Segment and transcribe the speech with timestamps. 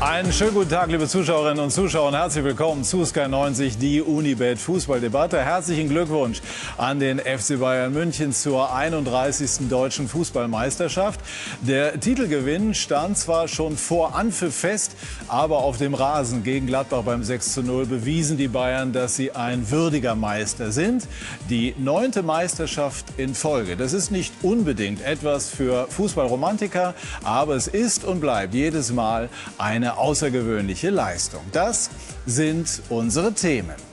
[0.00, 4.00] Einen schönen guten Tag, liebe Zuschauerinnen und Zuschauer, und herzlich willkommen zu Sky 90, die
[4.00, 5.38] Unibet Fußballdebatte.
[5.38, 6.40] Herzlichen Glückwunsch
[6.78, 9.68] an den FC Bayern München zur 31.
[9.68, 11.20] deutschen Fußballmeisterschaft.
[11.60, 14.96] Der Titelgewinn stand zwar schon vor Anpfiff fest,
[15.28, 19.32] aber auf dem Rasen gegen Gladbach beim 6 zu 0 bewiesen die Bayern, dass sie
[19.32, 21.06] ein würdiger Meister sind.
[21.50, 23.76] Die neunte Meisterschaft in Folge.
[23.76, 29.28] Das ist nicht unbedingt etwas für Fußballromantiker, aber es ist und bleibt jedes Mal
[29.58, 31.42] eine außergewöhnliche Leistung.
[31.52, 31.90] Das
[32.26, 33.89] sind unsere Themen.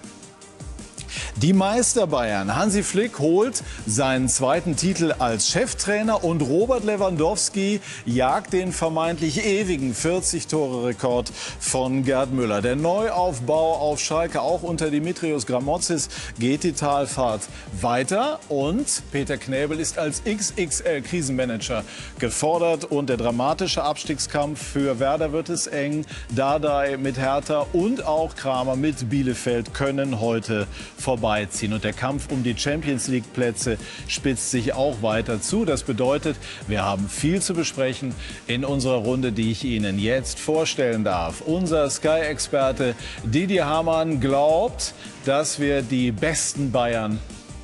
[1.43, 2.55] Die Meister Bayern.
[2.55, 9.93] Hansi Flick holt seinen zweiten Titel als Cheftrainer und Robert Lewandowski jagt den vermeintlich ewigen
[9.93, 12.63] 40-Tore-Rekord von Gerd Müller.
[12.63, 17.41] Der Neuaufbau auf Schalke, auch unter Dimitrios Gramotzis, geht die Talfahrt
[17.81, 21.83] weiter und Peter Knäbel ist als XXL-Krisenmanager
[22.17, 26.03] gefordert und der dramatische Abstiegskampf für Werder wird es eng.
[26.35, 30.65] Dardai mit Hertha und auch Kramer mit Bielefeld können heute
[30.97, 31.73] vorbei vorbeiziehen.
[31.73, 35.65] Und der Kampf um die Champions League Plätze spitzt sich auch weiter zu.
[35.65, 38.15] Das bedeutet, wir haben viel zu besprechen
[38.47, 41.41] in unserer Runde, die ich Ihnen jetzt vorstellen darf.
[41.41, 44.93] Unser Sky-Experte Didier Hamann glaubt,
[45.25, 47.19] dass wir die besten Bayern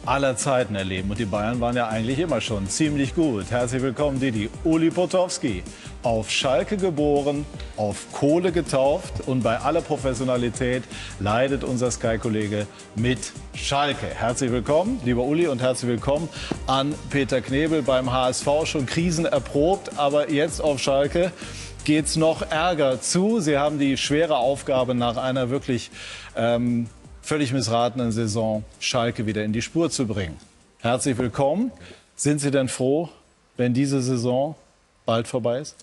[0.06, 1.10] aller Zeiten erleben.
[1.10, 3.52] Und die Bayern waren ja eigentlich immer schon ziemlich gut.
[3.52, 4.50] Herzlich willkommen, Didi.
[4.64, 5.64] Uli Potowski
[6.04, 7.46] auf Schalke geboren,
[7.78, 10.84] auf Kohle getauft und bei aller Professionalität
[11.20, 13.20] leidet unser Sky-Kollege mit
[13.56, 14.08] Schalke.
[14.08, 16.28] Herzlich willkommen, lieber Uli, und herzlich willkommen
[16.68, 18.48] an Peter Knebel beim HSV.
[18.66, 21.32] Schon Krisen erprobt, aber jetzt auf Schalke
[21.86, 23.40] geht es noch ärger zu.
[23.40, 25.92] Sie haben die schwere Aufgabe nach einer wirklich
[26.36, 26.88] ähm,
[27.24, 30.38] völlig missratenen Saison Schalke wieder in die Spur zu bringen.
[30.80, 31.72] Herzlich willkommen.
[32.16, 33.10] Sind Sie denn froh,
[33.58, 34.56] wenn diese Saison
[35.06, 35.76] bald vorbei ist?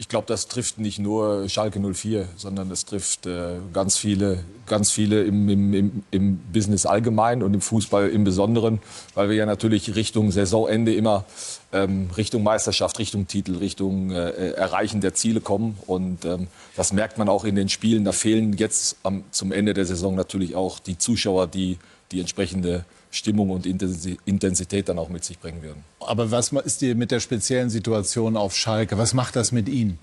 [0.00, 4.90] ich glaube, das trifft nicht nur Schalke 04, sondern es trifft äh, ganz viele, ganz
[4.90, 8.78] viele im, im, im, im, Business allgemein und im Fußball im Besonderen,
[9.14, 11.26] weil wir ja natürlich Richtung Saisonende immer
[11.72, 15.78] ähm, Richtung Meisterschaft, Richtung Titel, Richtung äh, Erreichen der Ziele kommen.
[15.86, 18.04] Und ähm, das merkt man auch in den Spielen.
[18.04, 21.78] Da fehlen jetzt am, zum Ende der Saison natürlich auch die Zuschauer, die
[22.12, 25.84] die entsprechende Stimmung und Intensität dann auch mit sich bringen würden.
[26.00, 28.98] Aber was ist dir mit der speziellen Situation auf Schalke?
[28.98, 29.98] Was macht das mit Ihnen?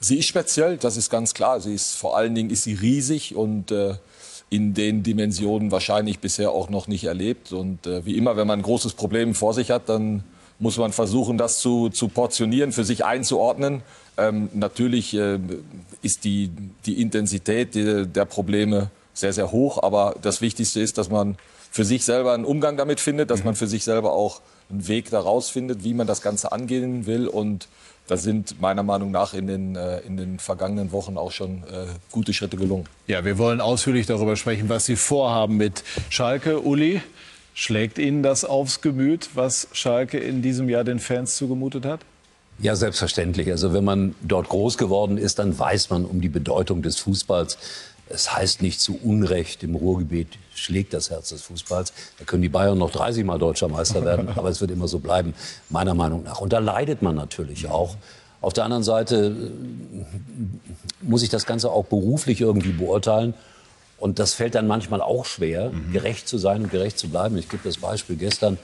[0.00, 1.60] Sie ist speziell, das ist ganz klar.
[1.60, 3.96] Sie ist vor allen Dingen ist sie riesig und äh,
[4.48, 7.52] in den Dimensionen wahrscheinlich bisher auch noch nicht erlebt.
[7.52, 10.24] Und äh, wie immer, wenn man ein großes Problem vor sich hat, dann
[10.60, 13.82] muss man versuchen, das zu, zu portionieren, für sich einzuordnen.
[14.16, 15.38] Ähm, natürlich äh,
[16.02, 16.50] ist die,
[16.86, 19.82] die Intensität der, der Probleme sehr, sehr hoch.
[19.82, 21.36] Aber das Wichtigste ist, dass man
[21.70, 24.40] für sich selber einen Umgang damit findet, dass man für sich selber auch
[24.70, 27.26] einen Weg daraus findet, wie man das Ganze angehen will.
[27.26, 27.68] Und
[28.06, 31.86] da sind meiner Meinung nach in den, äh, in den vergangenen Wochen auch schon äh,
[32.10, 32.86] gute Schritte gelungen.
[33.06, 36.60] Ja, wir wollen ausführlich darüber sprechen, was Sie vorhaben mit Schalke.
[36.60, 37.00] Uli,
[37.54, 42.00] schlägt Ihnen das aufs Gemüt, was Schalke in diesem Jahr den Fans zugemutet hat?
[42.60, 43.50] Ja, selbstverständlich.
[43.50, 47.56] Also wenn man dort groß geworden ist, dann weiß man um die Bedeutung des Fußballs.
[48.10, 51.92] Es heißt nicht zu Unrecht, im Ruhrgebiet schlägt das Herz des Fußballs.
[52.18, 54.98] Da können die Bayern noch 30 Mal deutscher Meister werden, aber es wird immer so
[54.98, 55.34] bleiben,
[55.70, 56.40] meiner Meinung nach.
[56.40, 57.96] Und da leidet man natürlich auch.
[58.42, 63.34] Auf der anderen Seite äh, muss ich das Ganze auch beruflich irgendwie beurteilen.
[64.00, 65.92] Und das fällt dann manchmal auch schwer, mhm.
[65.92, 67.36] gerecht zu sein und gerecht zu bleiben.
[67.36, 68.16] Ich gebe das Beispiel.
[68.16, 68.58] Gestern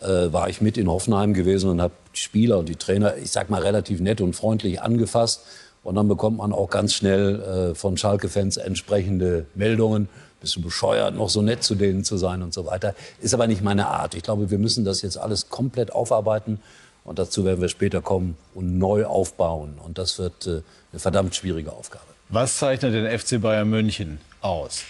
[0.00, 3.30] äh, war ich mit in Hoffenheim gewesen und habe die Spieler und die Trainer, ich
[3.32, 5.40] sag mal, relativ nett und freundlich angefasst
[5.86, 10.08] und dann bekommt man auch ganz schnell äh, von Schalke-Fans entsprechende Meldungen.
[10.40, 12.96] Bist du bescheuert, noch so nett zu denen zu sein und so weiter.
[13.20, 14.16] Ist aber nicht meine Art.
[14.16, 16.60] Ich glaube, wir müssen das jetzt alles komplett aufarbeiten.
[17.04, 19.78] Und dazu werden wir später kommen und neu aufbauen.
[19.80, 22.04] Und das wird äh, eine verdammt schwierige Aufgabe.
[22.30, 24.82] Was zeichnet den FC Bayern München aus?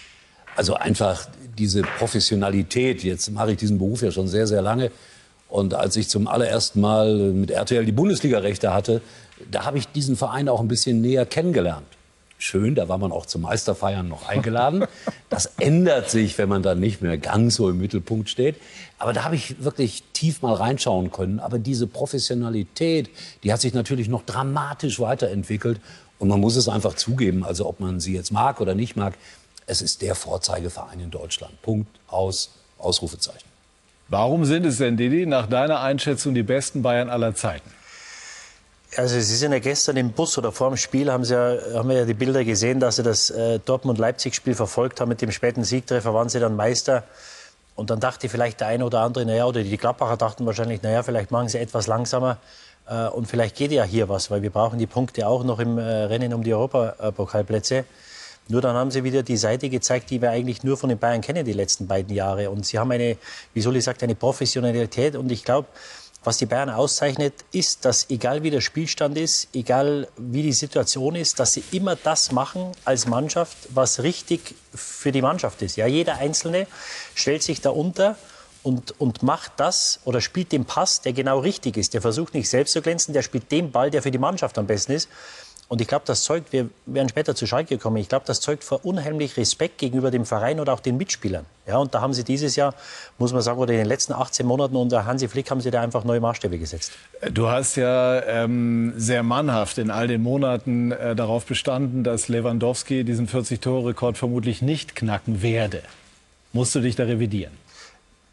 [0.57, 3.03] Also einfach diese Professionalität.
[3.03, 4.91] Jetzt mache ich diesen Beruf ja schon sehr, sehr lange.
[5.49, 9.01] Und als ich zum allerersten Mal mit RTL die Bundesliga-Rechte hatte,
[9.51, 11.87] da habe ich diesen Verein auch ein bisschen näher kennengelernt.
[12.39, 14.85] Schön, da war man auch zum Meisterfeiern noch eingeladen.
[15.29, 18.55] Das ändert sich, wenn man dann nicht mehr ganz so im Mittelpunkt steht.
[18.97, 21.41] Aber da habe ich wirklich tief mal reinschauen können.
[21.41, 23.11] Aber diese Professionalität,
[23.43, 25.81] die hat sich natürlich noch dramatisch weiterentwickelt.
[26.19, 29.15] Und man muss es einfach zugeben, also ob man sie jetzt mag oder nicht mag,
[29.67, 31.61] es ist der Vorzeigeverein in Deutschland.
[31.63, 33.49] Punkt, aus, Ausrufezeichen.
[34.09, 37.69] Warum sind es denn, Didi, nach deiner Einschätzung die besten Bayern aller Zeiten?
[38.97, 41.89] Also Sie sind ja gestern im Bus oder vor dem Spiel haben, Sie ja, haben
[41.89, 45.09] wir ja die Bilder gesehen, dass Sie das äh, Dortmund-Leipzig-Spiel verfolgt haben.
[45.09, 47.03] Mit dem späten Siegtreffer waren Sie dann Meister.
[47.75, 51.03] Und dann dachte vielleicht der eine oder andere, naja, oder die Gladbacher dachten wahrscheinlich, naja,
[51.03, 52.39] vielleicht machen Sie etwas langsamer.
[52.89, 55.79] Äh, und vielleicht geht ja hier was, weil wir brauchen die Punkte auch noch im
[55.79, 57.85] äh, Rennen um die Europapokalplätze.
[58.49, 61.21] Nur dann haben sie wieder die Seite gezeigt, die wir eigentlich nur von den Bayern
[61.21, 62.49] kennen die letzten beiden Jahre.
[62.51, 63.17] Und sie haben eine,
[63.55, 65.17] wie soll ich sagen, eine Professionalität.
[65.17, 65.67] Und ich glaube,
[66.23, 71.15] was die Bayern auszeichnet, ist, dass egal wie der Spielstand ist, egal wie die Situation
[71.15, 75.77] ist, dass sie immer das machen als Mannschaft, was richtig für die Mannschaft ist.
[75.77, 76.67] Ja, jeder Einzelne
[77.15, 78.17] stellt sich da unter
[78.67, 81.95] und, und macht das oder spielt den Pass, der genau richtig ist.
[81.95, 84.67] Der versucht nicht selbst zu glänzen, der spielt den Ball, der für die Mannschaft am
[84.67, 85.09] besten ist.
[85.69, 88.63] Und ich glaube, das zeugt, wir werden später zu Schalke kommen, ich glaube, das zeugt
[88.63, 91.45] vor unheimlich Respekt gegenüber dem Verein oder auch den Mitspielern.
[91.67, 92.75] Ja, und da haben sie dieses Jahr,
[93.19, 95.81] muss man sagen, oder in den letzten 18 Monaten unter Hansi Flick haben sie da
[95.81, 96.93] einfach neue Maßstäbe gesetzt.
[97.33, 103.03] Du hast ja ähm, sehr mannhaft in all den Monaten äh, darauf bestanden, dass Lewandowski
[103.03, 105.83] diesen 40-Tore-Rekord vermutlich nicht knacken werde.
[106.53, 107.53] Musst du dich da revidieren?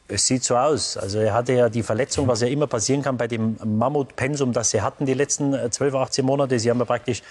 [0.07, 0.97] Es sieht so aus.
[0.97, 4.71] Also er hatte ja die Verletzung, was ja immer passieren kann bei dem Mammutpensum, das
[4.71, 6.59] sie hatten die letzten 12, äh, 18 Monate.
[6.59, 7.23] Sie haben ja praktisch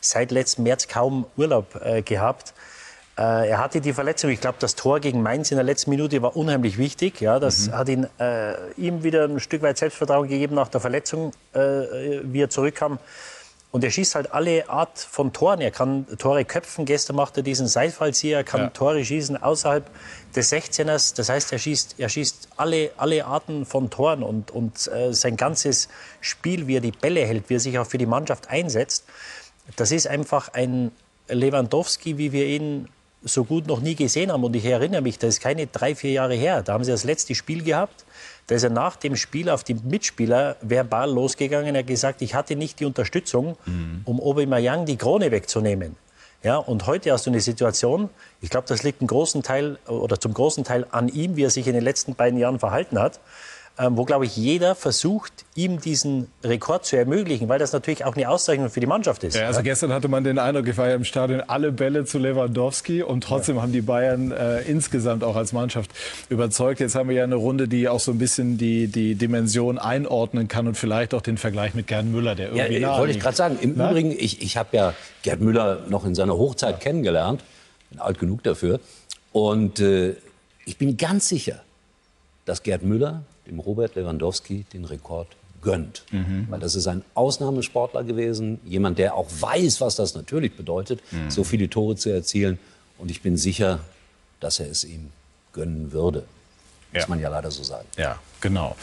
[0.00, 2.54] seit letztem März kaum Urlaub äh, gehabt.
[3.18, 4.30] Äh, er hatte die Verletzung.
[4.30, 7.20] Ich glaube, das Tor gegen Mainz in der letzten Minute war unheimlich wichtig.
[7.20, 7.72] Ja, das mhm.
[7.72, 11.58] hat ihn, äh, ihm wieder ein Stück weit Selbstvertrauen gegeben nach der Verletzung, äh,
[12.22, 12.98] wie er zurückkam.
[13.72, 15.60] Und er schießt halt alle Art von Toren.
[15.60, 16.86] Er kann Tore köpfen.
[16.86, 18.38] Gestern macht er diesen Seitfallzieher.
[18.38, 18.70] Er kann ja.
[18.70, 19.88] Tore schießen außerhalb
[20.34, 21.14] des 16ers.
[21.14, 24.24] Das heißt, er schießt, er schießt alle, alle Arten von Toren.
[24.24, 25.88] Und, und äh, sein ganzes
[26.20, 29.04] Spiel, wie er die Bälle hält, wie er sich auch für die Mannschaft einsetzt,
[29.76, 30.90] das ist einfach ein
[31.28, 32.88] Lewandowski, wie wir ihn
[33.22, 34.42] so gut noch nie gesehen haben.
[34.42, 36.62] Und ich erinnere mich, das ist keine drei, vier Jahre her.
[36.62, 38.04] Da haben sie das letzte Spiel gehabt.
[38.50, 41.72] Da ist er nach dem Spiel auf die Mitspieler verbal losgegangen.
[41.76, 44.00] Er hat gesagt, ich hatte nicht die Unterstützung, mhm.
[44.04, 45.94] um Aubameyang die Krone wegzunehmen.
[46.42, 48.10] Ja, und heute hast du eine Situation,
[48.40, 51.50] ich glaube, das liegt einen großen Teil oder zum großen Teil an ihm, wie er
[51.50, 53.20] sich in den letzten beiden Jahren verhalten hat.
[53.78, 58.14] Ähm, wo, glaube ich, jeder versucht, ihm diesen Rekord zu ermöglichen, weil das natürlich auch
[58.14, 59.36] eine Auszeichnung für die Mannschaft ist.
[59.36, 59.62] Ja, also ja.
[59.62, 63.24] gestern hatte man den Eindruck, ich war ja im Stadion, alle Bälle zu Lewandowski und
[63.24, 63.62] trotzdem ja.
[63.62, 65.92] haben die Bayern äh, insgesamt auch als Mannschaft
[66.28, 66.80] überzeugt.
[66.80, 70.46] Jetzt haben wir ja eine Runde, die auch so ein bisschen die, die Dimension einordnen
[70.46, 73.36] kann und vielleicht auch den Vergleich mit Gerd Müller, der irgendwie ja, Wollte ich gerade
[73.36, 73.58] sagen.
[73.62, 73.90] Im Na?
[73.90, 77.42] Übrigen, ich, ich habe ja Gerd Müller noch in seiner Hochzeit kennengelernt,
[77.88, 78.78] bin alt genug dafür
[79.32, 80.16] und äh,
[80.66, 81.62] ich bin ganz sicher,
[82.44, 85.28] dass Gerd Müller dem Robert Lewandowski den Rekord
[85.62, 86.04] gönnt.
[86.10, 86.46] Mhm.
[86.48, 91.30] Weil das ist ein Ausnahmesportler gewesen, jemand, der auch weiß, was das natürlich bedeutet, mhm.
[91.30, 92.58] so viele Tore zu erzielen.
[92.98, 93.80] Und ich bin sicher,
[94.40, 95.10] dass er es ihm
[95.52, 96.24] gönnen würde.
[96.92, 97.86] Muss man ja leider so sagen.
[97.96, 98.76] Ja, genau.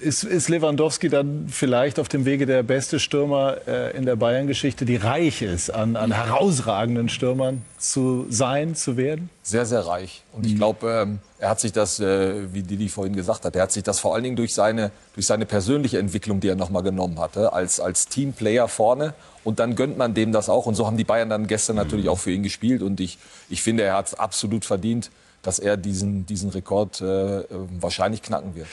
[0.00, 4.84] Ist, ist Lewandowski dann vielleicht auf dem Wege der beste Stürmer äh, in der Bayern-Geschichte,
[4.84, 9.30] die reich ist an, an herausragenden Stürmern zu sein, zu werden?
[9.42, 10.22] Sehr, sehr reich.
[10.32, 10.58] Und ich mhm.
[10.58, 13.82] glaube, ähm, er hat sich das, äh, wie Didi vorhin gesagt hat, er hat sich
[13.82, 17.52] das vor allen Dingen durch seine, durch seine persönliche Entwicklung, die er nochmal genommen hatte,
[17.52, 19.12] als, als Teamplayer vorne.
[19.42, 20.66] Und dann gönnt man dem das auch.
[20.66, 22.80] Und so haben die Bayern dann gestern natürlich auch für ihn gespielt.
[22.80, 23.18] Und ich,
[23.50, 25.10] ich finde, er hat es absolut verdient
[25.42, 27.44] dass er diesen, diesen Rekord äh,
[27.80, 28.66] wahrscheinlich knacken wird.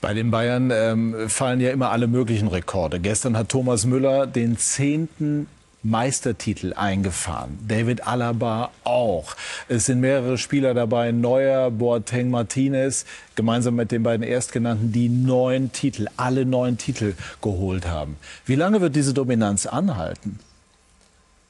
[0.00, 3.00] Bei den Bayern ähm, fallen ja immer alle möglichen Rekorde.
[3.00, 5.46] Gestern hat Thomas Müller den zehnten
[5.82, 7.58] Meistertitel eingefahren.
[7.66, 9.36] David Alaba auch.
[9.68, 15.72] Es sind mehrere Spieler dabei, Neuer, Boateng, Martinez, gemeinsam mit den beiden Erstgenannten, die neun
[15.72, 18.16] Titel, alle neun Titel geholt haben.
[18.44, 20.40] Wie lange wird diese Dominanz anhalten?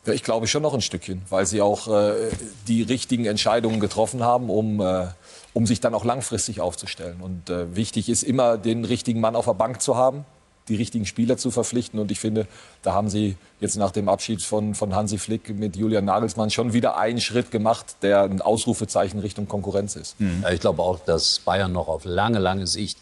[0.06, 2.30] Ja, ich glaube schon noch ein Stückchen, weil sie auch äh,
[2.66, 5.08] die richtigen Entscheidungen getroffen haben, um, äh,
[5.52, 7.20] um sich dann auch langfristig aufzustellen.
[7.20, 10.24] Und äh, wichtig ist immer, den richtigen Mann auf der Bank zu haben,
[10.68, 11.98] die richtigen Spieler zu verpflichten.
[11.98, 12.46] Und ich finde,
[12.82, 16.72] da haben sie jetzt nach dem Abschied von, von Hansi Flick mit Julian Nagelsmann schon
[16.72, 20.20] wieder einen Schritt gemacht, der ein Ausrufezeichen Richtung Konkurrenz ist.
[20.20, 20.40] Mhm.
[20.42, 22.98] Ja, ich glaube auch, dass Bayern noch auf lange, lange Sicht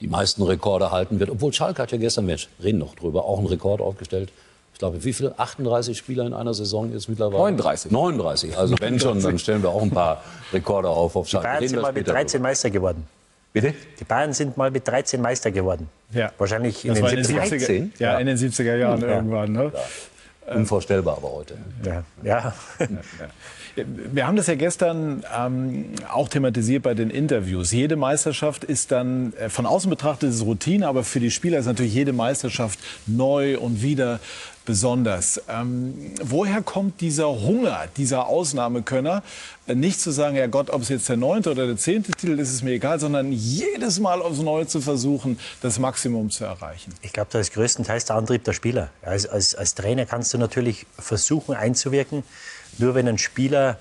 [0.00, 1.30] die meisten Rekorde halten wird.
[1.30, 4.32] Obwohl Schalke hat ja gestern, wir reden noch drüber, auch einen Rekord aufgestellt
[4.82, 5.38] glaube, wie viele?
[5.38, 7.38] 38 Spieler in einer Saison jetzt mittlerweile?
[7.38, 7.92] 39.
[7.92, 8.58] 39.
[8.58, 11.46] Also wenn schon, dann stellen wir auch ein paar Rekorde auf auf Schalke.
[11.46, 12.48] Die Bayern sind mal mit 13 drüber.
[12.48, 13.06] Meister geworden.
[13.52, 13.74] Bitte?
[14.00, 15.88] Die Bayern sind mal mit 13 Meister geworden.
[16.10, 16.32] Ja.
[16.36, 19.08] Wahrscheinlich in den, in den 70er, 70er ja, ja, in den 70er Jahren ja.
[19.08, 19.52] irgendwann.
[19.52, 19.72] Ne?
[20.46, 20.54] Ja.
[20.54, 21.56] Unvorstellbar aber heute.
[21.84, 22.02] Ja.
[22.24, 22.54] ja.
[23.74, 27.72] Wir haben das ja gestern ähm, auch thematisiert bei den Interviews.
[27.72, 31.66] Jede Meisterschaft ist dann äh, von außen betrachtet ist Routine, aber für die Spieler ist
[31.66, 34.20] natürlich jede Meisterschaft neu und wieder
[34.64, 35.40] besonders.
[35.48, 39.22] Ähm, woher kommt dieser Hunger, dieser Ausnahmekönner?
[39.66, 42.38] Äh, nicht zu sagen, ja Gott, ob es jetzt der neunte oder der zehnte Titel
[42.38, 46.92] ist, ist mir egal, sondern jedes Mal aufs Neue zu versuchen, das Maximum zu erreichen.
[47.02, 48.90] Ich glaube, das ist größtenteils der Antrieb der Spieler.
[49.02, 52.22] Als, als, als Trainer kannst du natürlich versuchen einzuwirken,
[52.78, 53.78] nur wenn ein Spieler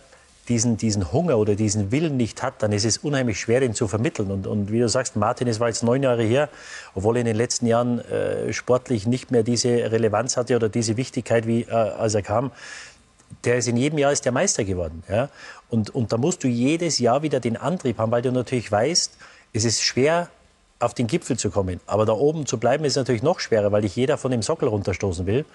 [0.49, 3.87] diesen, diesen Hunger oder diesen Willen nicht hat, dann ist es unheimlich schwer, den zu
[3.87, 4.31] vermitteln.
[4.31, 6.49] Und, und wie du sagst, Martin, es war jetzt neun Jahre her,
[6.95, 10.97] obwohl er in den letzten Jahren äh, sportlich nicht mehr diese Relevanz hatte oder diese
[10.97, 12.51] Wichtigkeit, wie äh, als er kam.
[13.45, 15.03] Der ist in jedem Jahr ist der Meister geworden.
[15.07, 15.29] Ja?
[15.69, 19.17] Und, und da musst du jedes Jahr wieder den Antrieb haben, weil du natürlich weißt,
[19.53, 20.29] es ist schwer,
[20.79, 21.79] auf den Gipfel zu kommen.
[21.85, 24.67] Aber da oben zu bleiben ist natürlich noch schwerer, weil dich jeder von dem Sockel
[24.67, 25.45] runterstoßen will.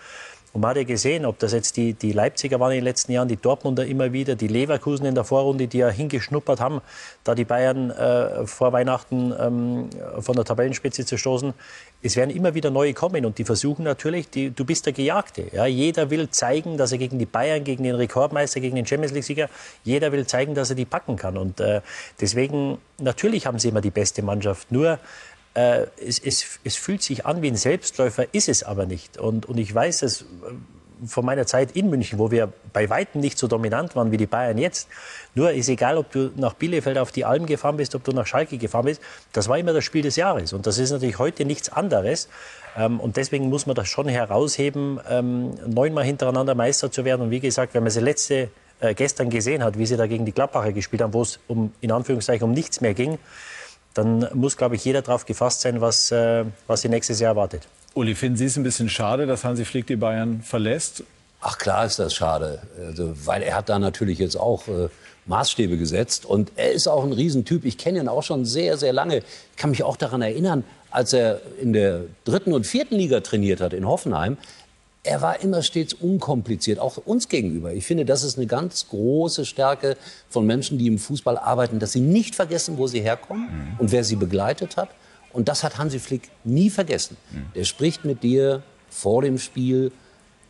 [0.57, 3.13] Und man hat ja gesehen, ob das jetzt die, die Leipziger waren in den letzten
[3.13, 6.81] Jahren, die Dortmunder immer wieder, die Leverkusen in der Vorrunde, die ja hingeschnuppert haben,
[7.25, 11.53] da die Bayern äh, vor Weihnachten ähm, von der Tabellenspitze zu stoßen.
[12.01, 15.45] Es werden immer wieder neue kommen und die versuchen natürlich, die, du bist der Gejagte.
[15.53, 15.67] Ja?
[15.67, 19.51] Jeder will zeigen, dass er gegen die Bayern, gegen den Rekordmeister, gegen den Champions League-Sieger,
[19.85, 21.37] jeder will zeigen, dass er die packen kann.
[21.37, 21.83] Und äh,
[22.19, 24.73] deswegen, natürlich haben sie immer die beste Mannschaft.
[24.73, 24.99] Nur
[25.57, 29.17] äh, es, es, es, fühlt sich an wie ein Selbstläufer, ist es aber nicht.
[29.17, 30.25] Und, und ich weiß es äh,
[31.07, 34.27] von meiner Zeit in München, wo wir bei Weitem nicht so dominant waren wie die
[34.27, 34.89] Bayern jetzt.
[35.35, 38.27] Nur ist egal, ob du nach Bielefeld auf die Alm gefahren bist, ob du nach
[38.27, 39.01] Schalke gefahren bist,
[39.33, 40.53] das war immer das Spiel des Jahres.
[40.53, 42.29] Und das ist natürlich heute nichts anderes.
[42.77, 47.23] Ähm, und deswegen muss man das schon herausheben, ähm, neunmal hintereinander Meister zu werden.
[47.23, 50.27] Und wie gesagt, wenn man sie letzte äh, gestern gesehen hat, wie sie da gegen
[50.27, 53.19] die Gladbacher gespielt haben, wo es um, in Anführungszeichen um nichts mehr ging,
[53.97, 57.67] dann muss, glaube ich, jeder darauf gefasst sein, was, äh, was sie nächstes Jahr erwartet.
[57.95, 61.03] Uli, finden Sie es ein bisschen schade, dass Hansi Flick die Bayern verlässt?
[61.41, 64.89] Ach klar ist das schade, also, weil er hat da natürlich jetzt auch äh,
[65.27, 67.65] Maßstäbe gesetzt und er ist auch ein Riesentyp.
[67.65, 69.19] Ich kenne ihn auch schon sehr, sehr lange.
[69.19, 73.61] Ich kann mich auch daran erinnern, als er in der dritten und vierten Liga trainiert
[73.61, 74.37] hat in Hoffenheim
[75.07, 77.73] er war immer stets unkompliziert, auch uns gegenüber.
[77.73, 79.97] Ich finde, das ist eine ganz große Stärke
[80.29, 83.81] von Menschen, die im Fußball arbeiten, dass sie nicht vergessen, wo sie herkommen mhm.
[83.81, 84.91] und wer sie begleitet hat.
[85.33, 87.17] Und das hat Hansi Flick nie vergessen.
[87.31, 87.47] Mhm.
[87.55, 89.93] Der spricht mit dir vor dem Spiel,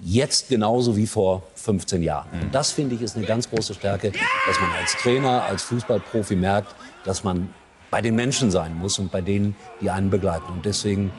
[0.01, 2.29] jetzt genauso wie vor 15 Jahren.
[2.33, 2.43] Mhm.
[2.43, 4.13] Und das finde ich ist eine ganz große Stärke,
[4.47, 7.49] dass man als Trainer, als Fußballprofi merkt, dass man
[7.91, 10.53] bei den Menschen sein muss und bei denen, die einen begleiten.
[10.53, 11.13] Und deswegen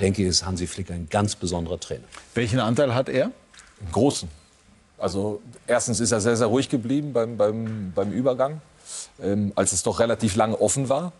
[0.00, 2.04] denke ich, ist Hansi Flick ein ganz besonderer Trainer.
[2.34, 3.24] Welchen Anteil hat er?
[3.80, 4.28] Einen großen.
[4.98, 8.60] Also erstens ist er sehr, sehr ruhig geblieben beim, beim, beim Übergang,
[9.22, 11.12] ähm, als es doch relativ lange offen war.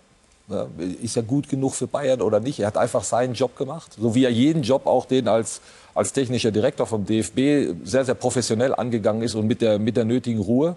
[0.49, 0.67] Ja,
[1.01, 2.61] ist er gut genug für Bayern oder nicht?
[2.61, 5.63] Er hat einfach seinen Job gemacht, so wie er jeden Job auch den als,
[5.95, 10.05] als technischer Direktor vom DFB sehr, sehr professionell angegangen ist und mit der, mit der
[10.05, 10.77] nötigen Ruhe.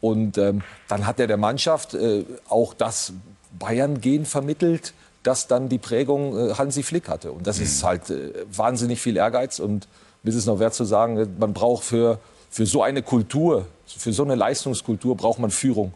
[0.00, 3.12] Und ähm, dann hat er der Mannschaft äh, auch das
[3.58, 4.92] Bayern-Gen vermittelt,
[5.24, 7.32] das dann die Prägung äh, Hansi Flick hatte.
[7.32, 7.64] Und das mhm.
[7.64, 9.58] ist halt äh, wahnsinnig viel Ehrgeiz.
[9.58, 9.88] Und
[10.22, 12.18] mir ist es noch wert zu sagen, äh, man braucht für,
[12.50, 15.92] für so eine Kultur, für so eine Leistungskultur braucht man Führung.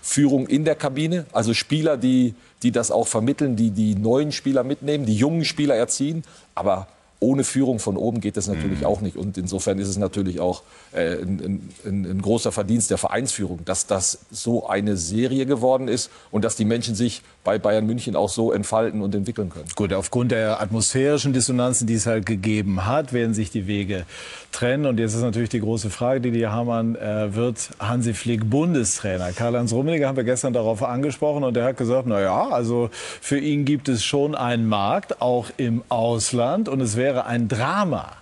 [0.00, 4.64] Führung in der Kabine, also Spieler, die, die das auch vermitteln, die die neuen Spieler
[4.64, 6.24] mitnehmen, die jungen Spieler erziehen.
[6.56, 6.88] Aber
[7.22, 8.86] ohne Führung von oben geht das natürlich mhm.
[8.86, 9.16] auch nicht.
[9.16, 10.62] Und insofern ist es natürlich auch
[10.92, 16.10] äh, ein, ein, ein, großer Verdienst der Vereinsführung, dass das so eine Serie geworden ist
[16.32, 19.66] und dass die Menschen sich bei Bayern München auch so entfalten und entwickeln können.
[19.74, 24.04] Gut, aufgrund der atmosphärischen Dissonanzen, die es halt gegeben hat, werden sich die Wege
[24.52, 24.86] trennen.
[24.86, 29.32] Und jetzt ist natürlich die große Frage, die die Hamann äh, wird Hansi Flick Bundestrainer.
[29.32, 33.38] Karl-Heinz Rummenigge haben wir gestern darauf angesprochen und er hat gesagt, na ja, also für
[33.38, 38.12] ihn gibt es schon einen Markt, auch im Ausland und es wäre ein Drama,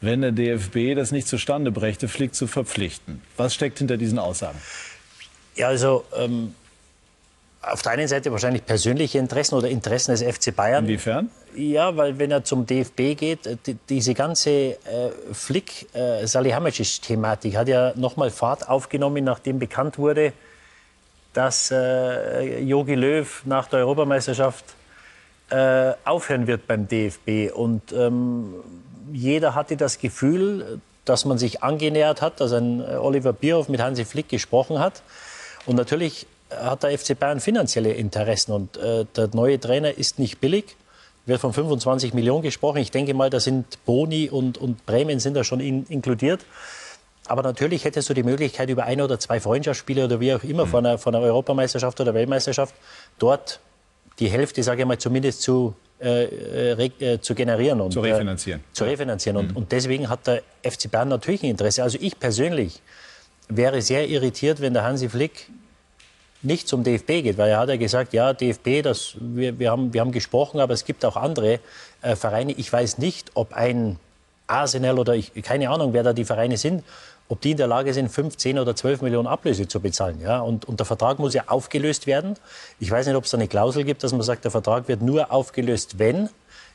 [0.00, 3.22] wenn der DFB das nicht zustande brächte, Flick zu verpflichten.
[3.36, 4.58] Was steckt hinter diesen Aussagen?
[5.56, 6.54] Ja, also ähm,
[7.62, 10.84] auf der einen Seite wahrscheinlich persönliche Interessen oder Interessen des FC Bayern.
[10.84, 11.30] Inwiefern?
[11.54, 14.76] Ja, weil wenn er zum DFB geht, äh, die, diese ganze äh,
[15.32, 20.32] Flick äh, hat ja nochmal Fahrt aufgenommen, nachdem bekannt wurde,
[21.32, 24.64] dass äh, Jogi Löw nach der Europameisterschaft
[25.50, 27.52] äh, aufhören wird beim DFB.
[27.54, 28.54] Und ähm,
[29.12, 33.80] jeder hatte das Gefühl, dass man sich angenähert hat, dass ein äh, Oliver Bierhoff mit
[33.80, 35.02] Hansi Flick gesprochen hat.
[35.66, 40.40] Und natürlich hat der FC Bayern finanzielle Interessen und äh, der neue Trainer ist nicht
[40.40, 40.76] billig.
[41.26, 42.78] Wird von 25 Millionen gesprochen.
[42.78, 46.40] Ich denke mal, da sind Boni und, und Prämien sind da schon in, inkludiert.
[47.26, 50.64] Aber natürlich hättest du die Möglichkeit, über ein oder zwei Freundschaftsspiele oder wie auch immer
[50.64, 50.70] mhm.
[50.70, 52.74] von, einer, von einer Europameisterschaft oder Weltmeisterschaft
[53.18, 53.60] dort
[54.18, 57.82] die Hälfte, sage ich mal, zumindest zu, äh, äh, äh zu generieren.
[57.82, 58.60] Und, zu refinanzieren.
[58.60, 59.36] Äh, zu refinanzieren.
[59.36, 59.56] Und, mhm.
[59.58, 61.82] und deswegen hat der FC Bayern natürlich ein Interesse.
[61.82, 62.80] Also ich persönlich
[63.48, 65.50] wäre sehr irritiert, wenn der Hansi Flick
[66.42, 69.92] nicht zum DFB geht, weil er hat ja gesagt, ja, DFB, das, wir, wir, haben,
[69.92, 71.60] wir haben gesprochen, aber es gibt auch andere
[72.02, 72.52] äh, Vereine.
[72.52, 73.98] Ich weiß nicht, ob ein
[74.46, 76.84] Arsenal oder ich, keine Ahnung, wer da die Vereine sind,
[77.28, 80.20] ob die in der Lage sind, 5, 10 oder 12 Millionen Ablöse zu bezahlen.
[80.20, 80.40] Ja?
[80.40, 82.34] Und, und der Vertrag muss ja aufgelöst werden.
[82.80, 85.02] Ich weiß nicht, ob es da eine Klausel gibt, dass man sagt, der Vertrag wird
[85.02, 86.30] nur aufgelöst, wenn.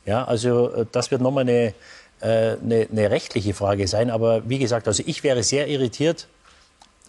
[0.05, 1.73] Ja, also äh, das wird nochmal eine,
[2.21, 4.11] äh, eine, eine rechtliche Frage sein.
[4.11, 6.27] Aber wie gesagt, also ich wäre sehr irritiert,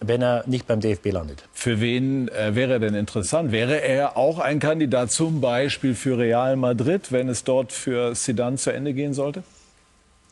[0.01, 1.43] wenn er nicht beim DFB landet.
[1.53, 3.51] Für wen äh, wäre er denn interessant?
[3.51, 8.57] Wäre er auch ein Kandidat zum Beispiel für Real Madrid, wenn es dort für Zidane
[8.57, 9.43] zu Ende gehen sollte?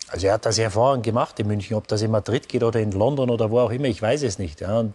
[0.09, 1.75] Also er hat das hervorragend gemacht in München.
[1.75, 4.37] Ob das in Madrid geht oder in London oder wo auch immer, ich weiß es
[4.37, 4.61] nicht.
[4.61, 4.79] Ja.
[4.79, 4.93] Und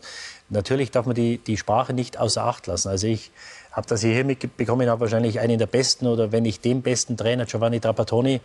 [0.49, 2.89] natürlich darf man die, die Sprache nicht außer Acht lassen.
[2.89, 3.31] Also ich
[3.73, 7.47] habe das hier mitbekommen, habe wahrscheinlich einen der besten oder wenn nicht den besten Trainer,
[7.47, 8.41] Giovanni Trapattoni,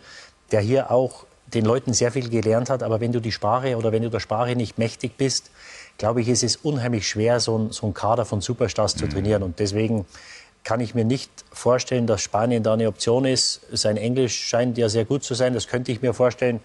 [0.52, 2.82] der hier auch den Leuten sehr viel gelernt hat.
[2.82, 5.50] Aber wenn du die Sprache oder wenn du der Sprache nicht mächtig bist,
[5.98, 8.98] glaube ich, ist es unheimlich schwer, so ein, so Kader von Superstars mhm.
[9.00, 9.42] zu trainieren.
[9.42, 10.06] Und deswegen
[10.64, 13.60] kann ich mir nicht vorstellen, dass Spanien da eine Option ist.
[13.70, 16.60] Sein Englisch scheint ja sehr gut zu sein, das könnte ich mir vorstellen.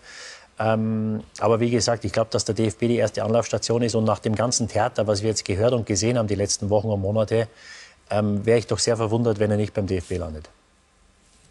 [0.58, 3.96] Ähm, aber wie gesagt, ich glaube, dass der DFB die erste Anlaufstation ist.
[3.96, 6.88] Und nach dem ganzen Theater, was wir jetzt gehört und gesehen haben die letzten Wochen
[6.88, 7.48] und Monate,
[8.10, 10.50] ähm, wäre ich doch sehr verwundert, wenn er nicht beim DFB landet.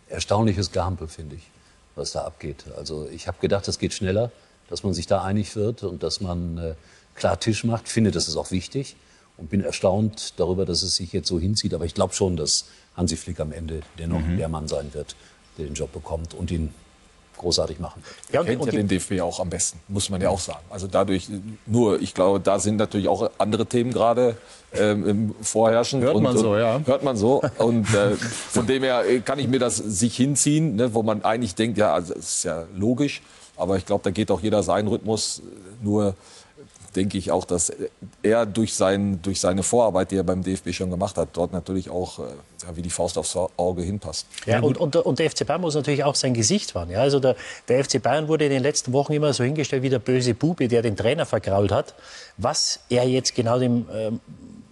[0.09, 1.43] Erstaunliches Gampel, finde ich,
[1.95, 2.65] was da abgeht.
[2.77, 4.31] Also ich habe gedacht, das geht schneller,
[4.69, 6.75] dass man sich da einig wird und dass man äh,
[7.19, 7.89] klar Tisch macht.
[7.89, 8.97] Finde, das ist auch wichtig
[9.37, 11.75] und bin erstaunt darüber, dass es sich jetzt so hinzieht.
[11.75, 14.37] Aber ich glaube schon, dass Hansi Flick am Ende dennoch mhm.
[14.37, 15.17] der Mann sein wird,
[15.57, 16.73] der den Job bekommt und ihn
[17.39, 18.03] großartig machen.
[18.33, 20.65] Ja, und, kennt und ja den DFB auch am besten, muss man ja auch sagen.
[20.71, 21.29] Also dadurch,
[21.67, 24.37] nur, ich glaube, da sind natürlich auch andere Themen gerade
[24.75, 26.03] ähm, vorherrschend.
[26.03, 26.81] Hört man und, so, ja.
[26.85, 27.43] Hört man so.
[27.59, 31.25] Und äh, von dem her äh, kann ich mir das sich hinziehen, ne, wo man
[31.25, 33.23] eigentlich denkt, ja, also, ist ja logisch.
[33.57, 35.43] Aber ich glaube, da geht auch jeder seinen Rhythmus.
[35.81, 36.15] Nur
[36.97, 37.73] denke ich auch, dass
[38.23, 41.91] er durch, sein, durch seine Vorarbeit, die er beim DFB schon gemacht hat, dort natürlich
[41.91, 42.23] auch äh,
[42.75, 44.27] wie die Faust aufs Auge hinpasst.
[44.47, 46.91] Ja, und, und, und, der FC Bayern muss natürlich auch sein Gesicht wahren.
[46.91, 47.01] Ja?
[47.01, 47.37] Also der,
[47.69, 50.69] der FC Bayern wurde in den letzten Wochen immer so hingestellt wie der böse Bube,
[50.69, 51.95] der den Trainer vergrault hat.
[52.37, 54.21] Was er jetzt genau dem ähm,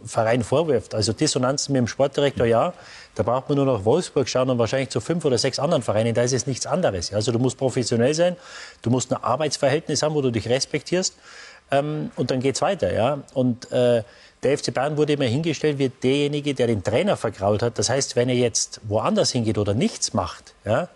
[0.05, 2.73] Verein vorwirft, also Dissonanzen mit dem Sportdirektor, ja,
[3.17, 6.15] da braucht man nur nach Wolfsburg schauen und wahrscheinlich zu fünf oder sechs anderen Vereinen.
[6.15, 7.15] Da ist es nichts anderes.
[7.15, 8.37] Also du musst professionell sein,
[8.83, 11.15] du musst ein Arbeitsverhältnis haben, wo du dich respektierst.
[11.71, 12.93] Ähm, und dann geht es weiter.
[12.93, 13.23] Ja?
[13.35, 14.03] Und äh,
[14.43, 17.79] der FC Bayern wurde immer hingestellt wie derjenige, der den Trainer vergrault hat.
[17.79, 20.89] Das heißt, wenn er jetzt woanders hingeht oder nichts macht, ja,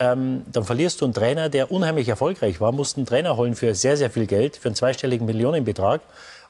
[0.00, 3.74] ähm, dann verlierst du einen Trainer, der unheimlich erfolgreich war, musst einen Trainer holen für
[3.74, 6.00] sehr, sehr viel Geld, für einen zweistelligen Millionenbetrag.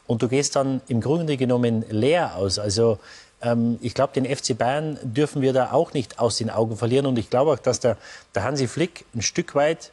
[0.06, 2.58] Und du gehst dann im Grunde genommen leer aus.
[2.58, 2.98] Also
[3.42, 7.06] ähm, ich glaube, den FC Bayern dürfen wir da auch nicht aus den Augen verlieren.
[7.06, 7.96] Und ich glaube auch, dass der,
[8.34, 9.92] der Hansi Flick ein Stück weit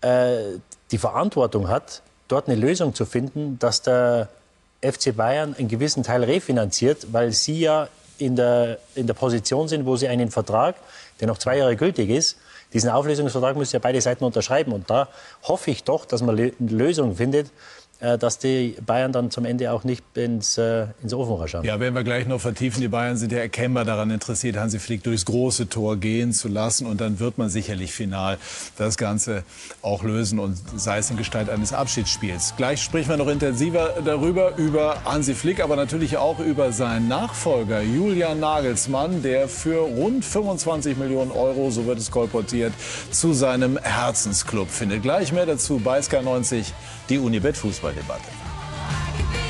[0.00, 0.58] äh,
[0.90, 4.28] die Verantwortung hat, dort eine Lösung zu finden, dass der
[4.82, 7.88] FC Bayern einen gewissen Teil refinanziert, weil sie ja
[8.18, 10.76] in der, in der Position sind, wo sie einen Vertrag,
[11.20, 12.36] der noch zwei Jahre gültig ist,
[12.72, 14.72] diesen Auflösungsvertrag müssen ja beide Seiten unterschreiben.
[14.72, 15.08] Und da
[15.42, 17.50] hoffe ich doch, dass man eine Lösung findet,
[18.00, 21.64] dass die Bayern dann zum Ende auch nicht ins, äh, ins Ofenrohr schauen.
[21.64, 22.80] Ja, werden wir gleich noch vertiefen.
[22.80, 26.86] Die Bayern sind ja erkennbar daran interessiert, Hansi Flick durchs große Tor gehen zu lassen.
[26.86, 28.38] Und dann wird man sicherlich final
[28.76, 29.42] das Ganze
[29.82, 32.54] auch lösen und sei es in Gestalt eines Abschiedsspiels.
[32.56, 37.80] Gleich sprechen wir noch intensiver darüber, über Hansi Flick, aber natürlich auch über seinen Nachfolger
[37.80, 42.72] Julian Nagelsmann, der für rund 25 Millionen Euro, so wird es kolportiert,
[43.10, 45.02] zu seinem Herzensclub findet.
[45.02, 46.66] Gleich mehr dazu bei SK90,
[47.08, 47.92] die Unibet Fußball.
[47.92, 49.47] Fußballdebatte.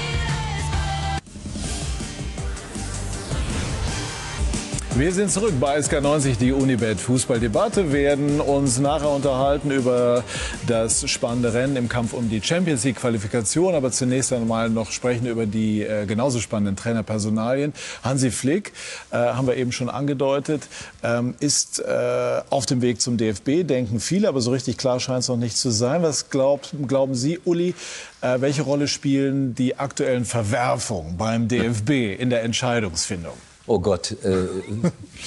[4.99, 10.25] Wir sind zurück bei SK90, die Unibet Fußballdebatte, werden uns nachher unterhalten über
[10.67, 15.29] das spannende Rennen im Kampf um die Champions League Qualifikation, aber zunächst einmal noch sprechen
[15.29, 17.75] über die äh, genauso spannenden Trainerpersonalien.
[18.03, 18.73] Hansi Flick,
[19.13, 20.67] äh, haben wir eben schon angedeutet,
[21.05, 25.21] ähm, ist äh, auf dem Weg zum DFB, denken viele, aber so richtig klar scheint
[25.21, 26.03] es noch nicht zu sein.
[26.03, 27.77] Was glaubt, glauben Sie, Uli,
[28.21, 33.35] äh, welche Rolle spielen die aktuellen Verwerfungen beim DFB in der Entscheidungsfindung?
[33.69, 34.49] Oh Gott, äh,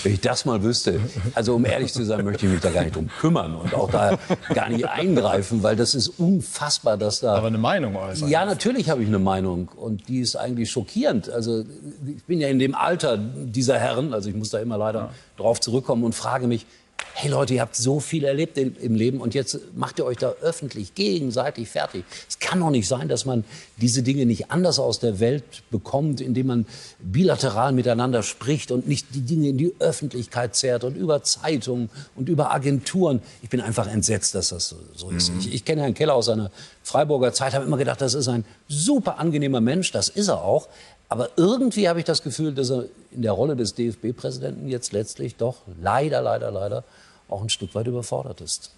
[0.04, 1.00] wenn ich das mal wüsste.
[1.36, 3.90] Also um ehrlich zu sein, möchte ich mich da gar nicht drum kümmern und auch
[3.90, 4.18] da
[4.54, 7.36] gar nicht eingreifen, weil das ist unfassbar, dass da.
[7.36, 8.30] Aber eine Meinung äußern.
[8.30, 11.30] Ja, natürlich habe ich eine Meinung und die ist eigentlich schockierend.
[11.30, 11.64] Also
[12.08, 15.10] ich bin ja in dem Alter dieser Herren, also ich muss da immer leider ja.
[15.38, 16.66] drauf zurückkommen und frage mich,
[17.14, 20.34] hey Leute, ihr habt so viel erlebt im Leben und jetzt macht ihr euch da
[20.42, 22.04] öffentlich gegenseitig fertig.
[22.28, 23.44] Es kann doch nicht sein, dass man
[23.78, 26.66] diese Dinge nicht anders aus der Welt bekommt, indem man
[27.00, 32.28] bilateral miteinander spricht und nicht die Dinge in die Öffentlichkeit zerrt und über Zeitungen und
[32.28, 33.22] über Agenturen.
[33.44, 35.32] Ich bin einfach entsetzt, dass das so, ist.
[35.32, 35.40] Mhm.
[35.42, 36.50] Ich, ich kenne Herrn Keller aus seiner
[36.84, 40.68] Freiburger Zeit, habe immer gedacht, das ist ein super angenehmer Mensch, das ist er auch.
[41.12, 45.36] Aber irgendwie habe ich das Gefühl, dass er in der Rolle des DFB-Präsidenten jetzt letztlich
[45.36, 46.86] doch leider, leider, leider
[47.28, 48.72] auch ein Stück weit überfordert ist.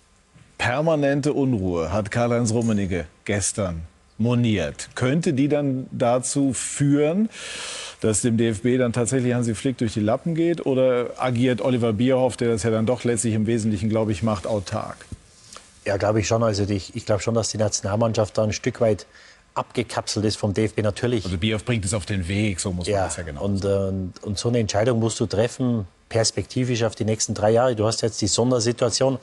[0.57, 3.83] Permanente Unruhe hat Karl-Heinz Rummenigge gestern
[4.17, 4.89] moniert.
[4.95, 7.29] Könnte die dann dazu führen,
[8.01, 10.65] dass dem DFB dann tatsächlich Hansi Flick durch die Lappen geht?
[10.65, 14.47] Oder agiert Oliver Bierhoff, der das ja dann doch letztlich im Wesentlichen, glaube ich, macht,
[14.47, 15.05] autark?
[15.85, 16.41] Ja, glaube ich schon.
[16.41, 19.05] Also ich, ich glaube schon, dass die Nationalmannschaft da ein Stück weit
[19.55, 21.25] abgekapselt ist vom DFB natürlich.
[21.25, 23.57] Also Bioff bringt es auf den Weg, so muss man ja, das ja genau und,
[23.57, 24.13] sagen.
[24.15, 27.75] und, und so eine Entscheidung musst du treffen, perspektivisch auf die nächsten drei Jahre.
[27.75, 29.19] Du hast jetzt die Sondersituation,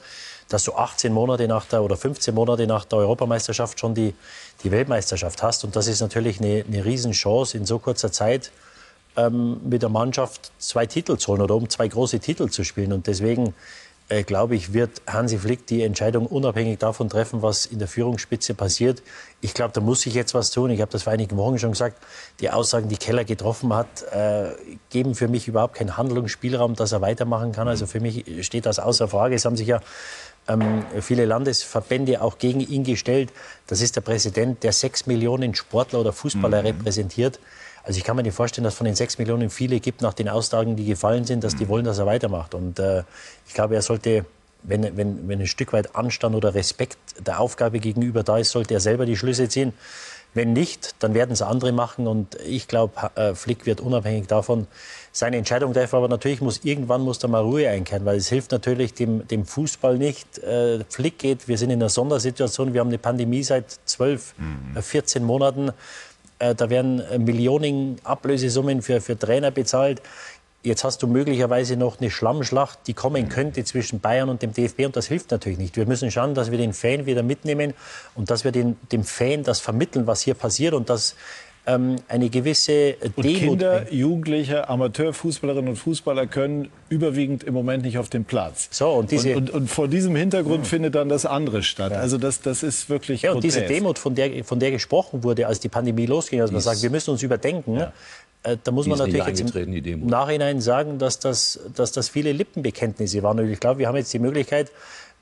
[0.48, 4.14] dass du 18 Monate nach der oder 15 Monate nach der Europameisterschaft schon die,
[4.64, 5.64] die Weltmeisterschaft hast.
[5.64, 8.50] Und das ist natürlich eine, eine Riesenchance in so kurzer Zeit
[9.16, 12.92] ähm, mit der Mannschaft zwei Titel zu holen oder um zwei große Titel zu spielen.
[12.92, 13.54] Und deswegen
[14.10, 18.54] äh, glaube ich, wird Hansi Flick die Entscheidung unabhängig davon treffen, was in der Führungsspitze
[18.54, 19.02] passiert.
[19.40, 20.70] Ich glaube, da muss sich jetzt was tun.
[20.70, 21.96] Ich habe das vor einigen Wochen schon gesagt.
[22.40, 24.50] Die Aussagen, die Keller getroffen hat, äh,
[24.90, 27.68] geben für mich überhaupt keinen Handlungsspielraum, dass er weitermachen kann.
[27.68, 29.36] Also für mich steht das außer Frage.
[29.36, 29.80] Es haben sich ja
[30.48, 33.32] ähm, viele Landesverbände auch gegen ihn gestellt.
[33.68, 36.66] Das ist der Präsident, der sechs Millionen Sportler oder Fußballer mhm.
[36.66, 37.38] repräsentiert.
[37.82, 40.28] Also ich kann mir nicht vorstellen, dass von den sechs Millionen viele gibt nach den
[40.28, 41.68] Aussagen, die gefallen sind, dass die mhm.
[41.68, 42.54] wollen, dass er weitermacht.
[42.54, 43.04] Und äh,
[43.46, 44.24] ich glaube, er sollte,
[44.62, 48.74] wenn, wenn, wenn ein Stück weit Anstand oder Respekt der Aufgabe gegenüber da ist, sollte
[48.74, 49.72] er selber die Schlüsse ziehen.
[50.32, 52.06] Wenn nicht, dann werden es andere machen.
[52.06, 54.68] Und ich glaube, äh, Flick wird unabhängig davon
[55.10, 55.96] seine Entscheidung treffen.
[55.96, 59.44] Aber natürlich muss irgendwann muss da mal Ruhe einkehren, weil es hilft natürlich dem, dem
[59.44, 60.38] Fußball nicht.
[60.38, 62.74] Äh, Flick geht, wir sind in einer Sondersituation.
[62.74, 64.80] Wir haben eine Pandemie seit 12, mhm.
[64.80, 65.72] 14 Monaten.
[66.40, 70.02] Äh, da werden äh, Millionen Ablösesummen für, für Trainer bezahlt.
[70.62, 74.84] Jetzt hast du möglicherweise noch eine Schlammschlacht, die kommen könnte zwischen Bayern und dem DFB
[74.84, 75.76] und das hilft natürlich nicht.
[75.76, 77.72] Wir müssen schauen, dass wir den Fan wieder mitnehmen
[78.14, 81.14] und dass wir den, dem Fan das vermitteln, was hier passiert und dass
[81.66, 83.16] ähm, eine gewisse Demut.
[83.16, 88.68] Und Kinder, Jugendliche, Amateurfußballerinnen und Fußballer können überwiegend im Moment nicht auf den Platz.
[88.70, 90.64] So, und, diese, und, und, und vor diesem Hintergrund mhm.
[90.64, 91.92] findet dann das andere statt.
[91.92, 91.98] Ja.
[91.98, 95.46] Also das, das ist wirklich Ja, und diese Demut, von der, von der gesprochen wurde,
[95.46, 97.92] als die Pandemie losging, als man sagt, wir müssen uns überdenken, ja.
[98.42, 103.22] äh, da muss man natürlich jetzt im Nachhinein sagen, dass das, dass das viele Lippenbekenntnisse
[103.22, 103.38] waren.
[103.38, 104.70] Und ich glaube, wir haben jetzt die Möglichkeit,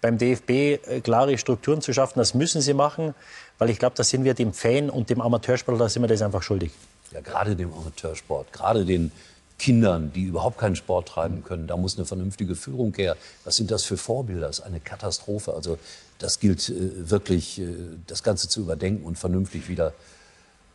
[0.01, 2.19] beim DFB äh, klare Strukturen zu schaffen.
[2.19, 3.15] Das müssen sie machen
[3.59, 6.23] weil ich glaube, da sind wir dem Fan und dem Amateursport, da sind wir das
[6.23, 6.73] einfach schuldig.
[7.13, 9.11] Ja, gerade dem Amateursport, gerade den
[9.59, 13.17] Kindern, die überhaupt keinen Sport treiben können, da muss eine vernünftige Führung her.
[13.45, 14.47] Was sind das für Vorbilder?
[14.47, 15.53] Das ist eine Katastrophe.
[15.53, 15.79] Also
[16.19, 17.67] das gilt äh, wirklich, äh,
[18.07, 19.93] das Ganze zu überdenken und vernünftig wieder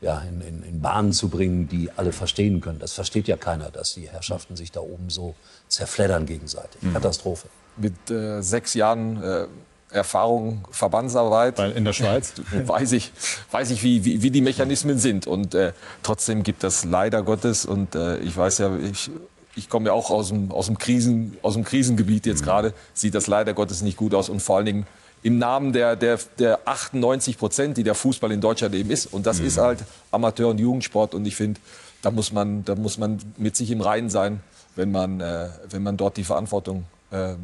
[0.01, 2.79] ja, in, in, in, Bahnen zu bringen, die alle verstehen können.
[2.79, 5.33] Das versteht ja keiner, dass die Herrschaften sich da oben so
[5.69, 6.81] zerfleddern gegenseitig.
[6.81, 6.93] Mhm.
[6.93, 7.47] Katastrophe.
[7.77, 9.47] Mit äh, sechs Jahren äh,
[9.93, 11.57] Erfahrung Verbandsarbeit.
[11.57, 13.11] Weil in der Schweiz weiß ich,
[13.51, 15.27] weiß ich wie, wie, wie die Mechanismen sind.
[15.27, 17.65] Und äh, trotzdem gibt das leider Gottes.
[17.65, 19.11] Und äh, ich weiß ja, ich,
[19.55, 22.45] ich komme ja auch aus dem, aus, dem Krisen, aus dem Krisengebiet jetzt mhm.
[22.45, 24.29] gerade, sieht das leider Gottes nicht gut aus.
[24.29, 24.87] Und vor allen Dingen
[25.21, 29.05] im Namen der, der, der 98 Prozent, die der Fußball in Deutschland eben ist.
[29.05, 29.47] Und das mhm.
[29.47, 29.79] ist halt
[30.11, 31.15] Amateur- und Jugendsport.
[31.15, 31.59] Und ich finde,
[32.01, 34.41] da muss man, da muss man mit sich im Reinen sein,
[34.75, 37.35] wenn man, äh, wenn man dort die Verantwortung äh,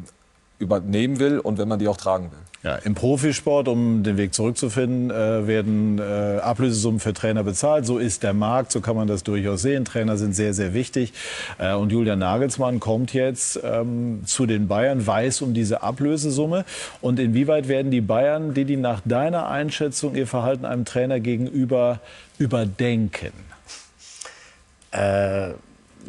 [0.60, 2.38] übernehmen will und wenn man die auch tragen will.
[2.62, 7.86] Ja, Im Profisport, um den Weg zurückzufinden, äh, werden äh, Ablösesummen für Trainer bezahlt.
[7.86, 9.86] So ist der Markt, so kann man das durchaus sehen.
[9.86, 11.14] Trainer sind sehr, sehr wichtig.
[11.56, 16.66] Äh, und Julian Nagelsmann kommt jetzt ähm, zu den Bayern, weiß um diese Ablösesumme.
[17.00, 22.00] Und inwieweit werden die Bayern, die, die nach deiner Einschätzung ihr Verhalten einem Trainer gegenüber
[22.36, 23.32] überdenken?
[24.90, 25.54] Äh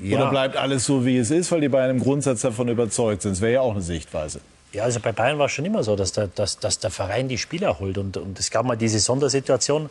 [0.01, 0.17] ja.
[0.17, 3.31] Oder bleibt alles so, wie es ist, weil die Bayern im Grundsatz davon überzeugt sind?
[3.31, 4.41] Das wäre ja auch eine Sichtweise.
[4.73, 7.27] Ja, also bei Bayern war es schon immer so, dass der, dass, dass der Verein
[7.27, 7.97] die Spieler holt.
[7.97, 9.89] Und, und es gab mal diese Sondersituation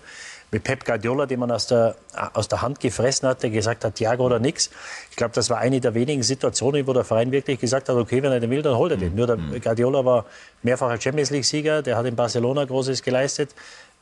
[0.53, 1.95] mit Pep Guardiola, den man aus der,
[2.33, 4.71] aus der Hand gefressen hat, der gesagt hat, Thiago oder nix.
[5.11, 8.23] Ich glaube, das war eine der wenigen Situationen, wo der Verein wirklich gesagt hat, okay,
[8.23, 9.11] wenn er den will, dann holt er den.
[9.11, 9.17] Mhm.
[9.17, 9.61] Nur der mhm.
[9.61, 10.27] Guardiola war
[10.63, 13.51] mehrfacher Champions League-Sieger, der hat in Barcelona Großes geleistet.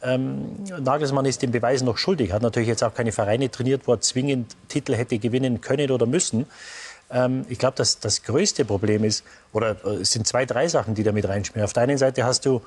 [0.03, 3.95] Ähm, Nagelsmann ist den Beweis noch schuldig, hat natürlich jetzt auch keine Vereine trainiert, wo
[3.95, 6.47] er zwingend Titel hätte gewinnen können oder müssen.
[7.11, 10.95] Ähm, ich glaube, dass das größte Problem ist, oder äh, es sind zwei, drei Sachen,
[10.95, 11.65] die da mit reinspielen.
[11.65, 12.63] Auf der einen Seite hast du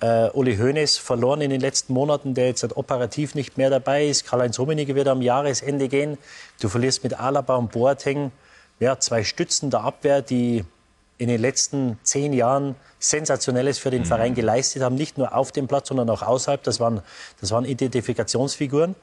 [0.00, 4.06] äh, Uli Hoeneß verloren in den letzten Monaten, der jetzt halt operativ nicht mehr dabei
[4.06, 4.26] ist.
[4.26, 6.18] Karl-Heinz Rummenigge wird am Jahresende gehen.
[6.60, 8.32] Du verlierst mit Alaba und Boateng
[8.80, 10.64] ja, zwei Stützen der Abwehr, die
[11.18, 14.06] in den letzten zehn Jahren Sensationelles für den mhm.
[14.06, 16.62] Verein geleistet haben, nicht nur auf dem Platz, sondern auch außerhalb.
[16.62, 17.02] Das waren,
[17.40, 18.94] das waren Identifikationsfiguren.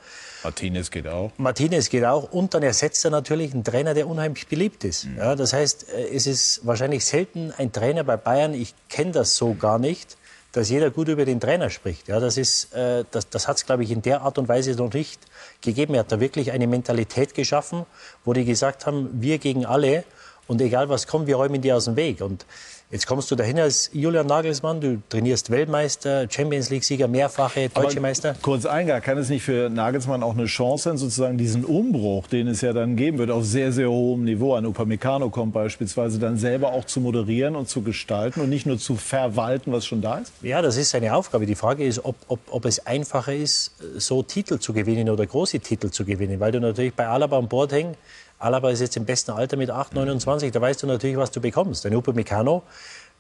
[0.44, 1.32] Martinez geht auch.
[1.38, 2.32] Martinez geht auch.
[2.32, 5.06] Und dann ersetzt er natürlich einen Trainer, der unheimlich beliebt ist.
[5.06, 5.18] Mhm.
[5.18, 9.36] Ja, das heißt, äh, es ist wahrscheinlich selten ein Trainer bei Bayern, ich kenne das
[9.36, 10.18] so gar nicht,
[10.52, 12.08] dass jeder gut über den Trainer spricht.
[12.08, 14.72] Ja, das ist, äh, das, das hat es, glaube ich, in der Art und Weise
[14.72, 15.22] noch nicht
[15.62, 15.94] gegeben.
[15.94, 17.86] Er hat da wirklich eine Mentalität geschaffen,
[18.26, 20.04] wo die gesagt haben, wir gegen alle
[20.52, 22.22] und egal was kommt, wir räumen die aus dem Weg.
[22.22, 22.46] Und
[22.92, 28.02] Jetzt kommst du dahin als Julian Nagelsmann, du trainierst Weltmeister, Champions League-Sieger, mehrfache deutsche Aber
[28.02, 28.36] Meister.
[28.42, 32.50] Kurz eingang, kann es nicht für Nagelsmann auch eine Chance sein, sozusagen diesen Umbruch, den
[32.50, 36.36] es ja dann geben wird, auf sehr, sehr hohem Niveau, an Upamecano kommt beispielsweise, dann
[36.36, 40.18] selber auch zu moderieren und zu gestalten und nicht nur zu verwalten, was schon da
[40.18, 40.34] ist?
[40.42, 41.46] Ja, das ist seine Aufgabe.
[41.46, 45.62] Die Frage ist, ob, ob, ob es einfacher ist, so Titel zu gewinnen oder große
[45.62, 47.98] Titel zu gewinnen, weil du natürlich bei Alaba an Bord hängst,
[48.42, 50.52] Alaba ist jetzt im besten Alter mit 8, 29.
[50.52, 51.86] Da weißt du natürlich, was du bekommst.
[51.86, 52.64] Ein Upamecano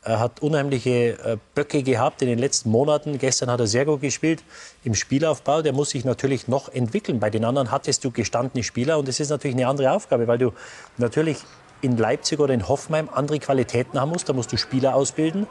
[0.04, 3.20] äh, hat unheimliche äh, Böcke gehabt in den letzten Monaten.
[3.20, 4.44] Gestern hat er sehr gut gespielt
[4.84, 5.62] im Spielaufbau.
[5.62, 7.20] Der muss sich natürlich noch entwickeln.
[7.20, 10.40] Bei den anderen hattest du gestandene Spieler und das ist natürlich eine andere Aufgabe, weil
[10.40, 10.54] du
[10.98, 11.38] natürlich
[11.82, 14.28] in Leipzig oder in Hoffenheim andere Qualitäten haben musst.
[14.28, 15.46] Da musst du Spieler ausbilden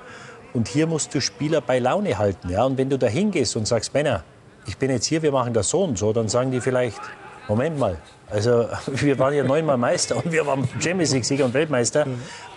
[0.52, 2.50] und hier musst du Spieler bei Laune halten.
[2.50, 2.64] Ja?
[2.64, 4.24] Und wenn du da hingehst und sagst, Männer,
[4.66, 7.00] ich bin jetzt hier, wir machen das so und so, dann sagen die vielleicht,
[7.50, 7.96] Moment mal,
[8.30, 12.06] also wir waren ja neunmal Meister und wir waren Champions League-Sieger und Weltmeister.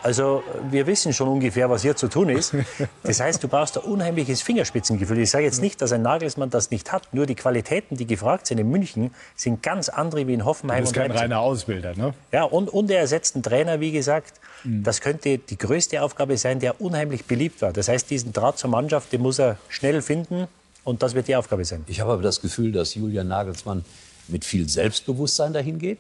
[0.04, 2.54] Also wir wissen schon ungefähr, was hier zu tun ist.
[3.02, 5.18] Das heißt, du brauchst ein unheimliches Fingerspitzengefühl.
[5.18, 7.12] Ich sage jetzt nicht, dass ein Nagelsmann das nicht hat.
[7.12, 10.92] Nur die Qualitäten, die gefragt sind in München, sind ganz andere wie in Hoffenheim Das
[10.92, 11.24] ist und kein Leipzig.
[11.24, 12.14] reiner Ausbilder, ne?
[12.32, 14.34] Ja, und, und er ersetzt einen Trainer, wie gesagt.
[14.64, 17.74] Das könnte die größte Aufgabe sein, der unheimlich beliebt war.
[17.74, 20.48] Das heißt, diesen Draht zur Mannschaft, den muss er schnell finden.
[20.84, 21.84] Und das wird die Aufgabe sein.
[21.88, 23.84] Ich habe aber das Gefühl, dass Julian Nagelsmann
[24.28, 26.00] mit viel Selbstbewusstsein dahin geht.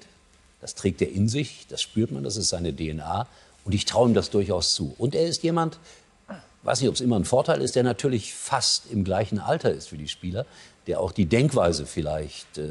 [0.61, 3.27] Das trägt er in sich, das spürt man, das ist seine DNA.
[3.65, 4.95] Und ich traue ihm das durchaus zu.
[4.97, 5.77] Und er ist jemand,
[6.63, 9.91] weiß nicht, ob es immer ein Vorteil ist, der natürlich fast im gleichen Alter ist
[9.91, 10.45] wie die Spieler,
[10.87, 12.67] der auch die Denkweise vielleicht äh,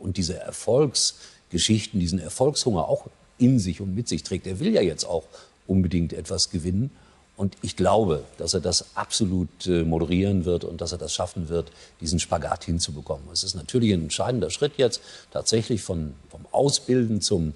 [0.00, 3.06] und diese Erfolgsgeschichten, diesen Erfolgshunger auch
[3.38, 4.46] in sich und mit sich trägt.
[4.46, 5.24] Er will ja jetzt auch
[5.66, 6.90] unbedingt etwas gewinnen.
[7.36, 11.50] Und ich glaube, dass er das absolut äh, moderieren wird und dass er das schaffen
[11.50, 11.70] wird,
[12.00, 13.26] diesen Spagat hinzubekommen.
[13.30, 17.52] Es ist natürlich ein entscheidender Schritt jetzt tatsächlich von, vom Ausbilden zum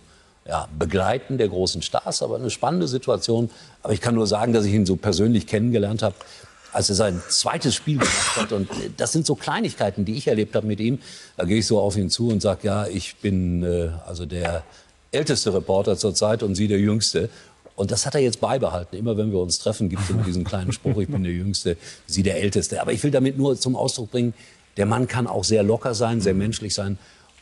[0.47, 3.51] ja, Begleiten der großen Stars, aber eine spannende Situation.
[3.83, 6.15] Aber ich kann nur sagen, dass ich ihn so persönlich kennengelernt habe,
[6.73, 8.53] als er sein zweites Spiel gemacht hat.
[8.53, 10.99] Und äh, das sind so Kleinigkeiten, die ich erlebt habe mit ihm.
[11.39, 14.63] Da gehe ich so auf ihn zu und sage, ja, ich bin äh, also der
[15.13, 17.31] älteste Reporter zurzeit und Sie der Jüngste.
[17.77, 18.97] Und das hat er jetzt beibehalten.
[18.97, 21.77] Immer wenn wir uns treffen, gibt es immer diesen kleinen Spruch, ich bin der Jüngste,
[22.07, 22.81] Sie der Älteste.
[22.81, 24.35] Aber ich will damit nur zum Ausdruck bringen,
[24.77, 26.99] der Mann kann auch sehr locker sein, sehr menschlich sein.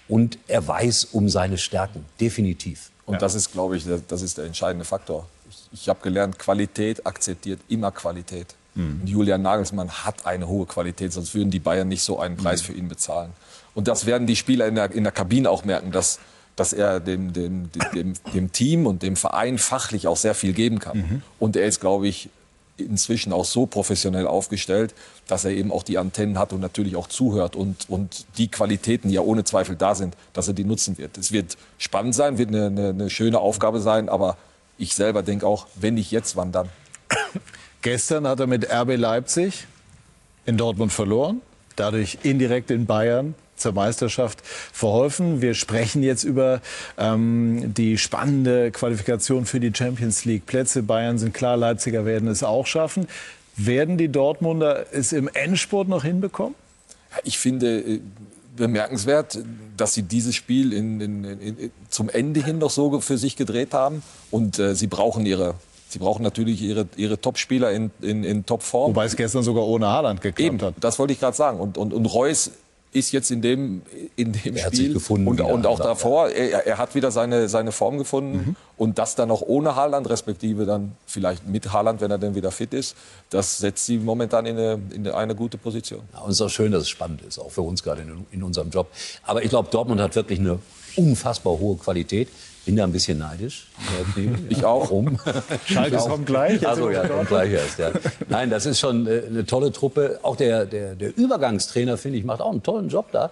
[0.09, 2.91] Und er weiß um seine Stärken, definitiv.
[3.05, 5.27] Und das ist, glaube ich, der, das ist der entscheidende Faktor.
[5.51, 8.55] Ich, ich habe gelernt, Qualität akzeptiert immer Qualität.
[9.01, 12.63] Und Julian Nagelsmann hat eine hohe Qualität, sonst würden die Bayern nicht so einen Preis
[12.63, 13.33] für ihn bezahlen.
[13.75, 16.21] Und das werden die Spieler in der, in der Kabine auch merken, dass,
[16.59, 20.81] dass er dem, dem, dem, dem Team und dem Verein fachlich auch sehr viel geben
[20.81, 21.23] kann.
[21.39, 22.31] Und er ist, glaube ich,
[22.77, 24.95] inzwischen auch so professionell aufgestellt,
[25.27, 29.09] dass er eben auch die Antennen hat und natürlich auch zuhört und, und die Qualitäten,
[29.09, 31.17] die ja ohne Zweifel da sind, dass er die nutzen wird.
[31.17, 34.37] Es wird spannend sein, wird eine, eine, eine schöne Aufgabe sein, aber
[34.79, 36.69] ich selber denke auch, wenn nicht jetzt, wann dann?
[37.83, 39.67] Gestern hat er mit RB Leipzig
[40.45, 41.41] in Dortmund verloren,
[41.77, 45.43] dadurch indirekt in Bayern zur Meisterschaft verholfen.
[45.43, 46.61] Wir sprechen jetzt über
[46.97, 50.83] ähm, die spannende Qualifikation für die Champions League Plätze.
[50.83, 53.09] Bayern sind klar, Leipziger werden es auch schaffen.
[53.57, 56.55] Werden die Dortmunder es im Endspurt noch hinbekommen?
[57.25, 58.01] Ich finde äh,
[58.57, 59.39] bemerkenswert,
[59.77, 63.75] dass sie dieses Spiel in, in, in, zum Ende hin noch so für sich gedreht
[63.75, 64.03] haben.
[64.31, 65.55] Und äh, sie brauchen ihre
[65.91, 68.91] Sie brauchen natürlich ihre, ihre Top-Spieler in, in, in Top-Form.
[68.91, 70.75] Wobei es gestern sogar ohne Haaland geklappt Eben, hat.
[70.81, 71.59] das wollte ich gerade sagen.
[71.61, 72.51] Und, und, und Reus
[72.93, 73.83] ist jetzt in dem,
[74.17, 77.11] in dem Er hat Spiel sich gefunden und, und auch davor, er, er hat wieder
[77.11, 78.57] seine, seine Form gefunden.
[78.77, 82.53] Und das dann auch ohne Haaland, respektive dann vielleicht mit Haaland, wenn er dann wieder
[82.53, 82.97] fit ist,
[83.29, 86.03] das setzt sie momentan in eine, in eine gute Position.
[86.13, 88.27] Ja, und es ist auch schön, dass es spannend ist, auch für uns gerade in,
[88.31, 88.89] in unserem Job.
[89.25, 90.61] Aber ich glaube, Dortmund hat wirklich eine
[90.97, 92.29] unfassbar hohe Qualität.
[92.69, 93.67] Bin da ein bisschen neidisch.
[94.51, 94.91] Ich auch.
[94.91, 95.19] Warum?
[95.65, 96.69] Schalke kommt gleich.
[96.69, 97.79] Also ja, kommt gleich erst.
[97.79, 97.93] Ja.
[98.29, 100.21] Nein, das ist schon äh, eine tolle Truppe.
[100.23, 103.31] Auch der, der, der Übergangstrainer, finde ich, macht auch einen tollen Job da.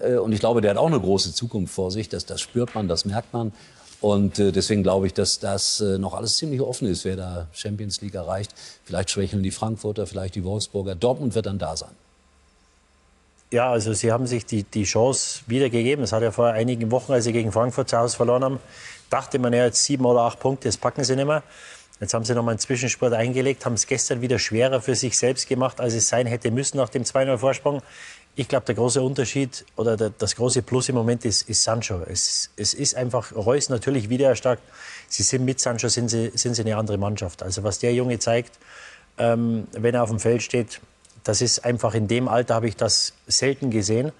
[0.00, 2.08] Äh, Und ich glaube, der hat auch eine große Zukunft vor sich.
[2.08, 3.52] Das, das spürt man, das merkt man.
[4.00, 8.00] Und äh, deswegen glaube ich, dass das noch alles ziemlich offen ist, wer da Champions
[8.02, 8.54] League erreicht.
[8.84, 10.94] Vielleicht schwächeln die Frankfurter, vielleicht die Wolfsburger.
[10.94, 11.90] Dortmund wird dann da sein.
[13.52, 16.02] Ja, also sie haben sich die, die Chance wiedergegeben.
[16.02, 18.60] Es hat ja vor einigen Wochen, als sie gegen Frankfurt zu Hause verloren haben,
[19.08, 21.44] dachte man ja jetzt sieben oder acht Punkte, das packen sie nicht mehr.
[22.00, 25.16] Jetzt haben sie noch mal einen Zwischenspurt eingelegt, haben es gestern wieder schwerer für sich
[25.16, 27.82] selbst gemacht, als es sein hätte müssen nach dem 2-0 Vorsprung.
[28.34, 32.02] Ich glaube, der große Unterschied oder der, das große Plus im Moment ist, ist Sancho.
[32.06, 34.62] Es, es ist einfach Reus natürlich wieder erstarkt.
[35.08, 37.42] Sie sind mit Sancho sind sie, sind sie eine andere Mannschaft.
[37.42, 38.58] Also was der Junge zeigt,
[39.16, 40.80] ähm, wenn er auf dem Feld steht,
[41.28, 44.12] das ist einfach in dem Alter habe ich das selten gesehen.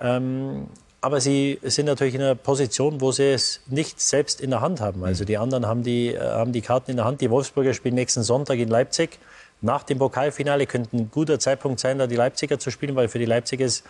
[0.00, 0.68] Ähm,
[1.00, 4.80] aber sie sind natürlich in einer Position, wo sie es nicht selbst in der Hand
[4.80, 5.04] haben.
[5.04, 7.20] Also die anderen haben die, äh, haben die Karten in der Hand.
[7.20, 9.18] Die Wolfsburger spielen nächsten Sonntag in Leipzig.
[9.60, 13.18] Nach dem Pokalfinale könnte ein guter Zeitpunkt sein, da die Leipziger zu spielen, weil für
[13.18, 13.84] die Leipziger ist,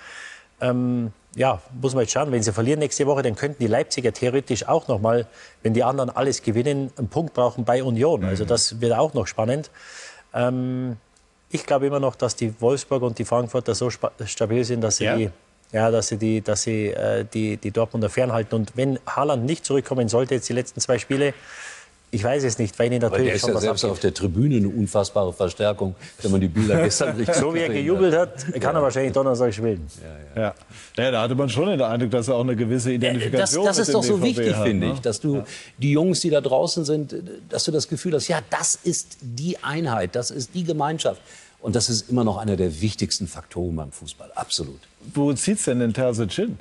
[0.61, 4.13] ähm, ja, muss man jetzt schauen, wenn sie verlieren nächste Woche, dann könnten die Leipziger
[4.13, 5.27] theoretisch auch noch mal,
[5.63, 8.25] wenn die anderen alles gewinnen, einen Punkt brauchen bei Union.
[8.25, 9.71] Also das wird auch noch spannend.
[10.35, 10.97] Ähm,
[11.51, 15.05] ich glaube immer noch, dass die Wolfsburg und die Frankfurter so stabil sind, dass sie
[15.05, 15.17] ja.
[15.17, 15.31] die
[15.73, 18.55] ja, dass sie die, dass sie äh, die, die Dortmunder fernhalten.
[18.55, 21.35] Und wenn Haaland nicht zurückkommen sollte, jetzt die letzten zwei Spiele,
[22.11, 23.93] ich weiß es nicht, weil ihn natürlich der ist schon ja was selbst abgeht.
[23.93, 27.69] auf der Tribüne eine unfassbare Verstärkung, wenn man die Bilder gestern richtig So wie er
[27.69, 29.87] gejubelt hat, kann er wahrscheinlich Donnerstag spielen.
[30.35, 30.55] Ja.
[30.97, 33.79] ja, da hatte man schon den Eindruck, dass er auch eine gewisse Das, Identifikation das
[33.79, 34.93] ist mit doch so BVB wichtig, hat, finde ne?
[34.95, 35.43] ich, dass du
[35.77, 37.15] die Jungs, die da draußen sind,
[37.51, 41.21] dass du das Gefühl hast, ja, das ist die Einheit, das ist die Gemeinschaft.
[41.61, 44.79] Und das ist immer noch einer der wichtigsten Faktoren beim Fußball, absolut.
[45.13, 46.59] Wo zieht's denn den Terzic hin?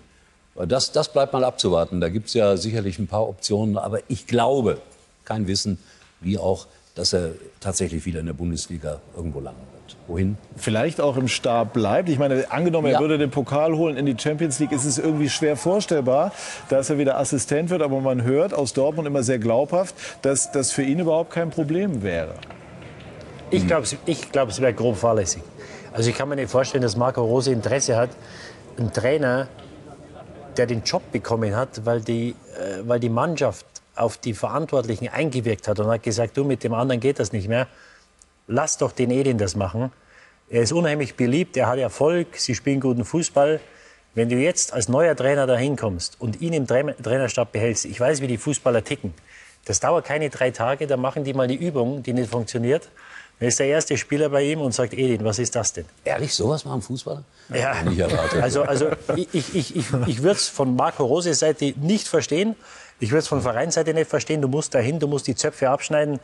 [0.65, 2.01] Das, das bleibt mal abzuwarten.
[2.01, 3.77] Da gibt es ja sicherlich ein paar Optionen.
[3.77, 4.81] Aber ich glaube,
[5.28, 5.78] kein Wissen,
[6.22, 9.96] wie auch, dass er tatsächlich wieder in der Bundesliga irgendwo landen wird.
[10.08, 10.38] Wohin?
[10.56, 12.10] Vielleicht auch im Stab bleibt.
[12.10, 13.00] Ich meine, angenommen, er Ja.
[13.00, 16.32] würde den Pokal holen in die Champions League, ist es irgendwie schwer vorstellbar,
[16.70, 17.82] dass er wieder Assistent wird.
[17.84, 22.02] Aber man hört aus Dortmund immer sehr glaubhaft, dass das für ihn überhaupt kein Problem
[22.02, 22.34] wäre.
[23.52, 25.44] Ich glaube, ich glaub, es wäre grob fahrlässig.
[25.94, 28.10] Also ich kann mir nicht vorstellen, dass Marco Rose Interesse hat,
[28.78, 29.48] einen Trainer,
[30.58, 32.36] der den Job bekommen hat, weil die, äh,
[32.88, 33.66] weil die Mannschaft
[33.97, 37.47] auf die Verantwortlichen eingewirkt hat und hat gesagt, du, mit dem anderen geht das nicht
[37.47, 37.67] mehr.
[38.47, 39.91] Lass doch den Edin das machen.
[40.49, 43.60] Er ist unheimlich beliebt, er hat Erfolg, sie spielen guten Fußball.
[44.15, 47.99] Wenn du jetzt als neuer Trainer dahin kommst und ihn im Tra Trainerstab behältst, ich
[47.99, 49.13] weiß, wie die Fußballer ticken.
[49.65, 52.89] Das dauert keine drei Tage, dann machen die mal die Übung, die nicht funktioniert.
[53.39, 55.86] Dann ist der erste Spieler bei ihm und sagt, Edin, was ist das denn?
[56.05, 57.23] Ehrlich, sowas machen Fußballer?
[57.53, 58.41] Ja, Nicht erwartet.
[58.41, 62.55] also, also ich, ich, ich, ich, ich würde es von Marco Rose Seite nicht verstehen.
[62.99, 64.41] Ich würde es von Vereinsseite nicht verstehen.
[64.41, 66.19] Du musst dahin, du musst die Zöpfe abschneiden.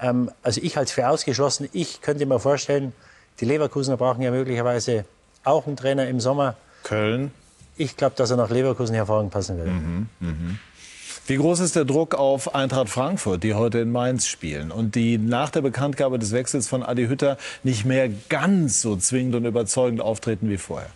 [0.00, 1.68] Ähm, also ich halte es für ausgeschlossen.
[1.72, 2.92] Ich könnte mir vorstellen,
[3.40, 5.04] die Leverkusener brauchen ja möglicherweise
[5.44, 6.56] auch einen Trainer im Sommer.
[6.82, 7.30] Köln.
[7.76, 9.70] Ich glaube, dass er nach Leverkusen hervorragend passen würde.
[11.26, 15.18] Wie groß ist der Druck auf Eintracht Frankfurt, die heute in Mainz spielen und die
[15.18, 20.00] nach der Bekanntgabe des Wechsels von Adi Hütter nicht mehr ganz so zwingend und überzeugend
[20.00, 20.88] auftreten wie vorher?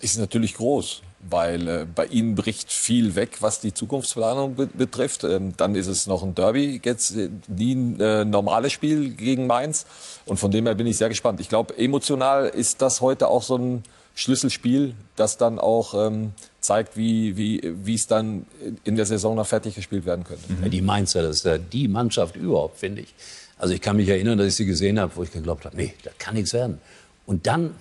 [0.00, 5.24] ist natürlich groß, weil äh, bei ihnen bricht viel weg, was die Zukunftsplanung be betrifft.
[5.24, 9.46] Ähm, dann ist es noch ein Derby, jetzt äh, nie ein äh, normales Spiel gegen
[9.46, 9.86] Mainz.
[10.26, 11.40] Und von dem her bin ich sehr gespannt.
[11.40, 13.82] Ich glaube, emotional ist das heute auch so ein
[14.14, 18.46] Schlüsselspiel, das dann auch ähm, zeigt, wie, wie, es dann
[18.84, 20.42] in der Saison noch fertig gespielt werden könnte.
[20.60, 23.14] Ja, die Mainzer, das ist ja die Mannschaft überhaupt, finde ich.
[23.58, 25.94] Also ich kann mich erinnern, dass ich sie gesehen habe, wo ich geglaubt habe, nee,
[26.02, 26.80] das kann nichts werden.
[27.26, 27.74] Und dann,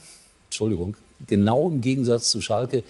[0.45, 0.95] Entschuldigung,
[1.26, 2.84] genau im Gegensatz zu Schalke,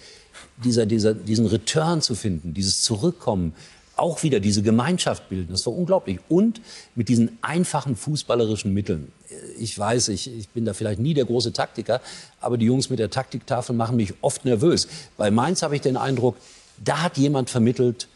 [0.64, 3.54] dieser, dieser, diesen Return zu finden, dieses Zurückkommen,
[3.96, 6.20] auch wieder diese Gemeinschaft bilden, das war unglaublich.
[6.28, 6.60] Und
[6.94, 9.12] mit diesen einfachen fußballerischen Mitteln.
[9.58, 12.00] Ich weiß, ich, ich bin da vielleicht nie der große Taktiker,
[12.40, 14.88] aber die Jungs mit der Taktiktafel machen mich oft nervös.
[15.16, 16.36] Bei Mainz habe ich den Eindruck,
[16.82, 18.08] da hat jemand vermittelt,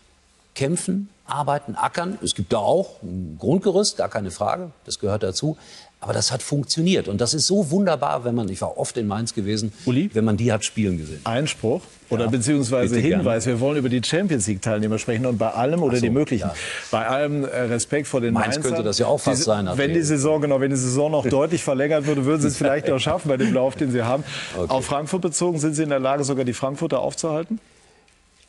[0.54, 2.18] kämpfen, arbeiten, ackern.
[2.22, 5.56] Es gibt da auch ein Grundgerüst, gar keine Frage, das gehört dazu.
[6.04, 9.06] Aber das hat funktioniert und das ist so wunderbar, wenn man, ich war oft in
[9.06, 10.10] Mainz gewesen, Uli?
[10.12, 11.20] wenn man die hat spielen gesehen.
[11.22, 13.46] Einspruch oder beziehungsweise bitte Hinweis.
[13.46, 16.48] Wir wollen über die Champions League Teilnehmer sprechen und bei allem oder so, die möglichen.
[16.48, 16.54] ja.
[16.90, 18.62] Bei allem äh, Respekt vor den Mainz Mainzern.
[18.64, 20.08] könnte das ja auch fast Die- sein, Wenn die jetzt.
[20.08, 23.28] Saison genau, wenn die Saison noch deutlich verlängert würde, würden sie es vielleicht noch schaffen
[23.28, 24.24] bei dem Lauf, den sie haben.
[24.56, 27.60] Auf Frankfurt bezogen sind sie in der Lage, sogar die Frankfurter aufzuhalten.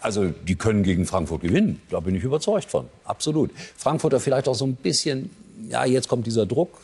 [0.01, 3.51] Also die können gegen Frankfurt gewinnen, da bin ich überzeugt von, absolut.
[3.77, 5.29] Frankfurter vielleicht auch so ein bisschen,
[5.69, 6.79] ja jetzt kommt dieser Druck,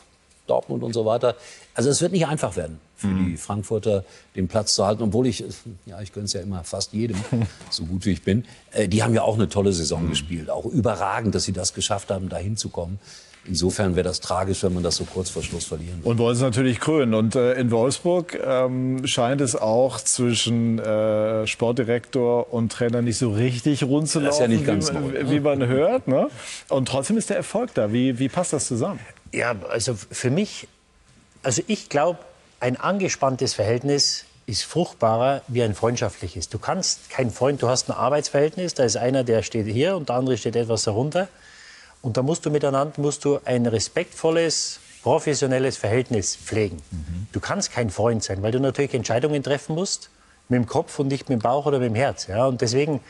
[0.50, 1.36] Dortmund und so weiter.
[1.74, 4.04] Also es wird nicht einfach werden für die Frankfurter
[4.36, 5.42] den Platz zu halten, obwohl ich,
[5.86, 7.16] ja ich gönne es ja immer fast jedem,
[7.70, 8.44] so gut wie ich bin.
[8.72, 12.10] Äh, die haben ja auch eine tolle Saison gespielt, auch überragend, dass sie das geschafft
[12.10, 12.98] haben, da hinzukommen.
[13.46, 16.10] Insofern wäre das tragisch, wenn man das so kurz vor Schluss verlieren würde.
[16.10, 17.14] Und wollen es natürlich krönen.
[17.14, 23.30] Und äh, in Wolfsburg ähm, scheint es auch zwischen äh, Sportdirektor und Trainer nicht so
[23.30, 25.30] richtig rund zu laufen, Das ist ja nicht ganz wie, man- neu, ne?
[25.30, 26.06] wie man hört.
[26.06, 26.28] Ne?
[26.68, 27.90] Und trotzdem ist der Erfolg da.
[27.94, 29.00] Wie, wie passt das zusammen?
[29.32, 30.68] Ja, also für mich,
[31.42, 32.18] also ich glaube,
[32.58, 36.48] ein angespanntes Verhältnis ist fruchtbarer wie ein freundschaftliches.
[36.48, 40.08] Du kannst kein Freund, du hast ein Arbeitsverhältnis, da ist einer, der steht hier und
[40.08, 41.28] der andere steht etwas darunter.
[42.02, 46.82] Und da musst du miteinander musst du ein respektvolles, professionelles Verhältnis pflegen.
[47.32, 50.10] Du kannst kein Freund sein, weil du natürlich Entscheidungen treffen musst
[50.48, 52.26] mit dem Kopf und nicht mit dem Bauch oder mit dem Herz.
[52.26, 52.46] Ja?
[52.46, 53.00] Und deswegen,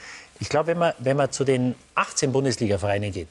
[0.40, 3.28] ich glaube, wenn man, wenn man zu den 18 Bundesliga-Vereinen geht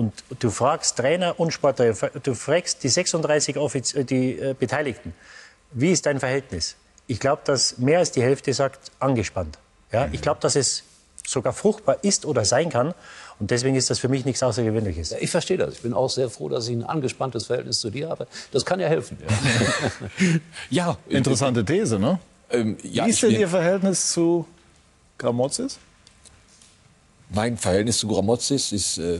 [0.00, 5.12] und du fragst Trainer und Sportler, du fragst die 36 Offiz äh, die, äh, Beteiligten,
[5.72, 6.76] wie ist dein Verhältnis?
[7.06, 9.58] Ich glaube, dass mehr als die Hälfte sagt, angespannt.
[9.92, 10.08] Ja?
[10.10, 10.84] Ich glaube, dass es
[11.26, 12.94] sogar fruchtbar ist oder sein kann.
[13.38, 15.10] Und deswegen ist das für mich nichts Außergewöhnliches.
[15.10, 15.74] Ja, ich verstehe das.
[15.74, 18.26] Ich bin auch sehr froh, dass ich ein angespanntes Verhältnis zu dir habe.
[18.52, 19.18] Das kann ja helfen.
[20.70, 22.18] Ja, Interessante These, ne?
[22.50, 24.46] Ähm, ja, Wie ist denn Ihr Verhältnis zu
[25.18, 25.78] Gramozis?
[27.28, 29.18] Mein Verhältnis zu Gramozis ist, äh,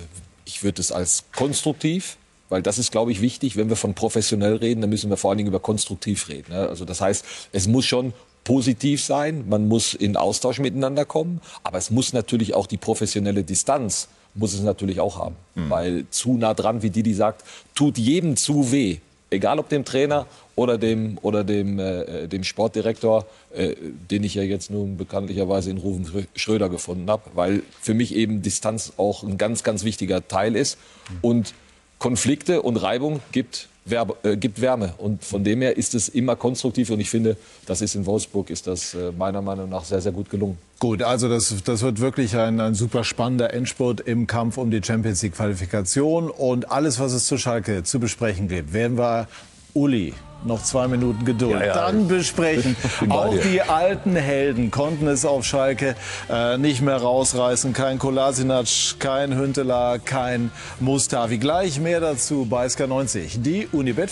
[0.50, 2.16] ich würde es als konstruktiv,
[2.48, 3.56] weil das ist, glaube ich, wichtig.
[3.56, 6.52] Wenn wir von professionell reden, dann müssen wir vor allen Dingen über konstruktiv reden.
[6.52, 6.68] Ne?
[6.68, 11.78] Also das heißt, es muss schon positiv sein, man muss in Austausch miteinander kommen, aber
[11.78, 15.36] es muss natürlich auch die professionelle Distanz, muss es natürlich auch haben.
[15.68, 17.44] Weil zu nah dran, wie Didi sagt,
[17.74, 18.98] tut jedem zu weh.
[19.30, 20.26] Egal ob dem Trainer
[20.56, 23.74] oder dem, oder dem, äh, dem Sportdirektor, äh,
[24.10, 28.42] den ich ja jetzt nun bekanntlicherweise in Rufen Schröder gefunden habe, weil für mich eben
[28.42, 30.78] Distanz auch ein ganz, ganz wichtiger Teil ist.
[31.22, 31.54] Und
[31.98, 34.94] Konflikte und Reibung gibt, Werbe, äh, gibt Wärme.
[34.98, 36.90] Und von dem her ist es immer konstruktiv.
[36.90, 37.36] Und ich finde,
[37.66, 40.58] das ist in Wolfsburg, ist das äh, meiner Meinung nach sehr, sehr gut gelungen.
[40.78, 44.82] Gut, also das, das wird wirklich ein, ein super spannender Endspurt im Kampf um die
[44.82, 46.30] Champions League Qualifikation.
[46.30, 49.28] Und alles, was es zu Schalke zu besprechen gibt, werden wir
[49.74, 50.14] Uli
[50.44, 52.76] noch zwei Minuten Geduld Ja, ja, dann besprechen.
[53.08, 53.40] Auch dir.
[53.40, 55.96] die alten Helden konnten es auf Schalke
[56.28, 57.72] äh, nicht mehr rausreißen.
[57.72, 58.66] Kein Kolasinac,
[58.98, 61.38] kein Hünteler, kein Mustavi.
[61.38, 64.10] Gleich mehr dazu bei SK90, die Unibet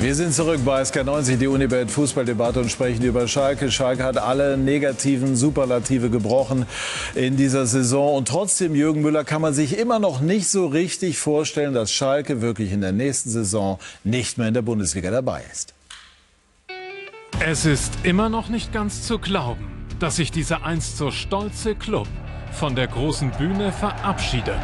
[0.00, 3.68] Wir sind zurück bei SK90, die Unibet Fußballdebatte und sprechen über Schalke.
[3.68, 6.66] Schalke hat alle negativen Superlative gebrochen
[7.16, 8.14] in dieser Saison.
[8.14, 12.40] Und trotzdem, Jürgen Müller, kann man sich immer noch nicht so richtig vorstellen, dass Schalke
[12.40, 15.74] wirklich in der nächsten Saison nicht mehr in der Bundesliga dabei ist.
[17.40, 19.66] Es ist immer noch nicht ganz zu glauben,
[19.98, 22.06] dass sich dieser einst so stolze Club
[22.52, 24.60] von der großen Bühne verabschiedet.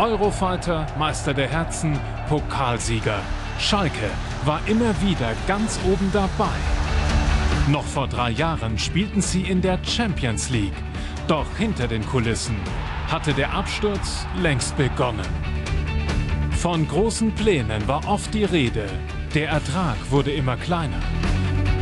[0.00, 1.96] Eurofighter, Meister der Herzen,
[2.28, 3.20] Pokalsieger.
[3.60, 4.10] Schalke
[4.44, 6.54] war immer wieder ganz oben dabei.
[7.68, 10.74] Noch vor drei Jahren spielten sie in der Champions League.
[11.26, 12.56] Doch hinter den Kulissen
[13.08, 15.26] hatte der Absturz längst begonnen.
[16.50, 18.86] Von großen Plänen war oft die Rede.
[19.34, 21.00] Der Ertrag wurde immer kleiner.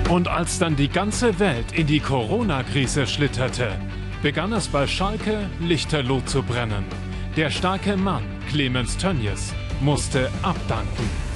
[0.08, 3.72] Und als dann die ganze Welt in die Corona-Krise schlitterte,
[4.22, 6.84] begann es bei Schalke lichterloh zu brennen.
[7.36, 11.31] Der starke Mann, Clemens Tönnies, musste abdanken.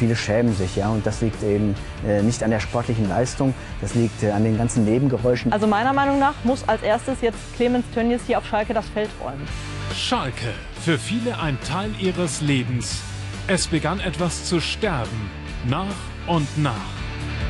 [0.00, 1.74] Viele schämen sich, ja, und das liegt eben
[2.08, 5.52] äh, nicht an der sportlichen Leistung, das liegt äh, an den ganzen Nebengeräuschen.
[5.52, 9.10] Also meiner Meinung nach muss als erstes jetzt Clemens Tönnies hier auf Schalke das Feld
[9.22, 9.46] räumen.
[9.94, 13.02] Schalke, für viele ein Teil ihres Lebens.
[13.46, 15.30] Es begann etwas zu sterben,
[15.68, 15.84] nach
[16.26, 16.72] und nach.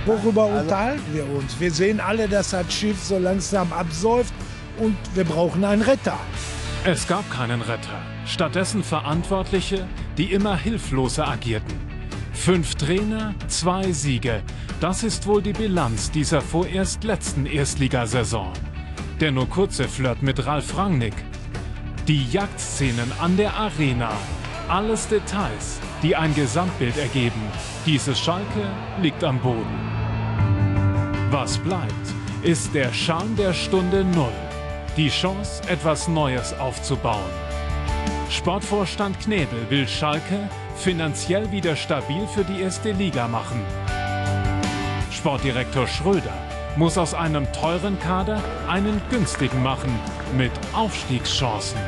[0.05, 1.61] Worüber unterhalten wir uns?
[1.61, 4.35] Wir sehen alle, dass das Schiff so langsam absäuft
[4.77, 6.19] und wir brauchen einen Retter.
[6.85, 9.87] Es gab keinen Retter, stattdessen Verantwortliche,
[10.19, 11.90] die immer hilfloser agierten.
[12.33, 14.43] Fünf Trainer, zwei Siege.
[14.81, 18.53] Das ist wohl die Bilanz dieser vorerst letzten Erstligasaison.
[19.21, 21.15] Der nur kurze Flirt mit Ralf Rangnick.
[22.09, 24.13] Die Jagdszenen an der Arena.
[24.69, 27.43] Alles Details, die ein Gesamtbild ergeben.
[27.85, 28.71] Dieses Schalke
[29.03, 29.91] liegt am Boden.
[31.31, 34.33] Was bleibt, ist der Charme der Stunde Null.
[34.97, 37.31] Die Chance, etwas Neues aufzubauen.
[38.31, 40.49] Sportvorstand Knebel will Schalke
[40.81, 43.63] finanziell wieder stabil für die erste Liga machen.
[45.11, 46.33] Sportdirektor Schröder
[46.77, 49.91] muss aus einem teuren Kader einen günstigen machen
[50.37, 51.79] mit Aufstiegschancen.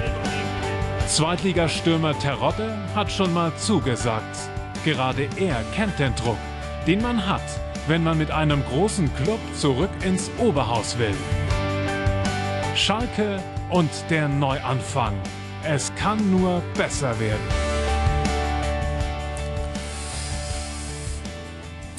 [1.07, 4.37] Zweitligastürmer Terodde hat schon mal zugesagt.
[4.85, 6.39] Gerade er kennt den Druck,
[6.87, 7.41] den man hat,
[7.87, 11.15] wenn man mit einem großen Club zurück ins Oberhaus will.
[12.75, 15.15] Schalke und der Neuanfang.
[15.65, 17.72] Es kann nur besser werden.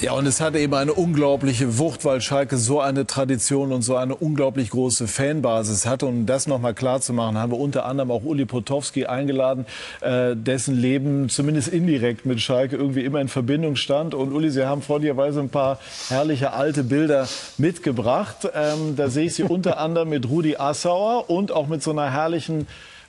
[0.04, 3.96] Ja, und es hat eben eine unglaubliche Wucht, weil Schalke so eine Tradition und so
[3.96, 6.02] eine unglaublich große Fanbasis hat.
[6.02, 9.64] Und um das nochmal klar haben wir unter anderem auch Uli Potowski eingeladen,
[10.02, 14.12] äh, dessen Leben zumindest indirekt mit Schalke irgendwie immer in Verbindung stand.
[14.12, 15.78] Und Uli, Sie haben freundlicherweise ein paar
[16.10, 17.26] herrliche alte Bilder
[17.56, 18.46] mitgebracht.
[18.54, 22.12] Ähm, da sehe ich Sie unter anderem mit Rudi Assauer und auch mit so einer
[22.12, 22.66] herrlichen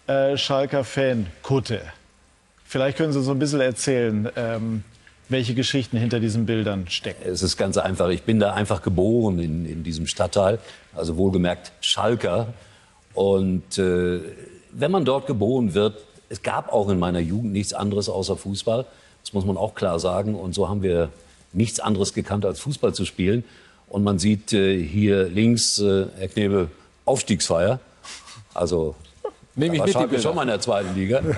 [0.07, 1.81] äh, Schalker Fan-Kutte.
[2.63, 4.29] Vielleicht können Sie so ein bisschen erzählen.
[4.37, 4.85] Ähm,
[5.29, 7.23] welche Geschichten hinter diesen Bildern stecken.
[7.25, 8.09] Es ist ganz einfach.
[8.09, 10.59] Ich bin da einfach geboren in, in diesem Stadtteil,
[10.95, 12.53] also wohlgemerkt Schalker.
[13.13, 14.19] Und äh,
[14.71, 15.97] wenn man dort geboren wird,
[16.29, 18.85] es gab auch in meiner Jugend nichts anderes außer Fußball.
[19.21, 20.35] Das muss man auch klar sagen.
[20.35, 21.09] Und so haben wir
[21.53, 23.43] nichts anderes gekannt, als Fußball zu spielen.
[23.87, 26.69] Und man sieht äh, hier links, äh, Herr Knebel,
[27.05, 27.79] Aufstiegsfeier.
[28.53, 28.95] Also
[29.55, 31.21] Nehme ich mit, Schalke schon mal in der zweiten Liga.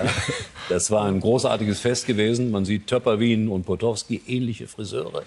[0.68, 2.50] Das war ein großartiges Fest gewesen.
[2.50, 5.22] Man sieht Töpperwien und Potowski, ähnliche Friseure.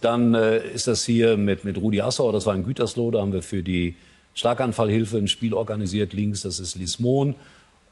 [0.00, 3.32] Dann äh, ist das hier mit, mit Rudi Assauer, das war in Gütersloh, da haben
[3.32, 3.96] wir für die
[4.34, 6.12] Schlaganfallhilfe ein Spiel organisiert.
[6.12, 7.34] Links, das ist Lismon.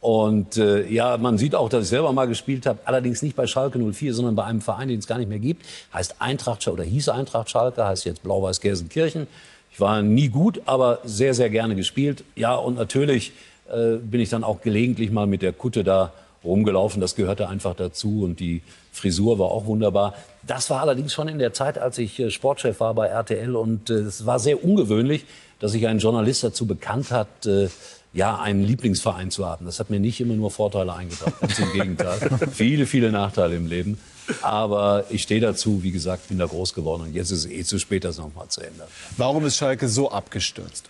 [0.00, 3.46] Und äh, ja, man sieht auch, dass ich selber mal gespielt habe, allerdings nicht bei
[3.46, 5.64] Schalke 04, sondern bei einem Verein, den es gar nicht mehr gibt.
[5.94, 9.26] Heißt Eintracht Schalke oder hieß Eintracht Schalke, heißt jetzt Blau-Weiß Gelsenkirchen.
[9.72, 12.22] Ich war nie gut, aber sehr, sehr gerne gespielt.
[12.36, 13.32] Ja, und natürlich
[13.72, 16.12] äh, bin ich dann auch gelegentlich mal mit der Kutte da
[16.44, 17.00] rumgelaufen.
[17.00, 18.62] Das gehörte einfach dazu und die
[18.92, 20.14] Frisur war auch wunderbar.
[20.46, 23.90] Das war allerdings schon in der Zeit, als ich äh, Sportchef war bei RTL und
[23.90, 25.24] äh, es war sehr ungewöhnlich,
[25.58, 27.68] dass sich ein Journalist dazu bekannt hat, äh,
[28.12, 29.66] ja, einen Lieblingsverein zu haben.
[29.66, 32.18] Das hat mir nicht immer nur Vorteile eingebracht, ganz im Gegenteil.
[32.52, 33.98] viele, viele Nachteile im Leben.
[34.40, 37.64] Aber ich stehe dazu, wie gesagt, bin da groß geworden und jetzt ist es eh
[37.64, 38.86] zu spät, das nochmal zu ändern.
[39.16, 40.88] Warum ist Schalke so abgestürzt?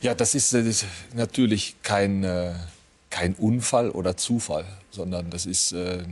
[0.00, 2.52] Ja, das ist, das ist natürlich kein, äh,
[3.10, 6.04] kein Unfall oder Zufall, sondern das ist äh,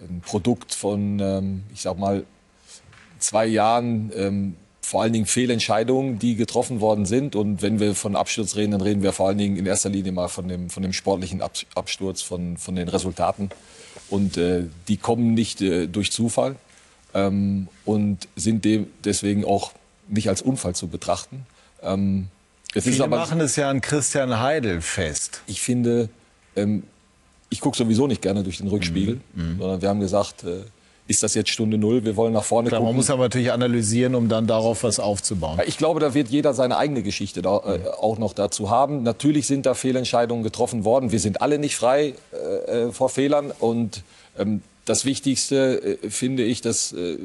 [0.00, 2.24] ein Produkt von, ähm, ich sag mal,
[3.18, 7.34] zwei Jahren ähm, vor allen Dingen Fehlentscheidungen, die getroffen worden sind.
[7.34, 10.12] Und wenn wir von Absturz reden, dann reden wir vor allen Dingen in erster Linie
[10.12, 11.42] mal von dem, von dem sportlichen
[11.74, 13.50] Absturz, von, von den Resultaten.
[14.10, 16.54] Und äh, die kommen nicht äh, durch Zufall
[17.14, 19.72] ähm, und sind dem deswegen auch
[20.06, 21.46] nicht als Unfall zu betrachten.
[21.82, 22.28] Ähm,
[22.80, 25.42] Viele aber, machen es ja an Christian Heidel fest.
[25.46, 26.08] Ich finde,
[26.56, 26.82] ähm,
[27.48, 29.42] ich gucke sowieso nicht gerne durch den Rückspiegel, mhm.
[29.54, 29.58] mhm.
[29.58, 30.62] sondern wir haben gesagt, äh,
[31.08, 32.04] ist das jetzt Stunde Null?
[32.04, 32.92] Wir wollen nach vorne Klar, gucken.
[32.92, 35.60] Man muss aber natürlich analysieren, um dann darauf was aufzubauen.
[35.66, 39.04] Ich glaube, da wird jeder seine eigene Geschichte da, äh, auch noch dazu haben.
[39.04, 41.12] Natürlich sind da Fehlentscheidungen getroffen worden.
[41.12, 43.52] Wir sind alle nicht frei äh, äh vor Fehlern.
[43.56, 44.02] Und
[44.36, 47.18] ähm, das Wichtigste äh, finde ich, dass äh,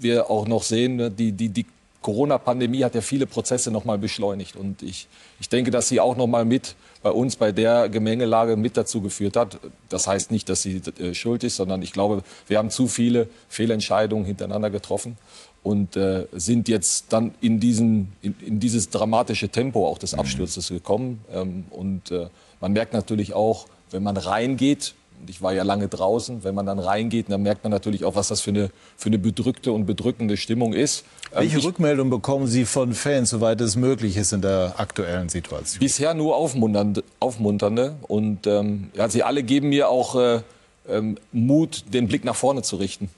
[0.00, 1.66] wir auch noch sehen, ne, die, die, die
[2.02, 4.56] Corona-Pandemie hat ja viele Prozesse noch mal beschleunigt.
[4.56, 8.56] Und ich, ich denke, dass sie auch noch mal mit bei uns bei der Gemengelage
[8.56, 9.58] mit dazu geführt hat.
[9.88, 13.28] Das heißt nicht, dass sie äh, schuld ist, sondern ich glaube, wir haben zu viele
[13.48, 15.18] Fehlentscheidungen hintereinander getroffen
[15.62, 20.68] und äh, sind jetzt dann in, diesen, in, in, dieses dramatische Tempo auch des Absturzes
[20.68, 21.22] gekommen.
[21.32, 22.28] Ähm, und äh,
[22.60, 24.94] man merkt natürlich auch, wenn man reingeht,
[25.26, 28.28] ich war ja lange draußen, wenn man dann reingeht, dann merkt man natürlich auch, was
[28.28, 31.04] das für eine, für eine bedrückte und bedrückende Stimmung ist.
[31.32, 35.28] Ähm, Welche ich, Rückmeldung bekommen Sie von Fans, soweit es möglich ist in der aktuellen
[35.28, 35.80] Situation?
[35.80, 37.04] Bisher nur aufmunternde.
[37.20, 40.40] aufmunternde und ähm, ja, sie alle geben mir auch äh,
[40.88, 43.08] ähm, Mut, den Blick nach vorne zu richten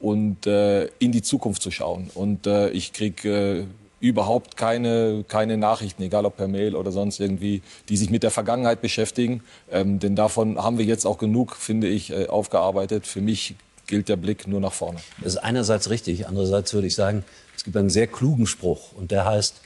[0.00, 2.10] und äh, in die Zukunft zu schauen.
[2.14, 3.64] Und äh, ich kriege äh,
[4.00, 8.30] überhaupt keine, keine Nachrichten, egal ob per Mail oder sonst irgendwie, die sich mit der
[8.30, 9.42] Vergangenheit beschäftigen.
[9.70, 13.06] Ähm, denn davon haben wir jetzt auch genug, finde ich, äh, aufgearbeitet.
[13.06, 15.00] Für mich gilt der Blick nur nach vorne.
[15.18, 17.24] Das ist einerseits richtig, andererseits würde ich sagen,
[17.56, 19.56] es gibt einen sehr klugen Spruch und der heißt,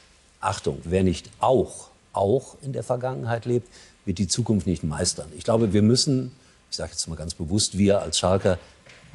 [0.41, 3.69] Achtung, wer nicht auch, auch in der Vergangenheit lebt,
[4.05, 5.29] wird die Zukunft nicht meistern.
[5.37, 6.33] Ich glaube, wir müssen,
[6.71, 8.59] ich sage jetzt mal ganz bewusst, wir als Schalker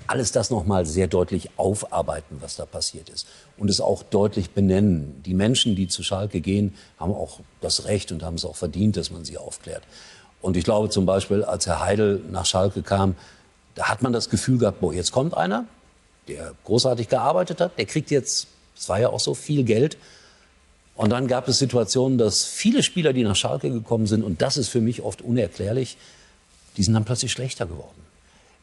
[0.07, 3.27] alles das nochmal sehr deutlich aufarbeiten, was da passiert ist.
[3.57, 5.21] Und es auch deutlich benennen.
[5.25, 8.97] Die Menschen, die zu Schalke gehen, haben auch das Recht und haben es auch verdient,
[8.97, 9.83] dass man sie aufklärt.
[10.41, 13.15] Und ich glaube zum Beispiel, als Herr Heidel nach Schalke kam,
[13.75, 15.65] da hat man das Gefühl gehabt, boah, jetzt kommt einer,
[16.27, 19.97] der großartig gearbeitet hat, der kriegt jetzt, es war ja auch so viel Geld.
[20.95, 24.57] Und dann gab es Situationen, dass viele Spieler, die nach Schalke gekommen sind, und das
[24.57, 25.97] ist für mich oft unerklärlich,
[26.77, 28.08] die sind dann plötzlich schlechter geworden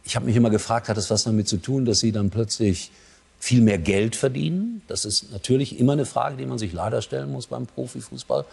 [0.06, 2.92] ich habe mich immer gefragt, hat es was damit zu tun, dass sie dann plötzlich
[3.40, 4.82] viel mehr Geld verdienen?
[4.86, 8.44] Das ist natürlich immer eine Frage, die man sich leider stellen muss beim Profifußball.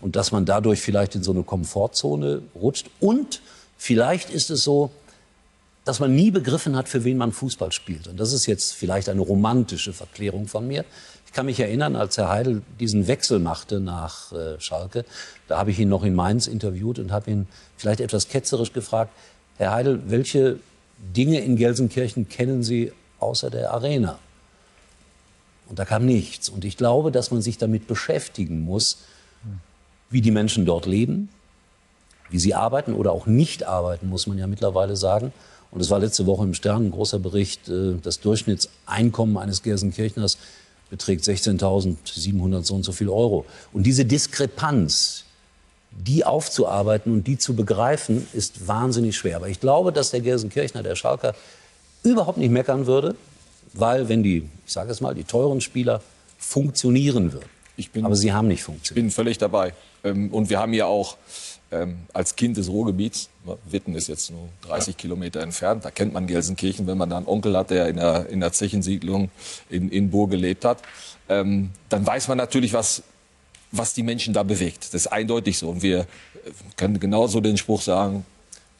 [0.00, 2.88] Und dass man dadurch vielleicht in so eine Komfortzone rutscht.
[3.00, 3.42] Und
[3.76, 4.90] vielleicht ist es so,
[5.84, 8.06] dass man nie begriffen hat, für wen man Fußball spielt.
[8.06, 10.84] Und das ist jetzt vielleicht eine romantische Verklärung von mir.
[11.26, 15.04] Ich kann mich erinnern, als Herr Heidel diesen Wechsel machte nach äh, Schalke,
[15.48, 19.10] da habe ich ihn noch in Mainz interviewt und habe ihn vielleicht etwas ketzerisch gefragt,
[19.56, 20.60] Herr Heidel, welche
[21.02, 24.18] Dinge in Gelsenkirchen kennen Sie außer der Arena.
[25.68, 26.48] Und da kam nichts.
[26.48, 28.98] Und ich glaube, dass man sich damit beschäftigen muss,
[30.10, 31.28] wie die Menschen dort leben,
[32.30, 35.32] wie sie arbeiten oder auch nicht arbeiten, muss man ja mittlerweile sagen.
[35.70, 40.36] Und es war letzte Woche im Stern ein großer Bericht, äh, das Durchschnittseinkommen eines Gelsenkirchners
[40.90, 43.46] beträgt 16.700 so und so viel Euro.
[43.72, 45.24] Und diese Diskrepanz,
[45.92, 49.36] die aufzuarbeiten und die zu begreifen, ist wahnsinnig schwer.
[49.36, 51.34] Aber ich glaube, dass der Gelsenkirchner, der Schalker,
[52.02, 53.14] überhaupt nicht meckern würde,
[53.74, 56.02] weil wenn die, ich sage es mal, die teuren Spieler
[56.38, 57.48] funktionieren würden.
[57.92, 58.98] Bin, Aber sie haben nicht funktioniert.
[58.98, 59.74] Ich bin völlig dabei.
[60.04, 61.16] Ähm, und wir haben ja auch
[61.72, 63.28] ähm, als Kind des Ruhrgebiets,
[63.64, 67.26] Witten ist jetzt nur 30 Kilometer entfernt, da kennt man Gelsenkirchen, wenn man da einen
[67.26, 69.30] Onkel hat, der in der, in der Zechensiedlung
[69.68, 70.78] in, in Burg gelebt hat,
[71.28, 73.02] ähm, dann weiß man natürlich, was
[73.72, 74.84] was die Menschen da bewegt.
[74.84, 75.70] Das ist eindeutig so.
[75.70, 76.06] Und wir
[76.76, 78.24] können genauso den Spruch sagen,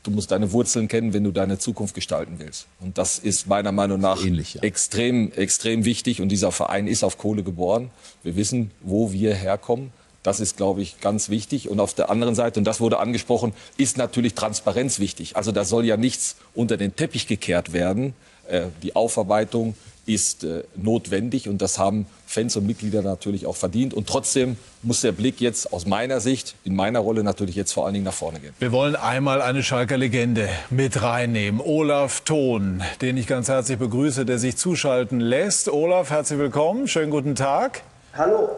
[0.03, 2.66] du musst deine Wurzeln kennen, wenn du deine Zukunft gestalten willst.
[2.80, 4.62] Und das ist meiner Meinung nach Ähnlich, ja.
[4.62, 6.20] extrem, extrem wichtig.
[6.20, 7.90] Und dieser Verein ist auf Kohle geboren.
[8.22, 9.93] Wir wissen, wo wir herkommen.
[10.22, 11.68] Das ist, glaube ich, ganz wichtig.
[11.68, 15.36] Und auf der anderen Seite, und das wurde angesprochen, ist natürlich Transparenz wichtig.
[15.36, 18.14] Also da soll ja nichts unter den Teppich gekehrt werden.
[18.49, 19.74] Äh, die Aufarbeitung
[20.07, 23.94] ist äh, notwendig und das haben Fans und Mitglieder natürlich auch verdient.
[23.94, 27.84] Und trotzdem muss der Blick jetzt aus meiner Sicht, in meiner Rolle natürlich jetzt vor
[27.84, 28.55] allen Dingen nach vorne gehen.
[28.59, 31.61] Wir wollen einmal eine Schalker Legende mit reinnehmen.
[31.61, 35.68] Olaf Thon, den ich ganz herzlich begrüße, der sich zuschalten lässt.
[35.68, 36.88] Olaf, herzlich willkommen.
[36.88, 37.82] Schönen guten Tag.
[38.14, 38.50] Hallo.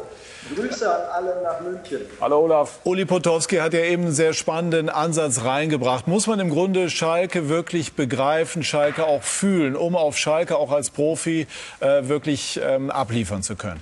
[0.57, 2.01] Grüße an alle nach München.
[2.21, 2.81] Hallo Olaf.
[2.83, 6.09] Uli Potowski hat ja eben einen sehr spannenden Ansatz reingebracht.
[6.09, 10.91] Muss man im Grunde Schalke wirklich begreifen, Schalke auch fühlen, um auf Schalke auch als
[10.91, 11.47] Profi
[11.79, 13.81] äh, wirklich ähm, abliefern zu können?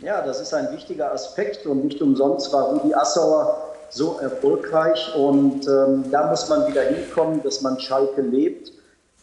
[0.00, 5.68] Ja, das ist ein wichtiger Aspekt und nicht umsonst war Rudi Assauer so erfolgreich und
[5.68, 8.72] ähm, da muss man wieder hinkommen, dass man Schalke lebt.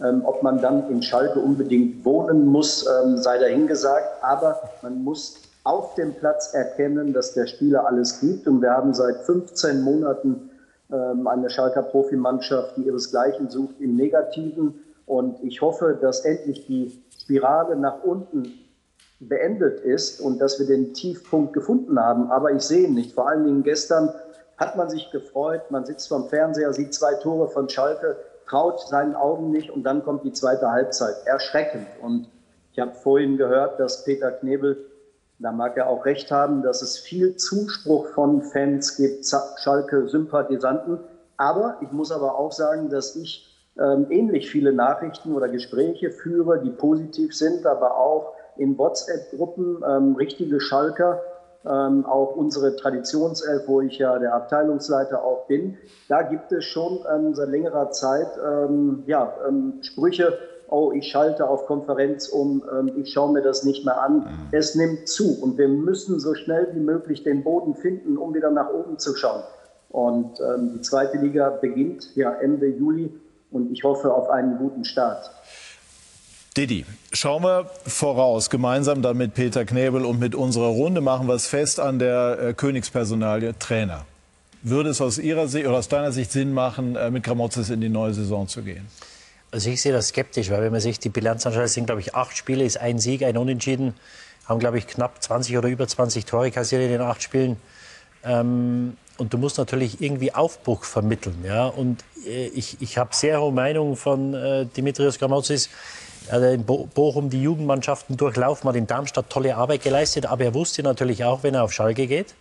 [0.03, 5.41] Ähm, ob man dann in Schalke unbedingt wohnen muss, ähm, sei dahingesagt, aber man muss
[5.63, 8.47] auf dem Platz erkennen, dass der Spieler alles gibt.
[8.47, 10.49] Und wir haben seit 15 Monaten
[10.91, 14.81] ähm, eine Schalker Profimannschaft, die ihresgleichen sucht im Negativen.
[15.05, 18.51] Und ich hoffe, dass endlich die Spirale nach unten
[19.19, 22.31] beendet ist und dass wir den Tiefpunkt gefunden haben.
[22.31, 23.13] Aber ich sehe ihn nicht.
[23.13, 24.09] Vor allen Dingen gestern
[24.57, 25.69] hat man sich gefreut.
[25.69, 28.17] Man sitzt vorm Fernseher, sieht zwei Tore von Schalke,
[28.51, 31.15] traut seinen Augen nicht und dann kommt die zweite Halbzeit.
[31.25, 31.87] Erschreckend.
[32.01, 32.27] Und
[32.73, 34.77] ich habe vorhin gehört, dass Peter Knebel
[35.41, 39.25] da mag er auch recht haben, dass es viel Zuspruch von Fans gibt,
[39.57, 40.99] Schalke-Sympathisanten.
[41.35, 43.47] Aber ich muss aber auch sagen, dass ich
[43.79, 50.15] ähm, ähnlich viele Nachrichten oder Gespräche führe, die positiv sind, aber auch in WhatsApp-Gruppen ähm,
[50.15, 51.23] richtige Schalker,
[51.65, 56.99] ähm, auch unsere Traditionself, wo ich ja der Abteilungsleiter auch bin, da gibt es schon
[57.13, 60.37] ähm, seit längerer Zeit ähm, ja, ähm, Sprüche,
[60.69, 64.19] oh, ich schalte auf Konferenz um, ähm, ich schaue mir das nicht mehr an.
[64.19, 64.25] Mhm.
[64.51, 68.49] Es nimmt zu und wir müssen so schnell wie möglich den Boden finden, um wieder
[68.49, 69.43] nach oben zu schauen.
[69.89, 73.13] Und ähm, die zweite Liga beginnt ja Ende Juli
[73.51, 75.29] und ich hoffe auf einen guten Start.
[76.57, 81.35] Didi, schauen wir voraus, gemeinsam dann mit Peter Knebel und mit unserer Runde machen wir
[81.35, 84.05] es fest an der äh, Königspersonalie Trainer.
[84.61, 87.79] Würde es aus Ihrer Sicht oder aus deiner Sicht Sinn machen, äh, mit Gramozis in
[87.79, 88.85] die neue Saison zu gehen?
[89.51, 92.15] Also ich sehe das skeptisch, weil wenn man sich die Bilanz anschaut, sind glaube ich
[92.15, 93.93] acht Spiele, ist ein Sieg, ein Unentschieden,
[94.45, 97.55] haben glaube ich knapp 20 oder über 20 Tore kassiert in den acht Spielen.
[98.25, 101.45] Ähm, und du musst natürlich irgendwie Aufbruch vermitteln.
[101.45, 101.67] Ja?
[101.67, 105.69] Und äh, ich, ich habe sehr hohe Meinungen von äh, Dimitrios Gramotzis.
[106.27, 110.25] Er hat in Bo Bochum die Jugendmannschaften durchlaufen, hat in Darmstadt tolle Arbeit geleistet.
[110.25, 112.35] Aber er wusste natürlich auch, wenn er auf Schalke geht,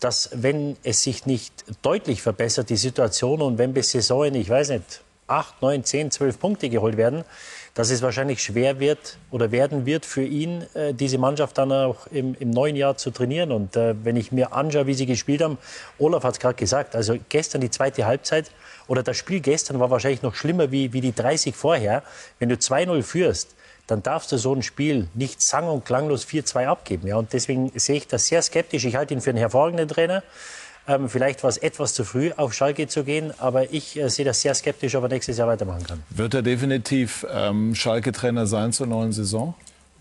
[0.00, 1.52] dass wenn es sich nicht
[1.82, 6.38] deutlich verbessert, die Situation, und wenn bis Saison, ich weiß nicht, 8, 9, 10, 12
[6.40, 7.24] Punkte geholt werden,
[7.74, 12.06] dass es wahrscheinlich schwer wird oder werden wird für ihn, äh, diese Mannschaft dann auch
[12.08, 13.50] im, im neuen Jahr zu trainieren.
[13.50, 15.58] Und äh, wenn ich mir anschaue, wie sie gespielt haben,
[15.98, 18.50] Olaf hat es gerade gesagt, also gestern die zweite Halbzeit
[18.88, 22.02] oder das Spiel gestern war wahrscheinlich noch schlimmer wie, wie die 30 vorher.
[22.38, 23.54] Wenn du 2-0 führst,
[23.86, 27.06] dann darfst du so ein Spiel nicht sang- und klanglos 4-2 abgeben.
[27.06, 27.16] Ja?
[27.16, 28.84] Und deswegen sehe ich das sehr skeptisch.
[28.84, 30.22] Ich halte ihn für einen hervorragenden Trainer.
[30.88, 34.24] Ähm, vielleicht war es etwas zu früh, auf Schalke zu gehen, aber ich äh, sehe
[34.24, 36.02] das sehr skeptisch, ob er nächstes Jahr weitermachen kann.
[36.10, 39.54] Wird er definitiv ähm, Schalke-Trainer sein zur neuen Saison?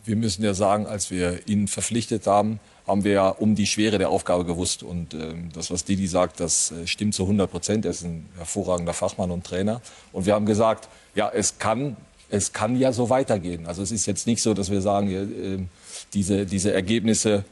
[0.06, 4.00] Wir müssen ja sagen, als wir ihn verpflichtet haben, haben wir ja um die Schwere
[4.00, 4.82] der Aufgabe gewusst.
[4.82, 7.86] Und äh, das, was Didi sagt, das äh, stimmt zu 100 Prozent.
[7.86, 9.82] Er ist ein hervorragender Fachmann und Trainer.
[10.12, 11.96] Und wir haben gesagt, ja, es kann,
[12.30, 13.68] es kann ja so weitergehen.
[13.68, 15.60] Also es ist jetzt nicht so, dass wir sagen, äh,
[16.14, 17.46] diese, diese Ergebnisse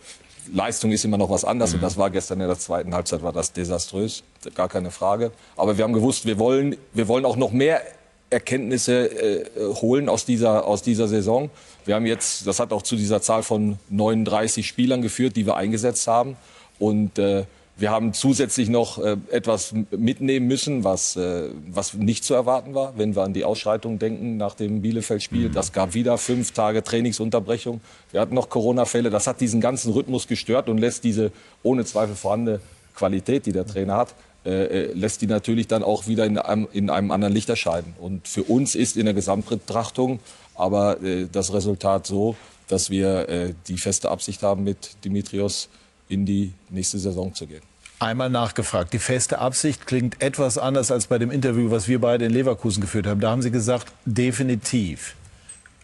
[0.53, 1.71] Leistung ist immer noch was anderes.
[1.71, 1.75] Mhm.
[1.77, 4.23] Und das war gestern in der zweiten Halbzeit war das desaströs,
[4.55, 5.31] gar keine Frage.
[5.55, 7.81] Aber wir haben gewusst, wir wollen, wir wollen auch noch mehr
[8.29, 11.49] Erkenntnisse äh, holen aus dieser, aus dieser Saison.
[11.85, 15.55] Wir haben jetzt, das hat auch zu dieser Zahl von 39 Spielern geführt, die wir
[15.55, 16.37] eingesetzt haben.
[16.77, 17.45] Und äh,
[17.79, 22.97] wir haben zusätzlich noch äh, etwas mitnehmen müssen, was, äh, was nicht zu erwarten war,
[22.97, 25.49] wenn wir an die Ausschreitung denken nach dem Bielefeld-Spiel.
[25.49, 25.53] Mhm.
[25.53, 27.81] Das gab wieder fünf Tage Trainingsunterbrechung.
[28.11, 29.09] Wir hatten noch Corona-Fälle.
[29.09, 31.31] Das hat diesen ganzen Rhythmus gestört und lässt diese
[31.63, 32.59] ohne Zweifel vorhandene
[32.95, 34.13] Qualität, die der Trainer hat,
[34.45, 37.95] äh, äh, lässt die natürlich dann auch wieder in einem, in einem anderen Licht erscheinen.
[37.99, 40.19] Und für uns ist in der Gesamtbetrachtung
[40.55, 42.35] aber äh, das Resultat so,
[42.67, 45.69] dass wir äh, die feste Absicht haben, mit Dimitrios
[46.09, 47.68] in die nächste Saison zu gehen.
[47.99, 48.93] Einmal nachgefragt.
[48.93, 52.81] Die feste Absicht klingt etwas anders als bei dem Interview, was wir beide in Leverkusen
[52.81, 53.19] geführt haben.
[53.19, 55.15] Da haben Sie gesagt, definitiv.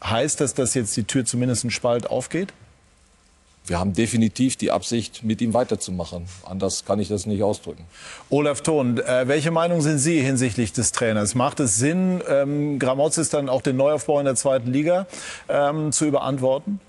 [0.03, 2.53] Heißt das, dass jetzt die Tür zumindest ein Spalt aufgeht?
[3.67, 6.27] wir haben definitiv die Absicht, mit ihm weiterzumachen.
[6.45, 7.85] Anders kann ich das nicht ausdrücken.
[8.29, 11.35] Olaf Thon, äh, welche Meinung sind Sie hinsichtlich des Trainers?
[11.35, 15.07] Macht es Sinn, ähm, Gramozis dann auch den Neuaufbau in der zweiten Liga
[15.49, 16.79] ähm, zu überantworten?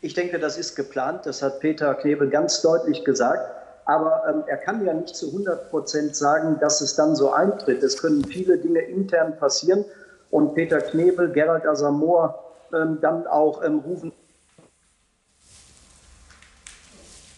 [0.00, 1.26] Ich denke, das ist geplant.
[1.26, 3.65] Das hat Peter Knebel ganz deutlich gesagt.
[3.86, 7.82] Aber ähm, er kann ja nicht zu 100 Prozent sagen, dass es dann so eintritt.
[7.82, 9.84] Es können viele Dinge intern passieren.
[10.30, 12.34] Und Peter Knebel, Gerald Asamoah,
[12.74, 14.12] ähm, dann auch ähm, rufen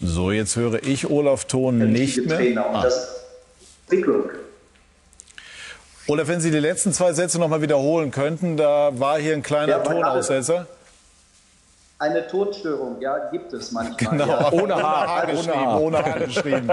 [0.01, 2.38] So, jetzt höre ich Olaf Thon nicht mehr.
[2.38, 2.66] Trainer.
[2.72, 2.82] Ah.
[2.82, 3.24] das
[3.82, 4.30] Entwicklung.
[6.07, 9.42] Olaf, wenn Sie die letzten zwei Sätze noch mal wiederholen könnten, da war hier ein
[9.42, 10.66] kleiner Ja, Tonaussetzer.
[12.01, 14.18] Eine Tonstörung, ja, gibt es manchmal.
[14.18, 14.53] Genau, ja.
[14.53, 16.70] ohne H, geschrieben, ohne H geschrieben.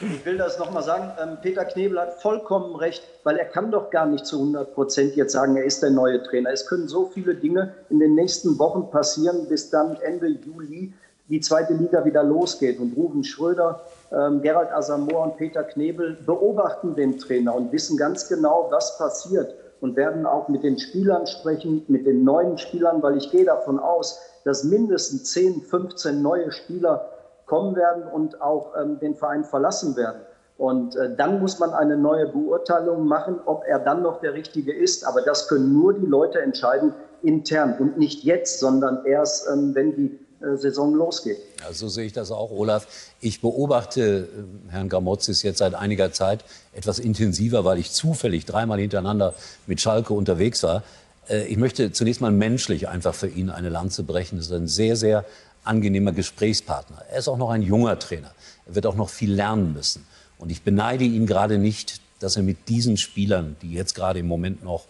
[0.00, 1.12] Ich will das nochmal sagen.
[1.22, 5.14] Ähm, Peter Knebel hat vollkommen recht, weil er kann doch gar nicht zu 100 Prozent
[5.14, 6.50] jetzt sagen, er ist der neue Trainer.
[6.50, 10.92] Es können so viele Dinge in den nächsten Wochen passieren, bis dann Ende Juli
[11.28, 12.80] die zweite Liga wieder losgeht.
[12.80, 18.28] Und Ruven Schröder, ähm, Gerald Asamoah und Peter Knebel beobachten den Trainer und wissen ganz
[18.28, 23.16] genau, was passiert und werden auch mit den Spielern sprechen, mit den neuen Spielern, weil
[23.16, 27.10] ich gehe davon aus, dass mindestens 10, 15 neue Spieler
[27.46, 30.20] kommen werden und auch ähm, den Verein verlassen werden.
[30.56, 34.72] Und äh, dann muss man eine neue Beurteilung machen, ob er dann noch der Richtige
[34.72, 35.04] ist.
[35.04, 39.96] Aber das können nur die Leute entscheiden intern und nicht jetzt, sondern erst, ähm, wenn
[39.96, 40.16] die
[40.56, 41.38] Saison losgeht.
[41.60, 42.86] Ja, so sehe ich das auch, Olaf.
[43.20, 44.28] Ich beobachte
[44.68, 49.34] äh, Herrn Gramozis jetzt seit einiger Zeit etwas intensiver, weil ich zufällig dreimal hintereinander
[49.66, 50.82] mit Schalke unterwegs war.
[51.28, 54.36] Äh, Ich möchte zunächst mal menschlich einfach für ihn eine Lanze brechen.
[54.38, 55.24] Das ist ein sehr, sehr
[55.64, 57.04] angenehmer Gesprächspartner.
[57.10, 58.32] Er ist auch noch ein junger Trainer.
[58.66, 60.06] Er wird auch noch viel lernen müssen.
[60.38, 64.26] Und ich beneide ihn gerade nicht, dass er mit diesen Spielern, die jetzt gerade im
[64.26, 64.86] Moment noch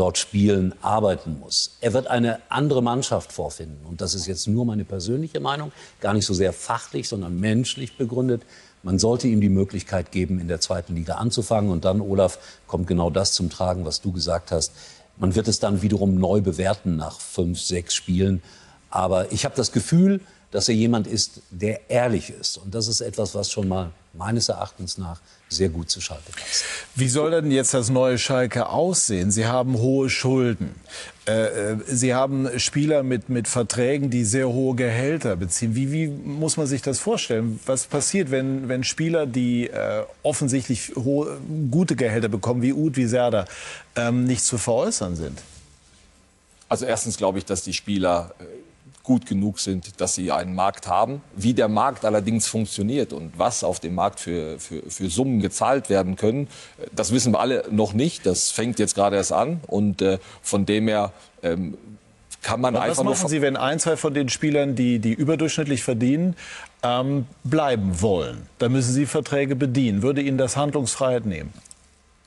[0.00, 1.76] dort spielen, arbeiten muss.
[1.82, 3.84] Er wird eine andere Mannschaft vorfinden.
[3.84, 7.98] Und das ist jetzt nur meine persönliche Meinung, gar nicht so sehr fachlich, sondern menschlich
[7.98, 8.40] begründet.
[8.82, 11.70] Man sollte ihm die Möglichkeit geben, in der zweiten Liga anzufangen.
[11.70, 14.72] Und dann, Olaf, kommt genau das zum Tragen, was du gesagt hast.
[15.18, 18.42] Man wird es dann wiederum neu bewerten nach fünf, sechs Spielen.
[18.88, 22.56] Aber ich habe das Gefühl, dass er jemand ist, der ehrlich ist.
[22.56, 25.20] Und das ist etwas, was schon mal meines Erachtens nach
[25.50, 26.64] sehr gut zu Schalke passt.
[26.94, 29.30] Wie soll denn jetzt das neue Schalke aussehen?
[29.30, 30.74] Sie haben hohe Schulden.
[31.26, 35.74] Äh, äh, Sie haben Spieler mit, mit Verträgen, die sehr hohe Gehälter beziehen.
[35.74, 37.58] Wie, wie muss man sich das vorstellen?
[37.66, 41.38] Was passiert, wenn, wenn Spieler, die äh, offensichtlich hohe,
[41.70, 43.44] gute Gehälter bekommen, wie Uth, wie Serda,
[43.96, 45.42] ähm, nicht zu veräußern sind?
[46.68, 48.44] Also erstens glaube ich, dass die Spieler äh,
[49.10, 51.20] gut genug sind, dass sie einen Markt haben.
[51.34, 55.90] Wie der Markt allerdings funktioniert und was auf dem Markt für, für, für Summen gezahlt
[55.90, 56.46] werden können,
[56.94, 58.24] das wissen wir alle noch nicht.
[58.24, 61.10] Das fängt jetzt gerade erst an und äh, von dem her
[61.42, 61.76] ähm,
[62.40, 65.12] kann man Was einfach nur machen Sie, wenn ein, zwei von den Spielern, die, die
[65.12, 66.36] überdurchschnittlich verdienen,
[66.84, 68.46] ähm, bleiben wollen?
[68.60, 70.02] Da müssen Sie Verträge bedienen.
[70.02, 71.52] Würde Ihnen das Handlungsfreiheit nehmen?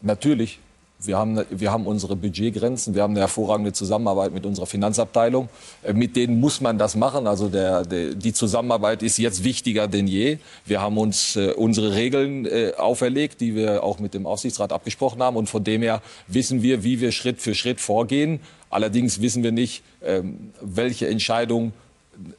[0.01, 0.59] Natürlich.
[1.05, 5.49] Wir haben, wir haben unsere Budgetgrenzen, wir haben eine hervorragende Zusammenarbeit mit unserer Finanzabteilung.
[5.83, 7.27] Äh, Mit denen muss man das machen.
[7.27, 10.37] Also der, der, die Zusammenarbeit ist jetzt wichtiger denn je.
[10.65, 15.21] Wir haben uns äh, unsere Regeln äh, auferlegt, die wir auch mit dem Aufsichtsrat abgesprochen
[15.21, 15.35] haben.
[15.35, 18.39] Und von dem her wissen wir, wie wir Schritt für Schritt vorgehen.
[18.69, 21.73] Allerdings wissen wir nicht, ähm, welche Entscheidung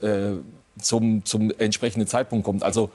[0.01, 0.33] äh,
[0.81, 2.63] zum, zum entsprechenden Zeitpunkt kommt.
[2.63, 2.91] Also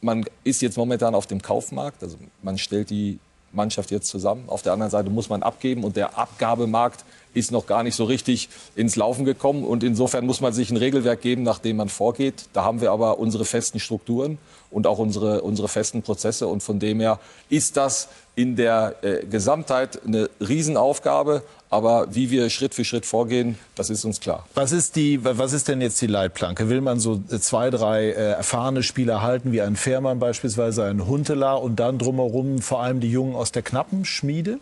[0.00, 2.02] man ist jetzt momentan auf dem Kaufmarkt.
[2.02, 3.18] Also man stellt die
[3.52, 4.44] Mannschaft jetzt zusammen.
[4.48, 7.04] Auf der anderen Seite muss man abgeben und der Abgabemarkt
[7.36, 9.64] ist noch gar nicht so richtig ins Laufen gekommen.
[9.64, 12.46] Und insofern muss man sich ein Regelwerk geben, nach dem man vorgeht.
[12.52, 14.38] Da haben wir aber unsere festen Strukturen
[14.70, 16.46] und auch unsere, unsere festen Prozesse.
[16.48, 17.20] Und von dem her
[17.50, 21.42] ist das in der äh, Gesamtheit eine Riesenaufgabe.
[21.68, 24.46] Aber wie wir Schritt für Schritt vorgehen, das ist uns klar.
[24.54, 26.68] Was ist, die, was ist denn jetzt die Leitplanke?
[26.68, 31.60] Will man so zwei, drei äh, erfahrene Spieler halten, wie einen Fährmann beispielsweise, einen Huntelaar
[31.60, 34.58] und dann drumherum vor allem die Jungen aus der knappen Schmiede?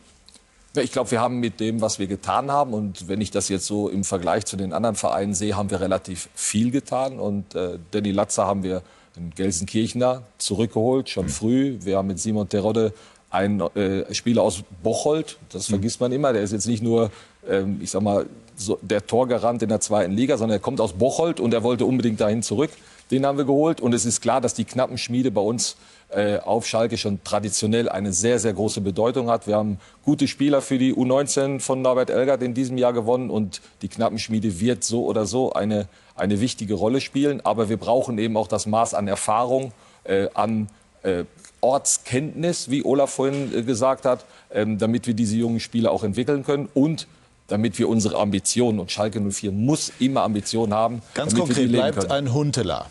[0.77, 3.49] Ja, Ich glaube, wir haben mit dem, was wir getan haben, und wenn ich das
[3.49, 7.21] jetzt so im Vergleich zu den anderen Vereinen sehe, haben wir relativ viel getan.
[7.21, 8.83] Und äh, Danny Latzer haben wir
[9.15, 11.79] den Gelsenkirchener zurückgeholt, schon früh.
[11.83, 12.93] Wir haben mit Simon Terodde
[13.31, 16.33] einen äh, Spieler aus Bocholt, das vergisst man immer.
[16.33, 17.13] Der ist jetzt nicht nur,
[17.49, 20.95] ähm, ich sag mal, so der Torgarant in der zweiten Liga, sondern er kommt aus
[20.95, 22.71] Bocholt und er wollte unbedingt dahin zurück.
[23.13, 23.81] Den haben wir geholt.
[23.81, 25.77] Und es ist klar, dass die knappen Schmiede bei uns
[26.15, 29.47] äh, auf Schalke schon traditionell eine sehr, sehr große Bedeutung hat.
[29.47, 33.31] Wir haben gute Spieler für die U19 von Norbert Elgert in diesem Jahr gewonnen.
[33.31, 37.41] Und die Knappenschmiede wird so oder so eine, eine wichtige Rolle spielen.
[37.45, 39.73] Aber wir brauchen eben auch das Maß an Erfahrung,
[40.05, 40.69] äh, an
[41.03, 41.25] äh,
[41.61, 46.45] Ortskenntnis, wie Olaf vorhin äh, gesagt hat, ähm, damit wir diese jungen Spieler auch entwickeln
[46.45, 46.69] können.
[46.75, 47.09] Und
[47.49, 51.03] damit wir unsere Ambitionen, und Schalke 04 muss immer Ambitionen haben.
[51.15, 52.87] Ganz konkret bleibt ein Huntela.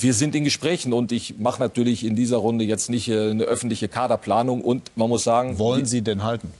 [0.00, 3.44] Wir sind in Gesprächen und ich mache natürlich in dieser Runde jetzt nicht äh, eine
[3.44, 6.50] öffentliche Kaderplanung und man muss sagen, wollen Sie denn halten?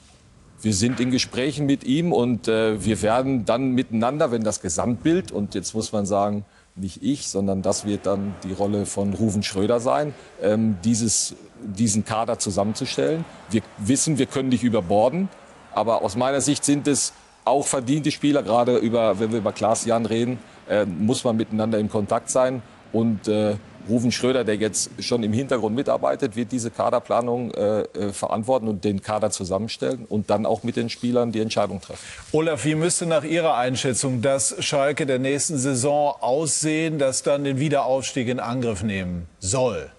[0.61, 5.33] Wir sind in Gesprächen mit ihm und äh, wir werden dann miteinander, wenn das Gesamtbild
[5.33, 6.45] und jetzt muss man sagen,
[6.77, 10.13] nicht ich, sondern das wird dann die Rolle von Ruven Schröder sein,
[10.43, 13.25] ähm, dieses, diesen Kader zusammenzustellen.
[13.51, 15.31] Wir wissen, wir können nicht überborden,
[15.73, 17.15] aber aus meiner Sicht sind es
[17.47, 20.39] auch verdiente Spieler, gerade über, wenn wir über Klaas Jan reden,
[20.69, 22.61] äh, muss man miteinander in Kontakt sein
[22.93, 23.57] und äh,
[23.89, 28.85] Ruven Schröder, der jetzt schon im Hintergrund mitarbeitet, wird diese Kaderplanung äh, äh, verantworten und
[28.85, 32.05] den Kader zusammenstellen und dann auch mit den Spielern die Entscheidung treffen.
[32.33, 37.59] Olaf, wie müsste nach Ihrer Einschätzung das Schalke der nächsten Saison aussehen, das dann den
[37.59, 39.91] Wiederaufstieg in Angriff nehmen soll?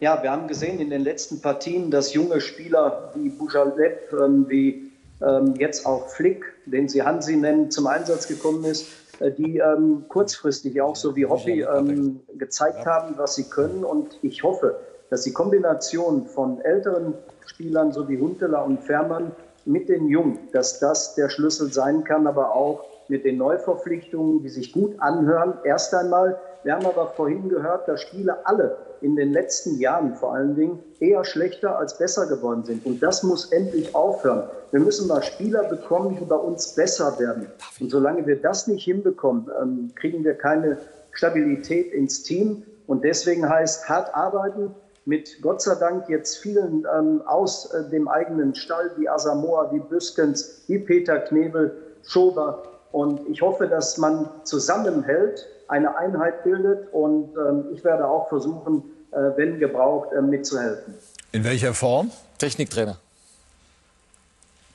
[0.00, 4.90] Ja, wir haben gesehen in den letzten Partien, dass junge Spieler wie Bujalep, ähm, wie
[5.22, 8.86] ähm, jetzt auch Flick, den Sie Hansi nennen, zum Einsatz gekommen ist.
[9.20, 13.84] Äh, die ähm, kurzfristig auch so wie Hobby ähm, gezeigt haben, was sie können.
[13.84, 14.76] Und ich hoffe,
[15.10, 17.14] dass die Kombination von älteren
[17.46, 19.32] Spielern, so wie Huntela und Fährmann,
[19.66, 24.48] mit den Jungen, dass das der Schlüssel sein kann, aber auch mit den Neuverpflichtungen, die
[24.48, 25.54] sich gut anhören.
[25.64, 30.34] Erst einmal, wir haben aber vorhin gehört, dass Spiele alle in den letzten Jahren vor
[30.34, 32.86] allen Dingen eher schlechter als besser geworden sind.
[32.86, 34.48] Und das muss endlich aufhören.
[34.70, 37.46] Wir müssen mal Spieler bekommen, die bei uns besser werden.
[37.80, 40.78] Und solange wir das nicht hinbekommen, ähm, kriegen wir keine
[41.12, 42.62] Stabilität ins Team.
[42.86, 48.08] Und deswegen heißt hart arbeiten, mit Gott sei Dank jetzt vielen ähm, aus äh, dem
[48.08, 52.62] eigenen Stall, wie Asamoah, wie Büskens, wie Peter Knebel, Schober.
[52.94, 56.92] Und ich hoffe, dass man zusammenhält, eine Einheit bildet.
[56.92, 60.94] Und ähm, ich werde auch versuchen, äh, wenn gebraucht, äh, mitzuhelfen.
[61.32, 62.12] In welcher Form?
[62.38, 62.96] Techniktrainer.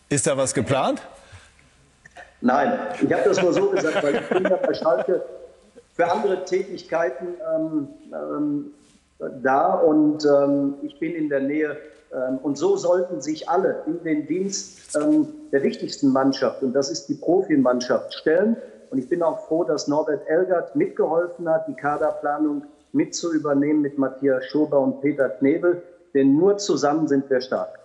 [0.10, 1.02] Ist da was geplant?
[2.42, 5.24] Nein, ich habe das nur so gesagt, weil ich bin ja bei Schalke
[5.96, 8.74] für andere Tätigkeiten ähm, ähm,
[9.42, 11.78] da und ähm, ich bin in der Nähe.
[12.14, 16.90] Ähm, und so sollten sich alle in den Dienst ähm, der wichtigsten Mannschaft, und das
[16.90, 18.58] ist die Profimannschaft, stellen.
[18.90, 23.82] Und ich bin auch froh, dass Norbert Elgert mitgeholfen hat, die Kaderplanung mit zu übernehmen
[23.82, 25.84] mit Matthias Schober und Peter Knebel,
[26.14, 27.80] denn nur zusammen sind wir stark.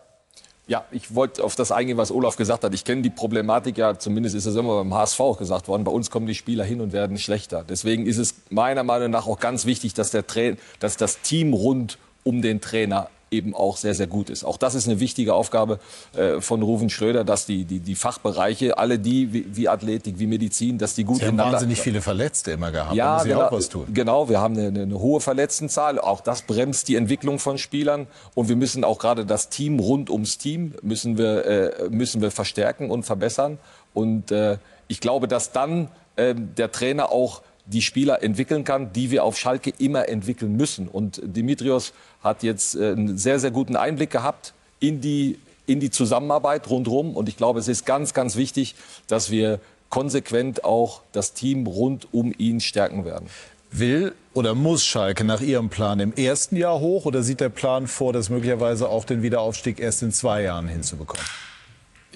[0.66, 2.72] Ja, ich wollte auf das eingehen, was Olaf gesagt hat.
[2.72, 5.84] Ich kenne die Problematik ja, zumindest ist es immer beim HSV auch gesagt worden.
[5.84, 7.64] Bei uns kommen die Spieler hin und werden schlechter.
[7.68, 11.52] Deswegen ist es meiner Meinung nach auch ganz wichtig, dass, der Tra dass das Team
[11.52, 14.44] rund um den Trainer eben auch sehr, sehr gut ist.
[14.44, 15.78] Auch das ist eine wichtige Aufgabe
[16.16, 20.26] äh, von Ruven Schröder, dass die, die, die Fachbereiche, alle die wie, wie Athletik, wie
[20.26, 22.94] Medizin, dass die gut Sie haben wahnsinnig viele Verletzte immer gehabt.
[22.94, 23.86] Ja, da genau, auch was tun.
[23.92, 24.28] genau.
[24.28, 25.98] Wir haben eine, eine hohe Verletztenzahl.
[25.98, 28.06] Auch das bremst die Entwicklung von Spielern.
[28.34, 32.30] Und wir müssen auch gerade das Team rund ums Team müssen wir, äh, müssen wir
[32.30, 33.58] verstärken und verbessern.
[33.92, 34.58] Und äh,
[34.88, 39.38] ich glaube, dass dann äh, der Trainer auch die Spieler entwickeln kann, die wir auf
[39.38, 40.88] Schalke immer entwickeln müssen.
[40.88, 41.92] Und Dimitrios
[42.22, 47.16] hat jetzt äh, einen sehr, sehr guten Einblick gehabt in die, in die Zusammenarbeit rundherum.
[47.16, 48.74] Und ich glaube, es ist ganz, ganz wichtig,
[49.06, 53.28] dass wir konsequent auch das Team rund um ihn stärken werden.
[53.70, 57.86] Will oder muss Schalke nach Ihrem Plan im ersten Jahr hoch oder sieht der Plan
[57.86, 61.24] vor, das möglicherweise auch den Wiederaufstieg erst in zwei Jahren hinzubekommen?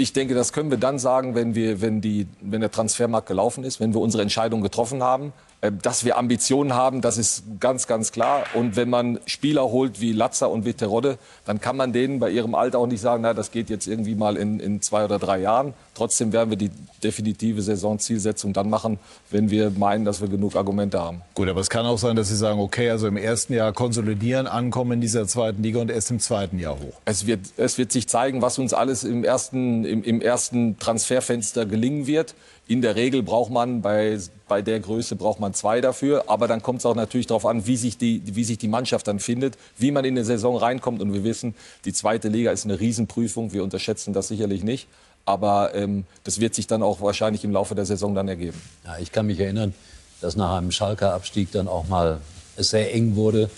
[0.01, 3.65] Ich denke, das können wir dann sagen, wenn, wir, wenn, die, wenn der Transfermarkt gelaufen
[3.65, 5.33] ist, wenn wir unsere Entscheidung getroffen haben.
[5.61, 8.45] Äh, dass wir Ambitionen haben, das ist ganz, ganz klar.
[8.55, 12.31] Und wenn man Spieler holt wie Latzer und wie Terodde, dann kann man denen bei
[12.31, 15.19] ihrem Alter auch nicht sagen, na, das geht jetzt irgendwie mal in, in zwei oder
[15.19, 15.75] drei Jahren.
[15.95, 16.71] Trotzdem werden wir die
[17.03, 19.01] definitive Saisonzielsetzung dann machen,
[19.31, 21.23] wenn wir meinen, dass wir genug Argumente haben.
[21.35, 24.47] Gut, aber es kann auch sein, dass Sie sagen, okay, also im ersten Jahr konsolidieren,
[24.47, 27.01] ankommen in dieser zweiten Liga und erst im zweiten Jahr hoch.
[27.05, 31.67] Es wird, es wird sich zeigen, was uns alles im ersten, im, im ersten Transferfenster
[31.67, 32.37] gelingen wird.
[32.69, 36.25] In der Regel braucht man bei, bei der Größe braucht man zwei dafür.
[36.29, 39.09] Aber dann kommt es auch natürlich darauf an, wie sich, die, wie sich die Mannschaft
[39.09, 41.01] dann findet, wie man in die Saison reinkommt.
[41.01, 41.55] Und wir wissen,
[41.87, 43.55] die zweite Liga ist eine Riesenprüfung.
[43.55, 44.87] Wir unterschätzen das sicherlich nicht.
[45.25, 48.61] Aber ähm, das wird sich dann auch wahrscheinlich im Laufe der Saison dann ergeben.
[48.85, 49.75] Ja, ich kann mich erinnern,
[50.21, 52.21] dass nach einem Schalker Abstieg dann auch mal
[52.57, 53.49] es sehr eng wurde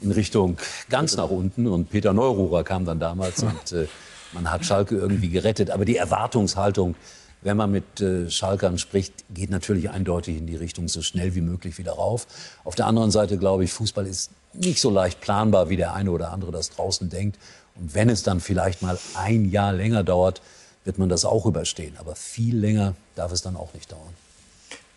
[0.00, 0.56] in Richtung
[0.90, 1.68] ganz nach unten.
[1.68, 3.86] Und Peter Neururer kam dann damals und äh,
[4.32, 5.70] man hat Schalke irgendwie gerettet.
[5.70, 6.96] Aber die Erwartungshaltung,
[7.44, 11.42] wenn man mit äh, Schalkern spricht, geht natürlich eindeutig in die Richtung so schnell wie
[11.42, 12.26] möglich wieder rauf.
[12.64, 16.10] Auf der anderen Seite glaube ich, Fußball ist nicht so leicht planbar, wie der eine
[16.10, 17.38] oder andere das draußen denkt.
[17.76, 20.42] Und wenn es dann vielleicht mal ein Jahr länger dauert,
[20.84, 21.96] wird man das auch überstehen.
[21.98, 24.14] Aber viel länger darf es dann auch nicht dauern.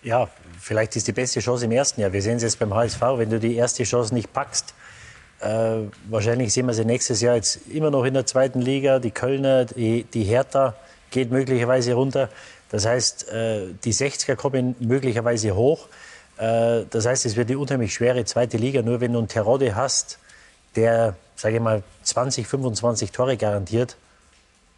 [0.04, 0.30] Ja,
[0.60, 2.14] vielleicht ist die beste Chance im ersten Jahr.
[2.14, 3.02] Wir sehen es jetzt beim HSV.
[3.02, 4.74] Wenn du die erste Chance nicht packst,
[5.40, 8.98] Äh, wahrscheinlich sehen wir sie nächstes Jahr jetzt immer noch in der zweiten Liga.
[8.98, 10.74] Die Kölner, die, die Hertha
[11.12, 12.30] geht möglicherweise runter.
[12.70, 15.88] Das heißt, äh, die 60er kommen möglicherweise hoch.
[16.38, 18.82] Äh, das heißt, es wird die unheimlich schwere zweite Liga.
[18.82, 20.20] Nur wenn du einen Terodde hast,
[20.76, 23.96] der, sage ich mal, 20, 25 Tore garantiert,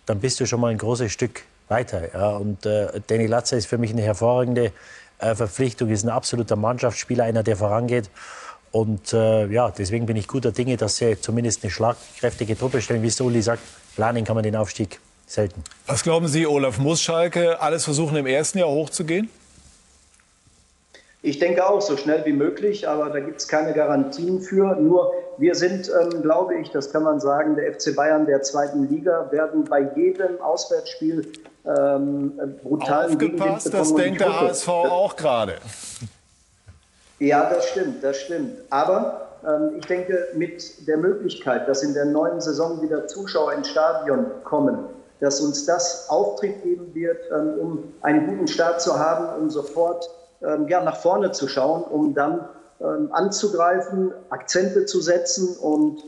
[0.05, 2.39] dann bist du schon mal ein großes Stück weiter.
[2.39, 4.71] Und äh, Danny Latzer ist für mich eine hervorragende
[5.19, 8.09] äh, Verpflichtung, ist ein absoluter Mannschaftsspieler, einer, der vorangeht.
[8.71, 13.01] Und äh, ja, deswegen bin ich guter Dinge, dass sie zumindest eine schlagkräftige Truppe stellen.
[13.01, 13.61] Wie es Uli sagt,
[13.95, 14.99] planen kann man den Aufstieg
[15.29, 15.63] selten.
[15.85, 19.29] Was glauben Sie, Olaf, muss Schalke alles versuchen, im ersten Jahr hochzugehen?
[21.21, 24.75] Ich denke auch, so schnell wie möglich, aber da gibt es keine Garantien für.
[24.75, 28.87] Nur wir sind, ähm, glaube ich, das kann man sagen, der FC Bayern der zweiten
[28.89, 31.29] Liga, werden bei jedem Auswärtsspiel
[31.65, 35.55] ähm, brutalen Aufgepasst, das denkt der HSV auch gerade.
[37.19, 38.57] Ja, das stimmt, das stimmt.
[38.69, 43.69] Aber ähm, ich denke, mit der Möglichkeit, dass in der neuen Saison wieder Zuschauer ins
[43.69, 44.79] Stadion kommen,
[45.19, 50.09] dass uns das Auftrieb geben wird, ähm, um einen guten Start zu haben, um sofort
[50.41, 52.47] ähm, ja, nach vorne zu schauen, um dann
[52.81, 56.03] ähm, anzugreifen, Akzente zu setzen und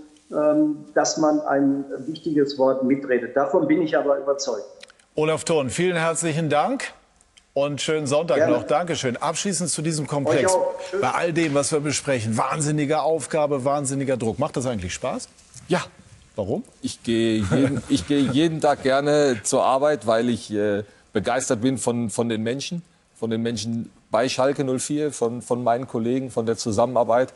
[0.93, 3.35] dass man ein wichtiges Wort mitredet.
[3.35, 4.63] Davon bin ich aber überzeugt.
[5.15, 6.93] Olaf Thurn, vielen herzlichen Dank.
[7.53, 8.53] Und schönen Sonntag Gerne.
[8.53, 8.63] noch.
[8.63, 9.17] Dankeschön.
[9.17, 10.57] Abschließend zu diesem Komplex.
[11.01, 14.39] Bei all dem, was wir besprechen, wahnsinnige Aufgabe, wahnsinniger Druck.
[14.39, 15.27] Macht das eigentlich Spaß?
[15.67, 15.83] Ja.
[16.35, 16.63] Warum?
[16.81, 21.77] Ich gehe jeden, ich gehe jeden Tag gerne zur Arbeit, weil ich äh, begeistert bin
[21.77, 22.83] von, von den Menschen,
[23.15, 27.33] von den Menschen bei Schalke 04, von, von meinen Kollegen, von der Zusammenarbeit.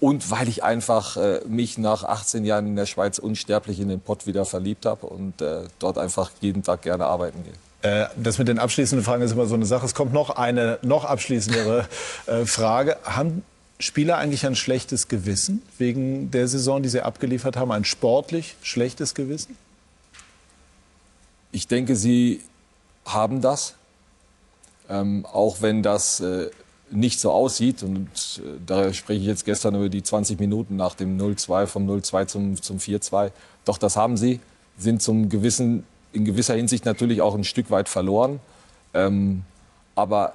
[0.00, 4.00] Und weil ich einfach äh, mich nach 18 Jahren in der Schweiz unsterblich in den
[4.00, 7.54] Pott wieder verliebt habe und äh, dort einfach jeden Tag gerne arbeiten gehe.
[7.82, 9.84] Äh, das mit den abschließenden Fragen ist immer so eine Sache.
[9.86, 11.86] Es kommt noch eine noch abschließendere
[12.26, 12.96] äh, Frage.
[13.04, 13.42] Haben
[13.80, 17.70] Spieler eigentlich ein schlechtes Gewissen wegen der Saison, die sie abgeliefert haben?
[17.70, 19.56] Ein sportlich schlechtes Gewissen?
[21.52, 22.42] Ich denke, sie
[23.04, 23.74] haben das.
[24.90, 26.50] Ähm, auch wenn das äh,
[26.90, 27.82] nicht so aussieht.
[27.82, 28.08] Und
[28.38, 32.26] äh, da spreche ich jetzt gestern über die 20 Minuten nach dem 0-2, vom 0-2
[32.26, 33.30] zum, zum 4-2.
[33.64, 34.40] Doch das haben sie,
[34.78, 38.40] sind zum gewissen in gewisser Hinsicht natürlich auch ein Stück weit verloren.
[38.94, 39.44] Ähm,
[39.94, 40.34] aber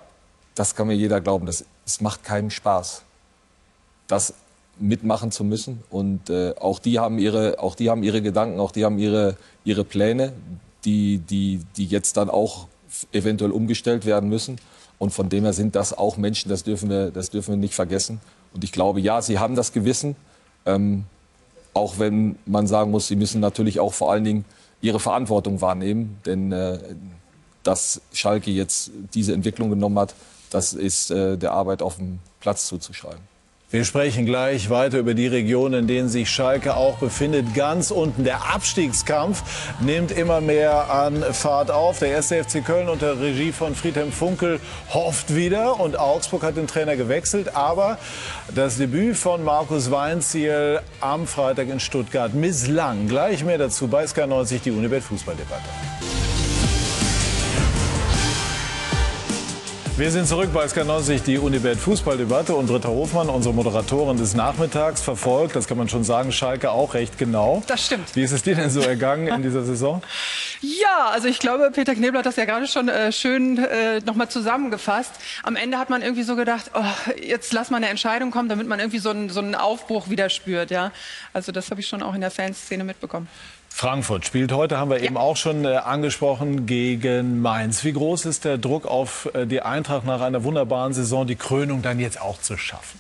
[0.56, 1.46] das kann mir jeder glauben.
[1.46, 3.04] Das, es macht keinen Spaß,
[4.08, 4.34] das
[4.80, 5.84] mitmachen zu müssen.
[5.90, 9.38] Und äh, auch, die haben ihre, auch die haben ihre Gedanken, auch die haben ihre,
[9.64, 10.34] ihre Pläne,
[10.86, 12.68] die, die, die jetzt dann auch
[13.12, 14.58] eventuell umgestellt werden müssen.
[15.00, 17.74] Und von dem her sind das auch Menschen, das dürfen wir, das dürfen wir nicht
[17.74, 18.20] vergessen.
[18.54, 20.16] Und ich glaube, ja, sie haben das Gewissen.
[20.66, 21.06] Ähm,
[21.74, 24.46] auch wenn man sagen muss, sie müssen natürlich auch vor allen Dingen
[24.82, 26.20] ihre Verantwortung wahrnehmen.
[26.26, 26.80] Denn äh,
[27.64, 30.14] dass Schalke jetzt diese Entwicklung genommen hat,
[30.52, 33.33] das ist äh, der Arbeit auf dem Platz zuzuschreiben.
[33.74, 37.56] Wir sprechen gleich weiter über die Region, in denen sich Schalke auch befindet.
[37.56, 38.24] Ganz unten.
[38.24, 39.42] Der Abstiegskampf
[39.80, 41.98] nimmt immer mehr an Fahrt auf.
[41.98, 44.60] Der erste FC Köln unter Regie von Friedhelm Funkel
[44.94, 45.80] hofft wieder.
[45.80, 47.56] Und Augsburg hat den Trainer gewechselt.
[47.56, 47.98] Aber
[48.54, 53.08] das Debüt von Markus Weinziel am Freitag in Stuttgart misslang.
[53.08, 55.64] Gleich mehr dazu bei SK90, die Unibet Fußballdebatte.
[59.96, 65.04] Wir sind zurück bei SK90, die Unibet Fußballdebatte und Britta Hofmann, unsere Moderatorin des Nachmittags,
[65.04, 67.62] verfolgt, das kann man schon sagen, Schalke auch recht genau.
[67.68, 68.16] Das stimmt.
[68.16, 70.02] Wie ist es dir denn so ergangen in dieser Saison?
[70.62, 74.30] Ja, also ich glaube, Peter Knebel hat das ja gerade schon äh, schön äh, nochmal
[74.30, 75.12] zusammengefasst.
[75.44, 78.68] Am Ende hat man irgendwie so gedacht, oh, jetzt lass mal eine Entscheidung kommen, damit
[78.68, 80.72] man irgendwie so einen, so einen Aufbruch wieder spürt.
[80.72, 80.92] Ja?
[81.34, 83.28] Also das habe ich schon auch in der Fanszene mitbekommen.
[83.76, 85.06] Frankfurt spielt heute, haben wir ja.
[85.06, 87.84] eben auch schon äh, angesprochen, gegen Mainz.
[87.84, 91.82] Wie groß ist der Druck auf äh, die Eintracht nach einer wunderbaren Saison, die Krönung
[91.82, 93.00] dann jetzt auch zu schaffen?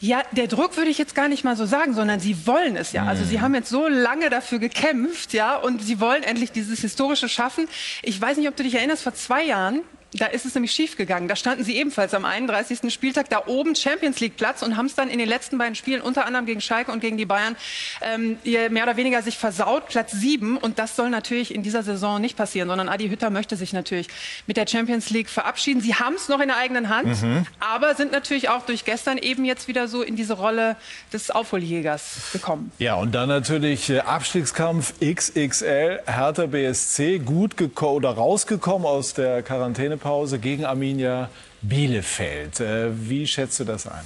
[0.00, 2.92] Ja, der Druck würde ich jetzt gar nicht mal so sagen, sondern sie wollen es
[2.92, 3.04] ja.
[3.04, 3.40] Also sie mhm.
[3.42, 7.68] haben jetzt so lange dafür gekämpft, ja, und sie wollen endlich dieses historische schaffen.
[8.02, 9.82] Ich weiß nicht, ob du dich erinnerst, vor zwei Jahren
[10.12, 11.28] da ist es nämlich schiefgegangen.
[11.28, 12.92] Da standen sie ebenfalls am 31.
[12.92, 16.00] Spieltag da oben Champions League Platz und haben es dann in den letzten beiden Spielen,
[16.00, 17.56] unter anderem gegen Schalke und gegen die Bayern,
[18.02, 20.56] ähm, mehr oder weniger sich versaut, Platz 7.
[20.56, 24.08] Und das soll natürlich in dieser Saison nicht passieren, sondern Adi Hütter möchte sich natürlich
[24.46, 25.80] mit der Champions League verabschieden.
[25.80, 27.46] Sie haben es noch in der eigenen Hand, mhm.
[27.60, 30.76] aber sind natürlich auch durch gestern eben jetzt wieder so in diese Rolle
[31.12, 32.72] des Aufholjägers gekommen.
[32.78, 37.50] Ja, und dann natürlich äh, Abstiegskampf XXL, Hertha BSC, gut
[37.80, 41.30] oder rausgekommen aus der Quarantäne Pause gegen Arminia
[41.62, 42.60] Bielefeld.
[42.60, 44.04] Äh, wie schätzt du das ein?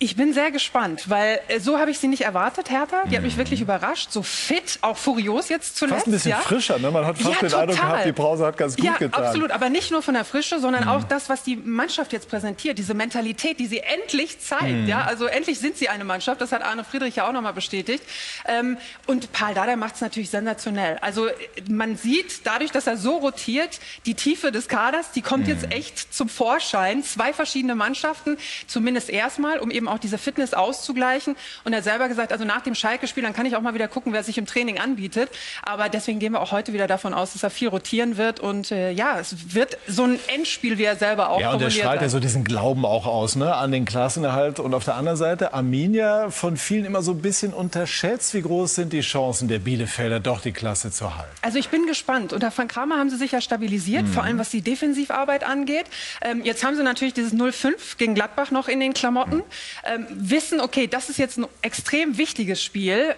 [0.00, 3.04] Ich bin sehr gespannt, weil äh, so habe ich sie nicht erwartet, Hertha.
[3.06, 4.10] Die hat mich wirklich überrascht.
[4.10, 5.94] So fit, auch furios jetzt zuletzt.
[5.94, 6.38] Fast ein bisschen ja.
[6.38, 6.90] frischer, ne?
[6.90, 7.90] Man hat fast Ja, den Eindruck total.
[7.90, 9.24] gehabt, die Pause hat ganz gut ja, getan.
[9.24, 9.52] absolut.
[9.52, 12.76] Aber nicht nur von der Frische, sondern auch das, was die Mannschaft jetzt präsentiert.
[12.76, 14.64] Diese Mentalität, die sie endlich zeigt.
[14.64, 14.88] Mhm.
[14.88, 16.40] Ja, also endlich sind sie eine Mannschaft.
[16.40, 18.02] Das hat Arne Friedrich ja auch nochmal bestätigt.
[18.46, 18.76] Ähm,
[19.06, 20.98] und Paul Dardai macht es natürlich sensationell.
[21.02, 21.32] Also äh,
[21.70, 26.12] man sieht dadurch, dass er so rotiert, die Tiefe des Kaders, die kommt jetzt echt
[26.12, 27.04] zum Vorschein.
[27.04, 28.36] Zwei verschiedene Mannschaften,
[28.66, 31.36] zumindest erstmal, um eben auch diese Fitness auszugleichen.
[31.64, 33.88] Und er hat selber gesagt, also nach dem Schalke-Spiel, dann kann ich auch mal wieder
[33.88, 35.30] gucken, wer sich im Training anbietet.
[35.62, 38.40] Aber deswegen gehen wir auch heute wieder davon aus, dass er viel rotieren wird.
[38.40, 41.84] Und äh, ja, es wird so ein Endspiel, wie er selber auch Ja, und formuliert
[41.84, 44.60] strahlt ja so diesen Glauben auch aus, ne, an den Klassenerhalt.
[44.60, 48.34] Und auf der anderen Seite, Arminia von vielen immer so ein bisschen unterschätzt.
[48.34, 51.30] Wie groß sind die Chancen der Bielefelder, doch die Klasse zu halten?
[51.42, 52.32] Also ich bin gespannt.
[52.32, 55.86] Unter Frank Kramer haben sie sich ja stabilisiert, vor allem was die Defensivarbeit angeht.
[56.22, 59.42] Ähm, jetzt haben sie natürlich dieses 0-5 gegen Gladbach noch in den Klamotten.
[59.84, 63.14] Ähm, wissen, okay, das ist jetzt ein extrem wichtiges Spiel.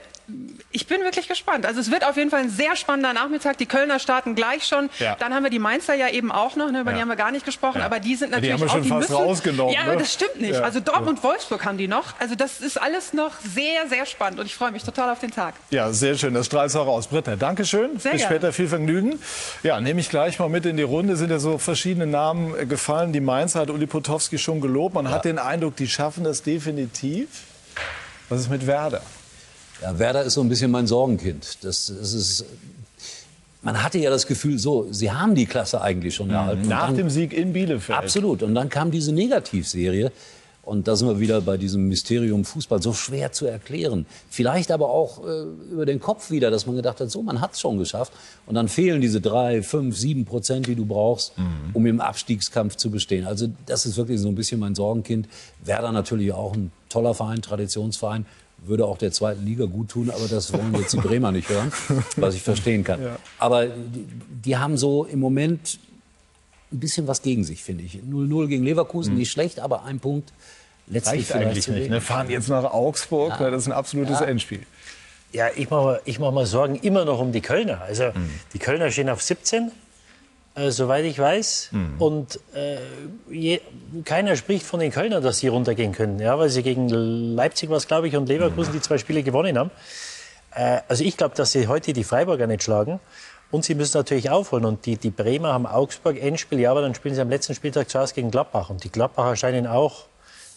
[0.73, 1.67] Ich bin wirklich gespannt.
[1.67, 3.59] Also es wird auf jeden Fall ein sehr spannender Nachmittag.
[3.59, 4.91] Die Kölner starten gleich schon.
[4.99, 5.15] Ja.
[5.17, 6.97] Dann haben wir die Mainzer ja eben auch noch, ne, über Ja.
[6.97, 7.87] die haben wir gar nicht gesprochen, Ja.
[7.87, 9.85] aber die sind Ja, die natürlich haben wir auch schon die fast müssen, rausgenommen, Ja,
[9.85, 9.97] ne?
[9.97, 10.55] das stimmt nicht.
[10.55, 10.63] Ja.
[10.63, 12.15] Also Dortmund Wolfsburg haben die noch.
[12.19, 15.31] Also das ist alles noch sehr sehr spannend und ich freue mich total auf den
[15.31, 15.55] Tag.
[15.71, 16.35] Ja, sehr schön.
[16.35, 17.07] Das strahlt auch raus.
[17.07, 17.99] Britta, Dankeschön.
[18.01, 18.35] Sehr Bis gerne.
[18.37, 18.53] später.
[18.53, 19.21] Viel Vergnügen.
[19.63, 21.15] Ja, nehme ich gleich mal mit in die Runde.
[21.17, 23.13] Sind ja so verschiedene Namen äh, gefallen.
[23.13, 24.95] Die Mainzer hat Uli Potowski schon gelobt.
[24.97, 27.29] Man hat den Eindruck, die schaffen das definitiv.
[28.29, 29.03] Was ist mit Werder?
[29.83, 31.59] Ja, Werder ist so ein bisschen mein Sorgenkind.
[31.63, 32.45] Das, das ist,
[33.63, 36.63] man hatte ja das Gefühl, so, sie haben die Klasse eigentlich schon erhalten.
[36.63, 37.99] Und Nach dann- dem Sieg in Bielefeld.
[37.99, 38.43] Absolut.
[38.43, 40.13] Und dann kam diese Negativserie.
[40.63, 44.05] Und da sind wir wieder bei diesem Mysterium Fußball, so schwer zu erklären.
[44.29, 47.53] Vielleicht aber auch äh, über den Kopf wieder, dass man gedacht hat, so, man hat
[47.53, 48.13] es schon geschafft.
[48.47, 51.35] Und dann fehlen diese drei, fünf, sieben Prozent, die du brauchst,
[51.73, 53.27] um im Abstiegskampf zu bestehen.
[53.27, 55.29] Also das ist wirklich so ein bisschen mein Sorgenkind.
[55.65, 58.27] Werder natürlich auch ein toller Verein, Traditionsverein.
[58.67, 61.73] Würde auch der zweiten Liga gut tun, aber das wollen jetzt die Bremer nicht hören,
[62.17, 63.01] was ich verstehen kann.
[63.39, 64.07] Aber die,
[64.45, 65.79] die haben so im Moment
[66.73, 67.95] ein bisschen was gegen sich, finde ich.
[67.99, 70.33] 0-0 gegen Leverkusen, nicht schlecht, aber ein Punkt
[70.89, 71.91] letztlich Reicht eigentlich nicht.
[71.91, 72.01] Ne?
[72.01, 73.39] Fahren jetzt nach Augsburg.
[73.41, 73.51] Ne?
[73.51, 74.61] Das ist ein absolutes Endspiel.
[75.33, 77.83] Ja, ich mache ich mach mal Sorgen immer noch um die Kölner.
[77.83, 78.31] Also Mhm.
[78.55, 79.71] die Kölner stehen auf 17,
[80.57, 81.69] äh, soweit ich weiß.
[81.73, 81.95] Mhm.
[81.99, 82.79] Und äh,
[83.31, 83.61] je,
[84.05, 86.19] keiner spricht von den Kölnern, dass sie runtergehen können.
[86.19, 89.71] Ja, weil sie gegen Leipzig was, glaube ich, und Leverkusen die zwei Spiele gewonnen haben.
[90.55, 93.01] Äh, also ich glaube, dass sie heute die Freiburger nicht schlagen.
[93.51, 94.65] Und sie müssen natürlich aufholen.
[94.65, 97.89] Und die, die Bremer haben Augsburg Endspiel, ja, aber dann spielen sie am letzten Spieltag
[97.89, 98.71] zu Hause gegen Gladbach.
[98.71, 100.07] Und die Gladbacher scheinen auch,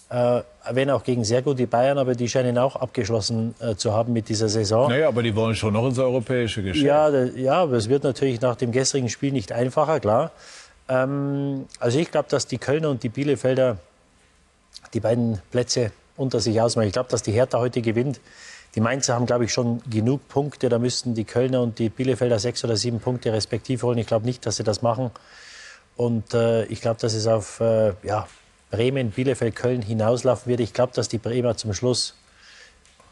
[0.10, 0.42] äh,
[0.72, 4.28] wenn auch gegen sehr gute Bayern, aber die scheinen auch abgeschlossen äh, zu haben mit
[4.30, 4.90] dieser Saison.
[4.90, 6.86] Naja, aber die wollen schon noch ins europäische Geschäft.
[6.86, 10.32] Ja, da- ja, aber es wird natürlich nach dem gestrigen Spiel nicht einfacher, klar.
[10.88, 13.78] Ähm, also ich glaube, dass die Kölner und die Bielefelder
[14.94, 16.88] die beiden Plätze unter sich ausmachen.
[16.88, 18.20] Ich glaube, dass die Hertha heute gewinnt.
[18.76, 20.70] Die Mainzer haben, glaube ich, schon genug Punkte.
[20.70, 23.98] Da müssten die Kölner und die Bielefelder sechs oder sieben Punkte respektiv holen.
[23.98, 25.12] Ich glaube nicht, dass sie das machen.
[25.96, 28.28] Und äh, ich glaube, dass es auf äh, ja,
[28.72, 30.60] Bremen, Bielefeld, Köln hinauslaufen wird.
[30.60, 32.16] Ich glaube, dass die Bremer zum Schluss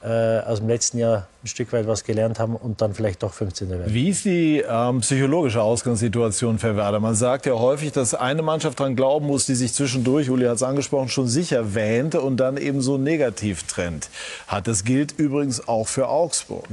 [0.04, 3.34] äh, aus dem letzten Jahr ein Stück weit was gelernt haben und dann vielleicht doch
[3.34, 3.70] 15.
[3.70, 3.94] werden.
[3.94, 7.00] Wie ist die ähm, psychologische Ausgangssituation für Werder?
[7.00, 10.58] Man sagt ja häufig, dass eine Mannschaft daran glauben muss, die sich zwischendurch, Uli hat
[10.58, 14.10] es angesprochen, schon sicher wähnte und dann eben so negativ trennt.
[14.48, 16.66] Hat das gilt übrigens auch für Augsburg.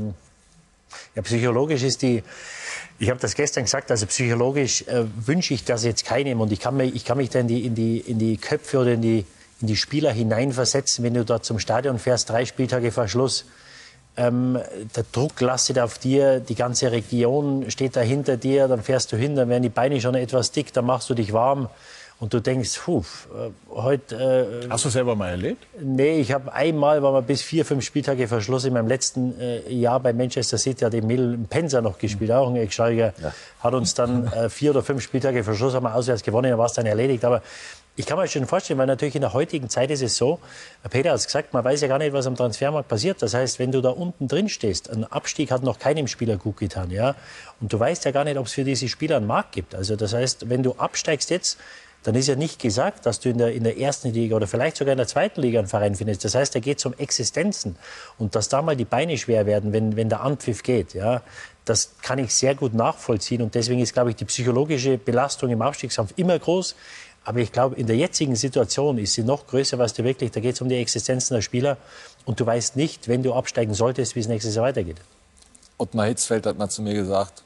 [1.14, 2.22] Ja, psychologisch ist die,
[2.98, 6.60] ich habe das gestern gesagt, also psychologisch äh, wünsche ich das jetzt keinem und ich
[6.60, 9.02] kann mich, ich kann mich da in die, in, die, in die Köpfe oder in
[9.02, 9.26] die,
[9.60, 13.46] in die Spieler hineinversetzen, wenn du dort zum Stadion fährst, drei Spieltage vor Schluss.
[14.16, 14.58] Ähm,
[14.94, 19.16] der Druck lastet auf dir, die ganze Region steht da hinter dir, dann fährst du
[19.16, 21.68] hin, dann werden die Beine schon etwas dick, dann machst du dich warm
[22.20, 24.62] und du denkst, puh, äh, heute...
[24.64, 25.66] Äh, Hast du selber mal erlebt?
[25.80, 29.68] Nee, ich habe einmal, war mal bis vier, fünf Spieltage verschlossen in meinem letzten äh,
[29.72, 33.12] Jahr bei Manchester City, hat Emil Penzer noch gespielt, auch ein Ex-Schalker.
[33.60, 36.66] Hat uns dann äh, vier oder fünf Spieltage verschlossen, haben wir auswärts gewonnen, dann war
[36.66, 37.24] es dann erledigt.
[37.24, 37.42] Aber
[37.96, 40.40] ich kann mir schon vorstellen, weil natürlich in der heutigen Zeit ist es so,
[40.90, 43.22] Peter hat es gesagt, man weiß ja gar nicht, was am Transfermarkt passiert.
[43.22, 46.56] Das heißt, wenn du da unten drin stehst, ein Abstieg hat noch keinem Spieler gut
[46.56, 47.14] getan, ja.
[47.60, 49.76] Und du weißt ja gar nicht, ob es für diese Spieler einen Markt gibt.
[49.76, 51.58] Also das heißt, wenn du absteigst jetzt,
[52.04, 54.76] dann ist ja nicht gesagt, dass du in der, in der ersten Liga oder vielleicht
[54.76, 56.22] sogar in der zweiten Liga einen Verein findest.
[56.24, 57.76] Das heißt, da geht es um Existenzen.
[58.18, 61.22] Und dass da mal die Beine schwer werden, wenn, wenn der Anpfiff geht, ja,
[61.64, 63.40] das kann ich sehr gut nachvollziehen.
[63.40, 66.76] Und deswegen ist, glaube ich, die psychologische Belastung im Aufstiegskampf immer groß.
[67.24, 70.40] Aber ich glaube, in der jetzigen Situation ist sie noch größer, weil du wirklich, da
[70.40, 71.78] geht es um die Existenzen der Spieler.
[72.26, 74.98] Und du weißt nicht, wenn du absteigen solltest, wie es nächstes Jahr weitergeht.
[75.78, 77.42] Ottmar Hitzfeld hat mal zu mir gesagt,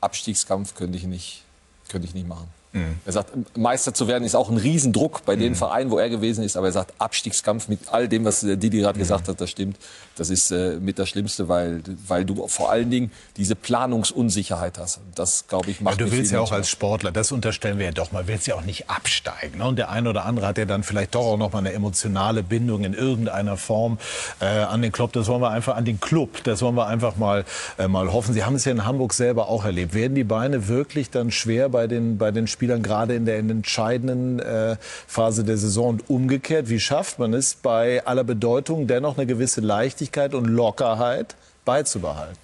[0.00, 1.42] Abstiegskampf könnte ich nicht,
[1.90, 2.48] könnte ich nicht machen.
[2.72, 2.96] Mhm.
[3.04, 5.56] Er sagt, Meister zu werden ist auch ein Riesendruck bei den mhm.
[5.56, 6.56] Vereinen, wo er gewesen ist.
[6.56, 9.02] Aber er sagt, Abstiegskampf mit all dem, was äh, Didi gerade mhm.
[9.02, 9.76] gesagt hat, das stimmt.
[10.16, 15.00] Das ist äh, mit das Schlimmste, weil, weil du vor allen Dingen diese Planungsunsicherheit hast.
[15.14, 17.92] Das, glaube ich, macht ja, Du willst ja auch als Sportler, das unterstellen wir ja
[17.92, 19.58] doch mal, willst ja auch nicht absteigen.
[19.58, 19.66] Ne?
[19.66, 22.42] Und der eine oder andere hat ja dann vielleicht doch auch noch mal eine emotionale
[22.42, 23.98] Bindung in irgendeiner Form
[24.40, 25.12] äh, an den Club.
[25.12, 27.44] Das wollen wir einfach, an den Club, das wollen wir einfach mal,
[27.78, 28.32] äh, mal hoffen.
[28.32, 29.94] Sie haben es ja in Hamburg selber auch erlebt.
[29.94, 34.38] Werden die Beine wirklich dann schwer bei den, bei den Spielern, gerade in der entscheidenden
[34.38, 34.76] äh,
[35.06, 35.88] Phase der Saison?
[35.88, 41.36] Und umgekehrt, wie schafft man es bei aller Bedeutung dennoch eine gewisse Leichtigkeit und Lockerheit
[41.64, 42.38] beizubehalten?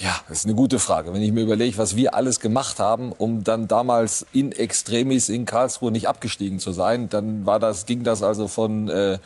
[0.00, 1.12] Ja, das ist eine gute Frage.
[1.12, 5.44] Wenn ich mir überlege, was wir alles gemacht haben, um dann damals in Extremis in
[5.44, 9.18] Karlsruhe nicht abgestiegen zu sein, dann war das, ging das also von äh, äh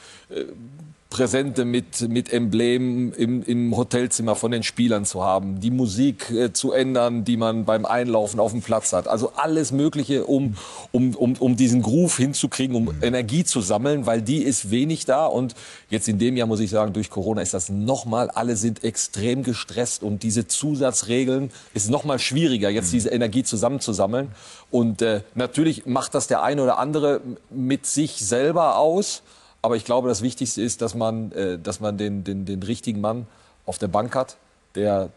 [1.12, 6.54] Präsente mit, mit Emblemen im, im Hotelzimmer von den Spielern zu haben, die Musik äh,
[6.54, 9.08] zu ändern, die man beim Einlaufen auf dem Platz hat.
[9.08, 10.56] Also alles Mögliche, um,
[10.90, 15.26] um, um, um diesen Groove hinzukriegen, um Energie zu sammeln, weil die ist wenig da.
[15.26, 15.54] Und
[15.90, 19.42] jetzt in dem Jahr muss ich sagen, durch Corona ist das nochmal, alle sind extrem
[19.42, 24.28] gestresst und diese Zusatzregeln ist nochmal schwieriger, jetzt diese Energie zusammenzusammeln.
[24.70, 27.20] Und äh, natürlich macht das der eine oder andere
[27.50, 29.22] mit sich selber aus.
[29.62, 33.00] Aber ich glaube, das Wichtigste ist, dass man, äh, dass man den, den, den richtigen
[33.00, 33.26] Mann
[33.64, 34.36] auf der Bank hat,
[34.74, 35.10] der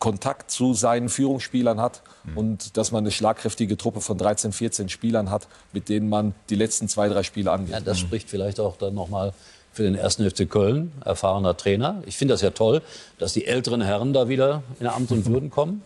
[0.00, 2.36] Kontakt zu seinen Führungsspielern hat mhm.
[2.36, 6.56] und dass man eine schlagkräftige Truppe von 13, 14 Spielern hat, mit denen man die
[6.56, 7.72] letzten zwei, drei Spiele angeht.
[7.72, 8.06] Ja, das mhm.
[8.06, 9.32] spricht vielleicht auch dann nochmal
[9.72, 12.02] für den ersten FC Köln, erfahrener Trainer.
[12.06, 12.82] Ich finde das ja toll,
[13.18, 15.82] dass die älteren Herren da wieder in Amt und Würden kommen.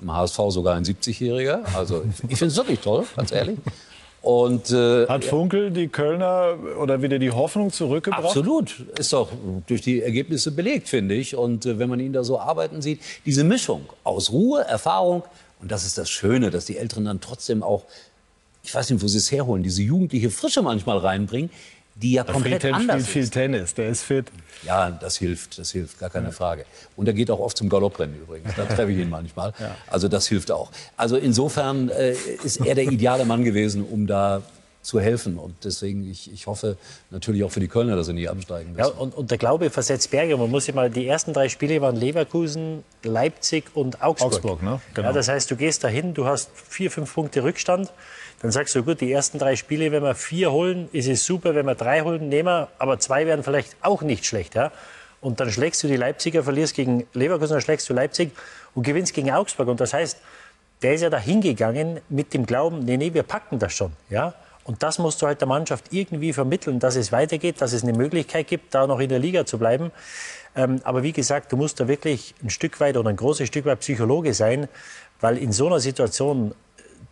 [0.00, 1.60] Im HSV sogar ein 70-Jähriger.
[1.74, 3.58] Also ich finde es wirklich toll, ganz ehrlich.
[4.22, 8.24] Und, äh, Hat Funkel die Kölner oder wieder die Hoffnung zurückgebracht?
[8.24, 8.86] Absolut.
[8.96, 9.30] Ist doch
[9.66, 11.34] durch die Ergebnisse belegt, finde ich.
[11.34, 15.24] Und äh, wenn man ihn da so arbeiten sieht, diese Mischung aus Ruhe, Erfahrung,
[15.60, 17.84] und das ist das Schöne, dass die Älteren dann trotzdem auch,
[18.62, 21.50] ich weiß nicht, wo sie es herholen, diese jugendliche Frische manchmal reinbringen,
[21.94, 23.32] die ja komplett Friedhelm anders spielt ist.
[23.34, 24.26] viel Tennis, der ist fit.
[24.64, 26.32] Ja, das hilft, das hilft, gar keine ja.
[26.32, 26.64] Frage.
[26.96, 28.54] Und er geht auch oft zum Galopprennen übrigens.
[28.56, 29.52] Da treffe ich ihn manchmal.
[29.58, 29.76] Ja.
[29.88, 30.70] Also das hilft auch.
[30.96, 32.14] Also insofern äh,
[32.44, 34.42] ist er der ideale Mann gewesen, um da
[34.82, 35.38] zu helfen.
[35.38, 36.76] Und deswegen, ich, ich hoffe
[37.10, 38.80] natürlich auch für die Kölner, dass sie nie absteigen müssen.
[38.80, 40.36] Ja, und, und der Glaube versetzt Berge.
[40.36, 44.32] Man muss sich mal, die ersten drei Spiele waren Leverkusen, Leipzig und Augsburg.
[44.32, 44.80] Augsburg ne?
[44.94, 45.08] genau.
[45.08, 47.92] ja, das heißt, du gehst dahin, du hast vier, fünf Punkte Rückstand.
[48.42, 51.54] Dann sagst du, gut, die ersten drei Spiele, wenn wir vier holen, ist es super.
[51.54, 52.68] Wenn wir drei holen, nehmen wir.
[52.78, 54.56] Aber zwei wären vielleicht auch nicht schlecht.
[54.56, 54.72] Ja?
[55.20, 58.32] Und dann schlägst du die Leipziger, verlierst gegen Leverkusen, dann schlägst du Leipzig
[58.74, 59.68] und gewinnst gegen Augsburg.
[59.68, 60.18] Und das heißt,
[60.82, 63.92] der ist ja da hingegangen mit dem Glauben, nee, nee, wir packen das schon.
[64.10, 64.34] Ja?
[64.64, 67.92] Und das musst du halt der Mannschaft irgendwie vermitteln, dass es weitergeht, dass es eine
[67.92, 69.92] Möglichkeit gibt, da noch in der Liga zu bleiben.
[70.56, 73.64] Ähm, aber wie gesagt, du musst da wirklich ein Stück weit oder ein großes Stück
[73.64, 74.68] weit Psychologe sein,
[75.20, 76.54] weil in so einer Situation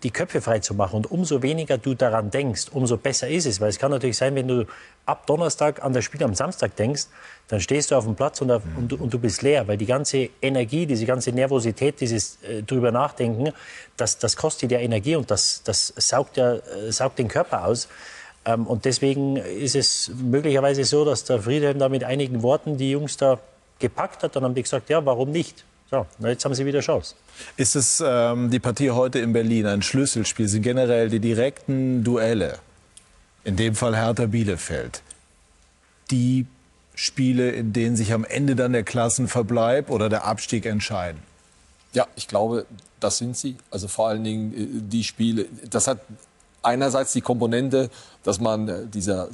[0.03, 0.97] die Köpfe frei zu machen.
[0.97, 3.61] Und umso weniger du daran denkst, umso besser ist es.
[3.61, 4.67] Weil es kann natürlich sein, wenn du
[5.07, 7.07] ab Donnerstag an das Spiel am Samstag denkst,
[7.49, 9.69] dann stehst du auf dem Platz und, und, und du bist leer.
[9.69, 13.53] Weil die ganze Energie, diese ganze Nervosität, dieses äh, drüber nachdenken,
[13.97, 17.89] das, das kostet ja Energie und das, das saugt, ja, äh, saugt den Körper aus.
[18.45, 22.91] Ähm, und deswegen ist es möglicherweise so, dass der Friedhelm da mit einigen Worten die
[22.91, 23.39] Jungs da
[23.79, 24.37] gepackt hat.
[24.37, 25.65] Dann haben die gesagt, ja, warum nicht?
[25.91, 27.17] So, jetzt haben sie wieder Chance.
[27.57, 30.47] Ist es ähm, die Partie heute in Berlin ein Schlüsselspiel?
[30.47, 32.59] Sind generell die direkten Duelle,
[33.43, 35.03] in dem Fall Hertha Bielefeld,
[36.12, 36.47] die
[36.95, 41.21] Spiele, in denen sich am Ende dann der Klassenverbleib oder der Abstieg entscheiden?
[41.93, 42.67] Ja, ich glaube,
[43.01, 43.57] das sind sie.
[43.73, 45.47] Also vor allen Dingen äh, die Spiele.
[45.69, 45.99] Das hat
[46.62, 47.91] einerseits die Komponente,
[48.23, 49.29] dass man äh, dieser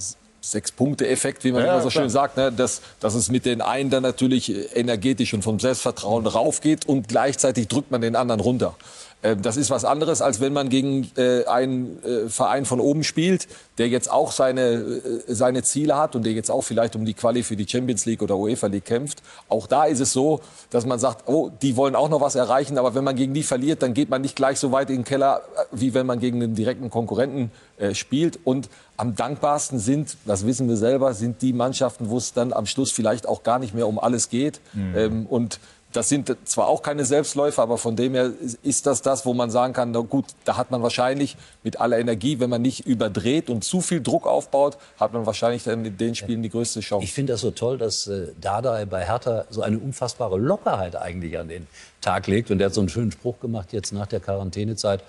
[0.50, 2.04] Sechs-Punkte-Effekt, wie man ja, immer so klar.
[2.04, 2.52] schön sagt, ne?
[2.52, 7.68] dass, dass es mit den einen dann natürlich energetisch und vom Selbstvertrauen raufgeht und gleichzeitig
[7.68, 8.74] drückt man den anderen runter.
[9.22, 13.02] Ähm, das ist was anderes, als wenn man gegen äh, einen äh, Verein von oben
[13.02, 13.48] spielt,
[13.78, 17.14] der jetzt auch seine, äh, seine Ziele hat und der jetzt auch vielleicht um die
[17.14, 19.22] Quali für die Champions League oder UEFA League kämpft.
[19.48, 20.40] Auch da ist es so,
[20.70, 23.42] dass man sagt, oh, die wollen auch noch was erreichen, aber wenn man gegen die
[23.42, 25.42] verliert, dann geht man nicht gleich so weit in den Keller,
[25.72, 27.50] wie wenn man gegen einen direkten Konkurrenten
[27.92, 28.38] spielt.
[28.44, 32.66] Und am dankbarsten sind, das wissen wir selber, sind die Mannschaften, wo es dann am
[32.66, 34.60] Schluss vielleicht auch gar nicht mehr um alles geht.
[34.72, 34.96] Mhm.
[34.96, 35.60] Ähm, und
[35.96, 38.30] das sind zwar auch keine Selbstläufer, aber von dem her
[38.62, 41.98] ist das das, wo man sagen kann, na gut, da hat man wahrscheinlich mit aller
[41.98, 45.96] Energie, wenn man nicht überdreht und zu viel Druck aufbaut, hat man wahrscheinlich dann in
[45.96, 47.04] den Spielen die größte Chance.
[47.04, 51.38] Ich finde das so toll, dass äh, Dada bei Hertha so eine unfassbare Lockerheit eigentlich
[51.38, 51.66] an den
[52.02, 52.50] Tag legt.
[52.50, 55.02] Und der hat so einen schönen Spruch gemacht jetzt nach der Quarantänezeit.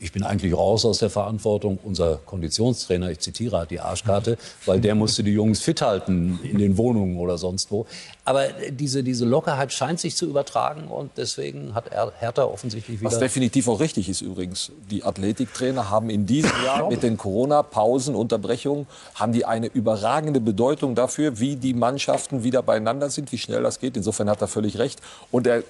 [0.00, 1.78] Ich bin eigentlich raus aus der Verantwortung.
[1.84, 6.58] Unser Konditionstrainer, ich zitiere, hat die Arschkarte, weil der musste die Jungs fit halten in
[6.58, 7.86] den Wohnungen oder sonst wo.
[8.24, 13.10] Aber diese, diese Lockerheit scheint sich zu übertragen und deswegen hat Hertha offensichtlich wieder...
[13.10, 14.72] Was definitiv auch richtig ist übrigens.
[14.90, 20.94] Die Athletiktrainer haben in diesem Jahr mit den Corona-Pausen, Unterbrechungen, haben die eine überragende Bedeutung
[20.94, 23.96] dafür, wie die Mannschaften wieder beieinander sind, wie schnell das geht.
[23.98, 25.00] Insofern hat er völlig recht.
[25.30, 25.62] Und er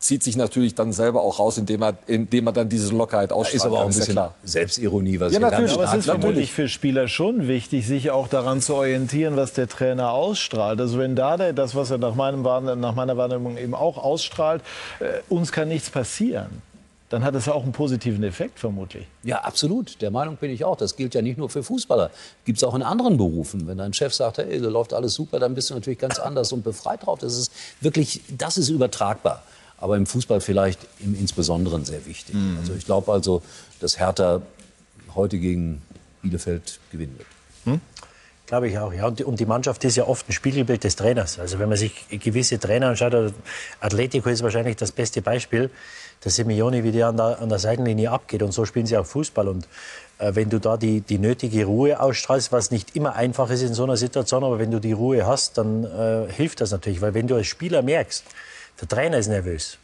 [0.00, 3.54] zieht sich natürlich dann selber auch raus, indem er, indem er dann diese Lockerheit ausstrahlt.
[3.54, 5.72] Ist aber auch ein bisschen ja Selbstironie, was ja, natürlich.
[5.72, 9.68] Aber es ist natürlich für Spieler schon wichtig, sich auch daran zu orientieren, was der
[9.68, 10.80] Trainer ausstrahlt.
[10.80, 14.62] Also wenn da der, das, was er nach, meinem, nach meiner Wahrnehmung eben auch ausstrahlt,
[15.00, 16.62] äh, uns kann nichts passieren
[17.10, 19.06] dann hat es ja auch einen positiven Effekt vermutlich.
[19.22, 20.00] Ja, absolut.
[20.02, 20.76] Der Meinung bin ich auch.
[20.76, 22.10] Das gilt ja nicht nur für Fußballer.
[22.44, 23.66] Gibt es auch in anderen Berufen.
[23.66, 26.52] Wenn dein Chef sagt, hey, da läuft alles super, dann bist du natürlich ganz anders
[26.52, 27.18] und befreit drauf.
[27.20, 27.50] Das ist
[27.80, 29.42] wirklich, das ist übertragbar
[29.78, 32.34] aber im Fußball vielleicht im Insbesonderen sehr wichtig.
[32.34, 32.58] Mhm.
[32.60, 33.42] Also ich glaube also,
[33.80, 34.42] dass Hertha
[35.14, 35.82] heute gegen
[36.22, 37.28] Bielefeld gewinnen wird.
[37.64, 37.80] Hm?
[38.46, 39.06] Glaube ich auch, ja.
[39.06, 41.38] Und die, und die, Mannschaft ist ja oft ein Spiegelbild des Trainers.
[41.38, 43.34] Also wenn man sich gewisse Trainer anschaut,
[43.78, 45.70] Atletico ist wahrscheinlich das beste Beispiel,
[46.24, 48.42] der Simeone, wie der an der, an der Seitenlinie abgeht.
[48.42, 49.48] Und so spielen sie auch Fußball.
[49.48, 49.68] Und
[50.18, 53.74] äh, wenn du da die, die nötige Ruhe ausstrahlst, was nicht immer einfach ist in
[53.74, 57.02] so einer Situation, aber wenn du die Ruhe hast, dann äh, hilft das natürlich.
[57.02, 58.24] Weil wenn du als Spieler merkst,
[58.80, 59.78] der Trainer ist nervös.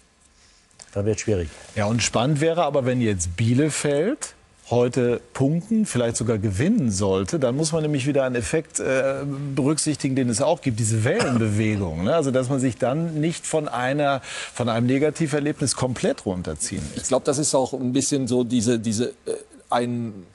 [0.93, 1.49] Dann wird es schwierig.
[1.75, 4.35] Ja, und spannend wäre aber, wenn jetzt Bielefeld
[4.71, 9.17] heute punkten, vielleicht sogar gewinnen sollte, dann muss man nämlich wieder einen Effekt äh,
[9.55, 12.05] berücksichtigen, den es auch gibt, diese Wellenbewegung.
[12.05, 12.15] Ne?
[12.15, 14.23] Also dass man sich dann nicht von einer
[14.55, 17.03] von einem Negativerlebnis komplett runterziehen lässt.
[17.03, 19.35] Ich glaube, das ist auch ein bisschen so diese diese äh,
[19.69, 20.27] ein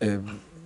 [0.00, 0.18] äh,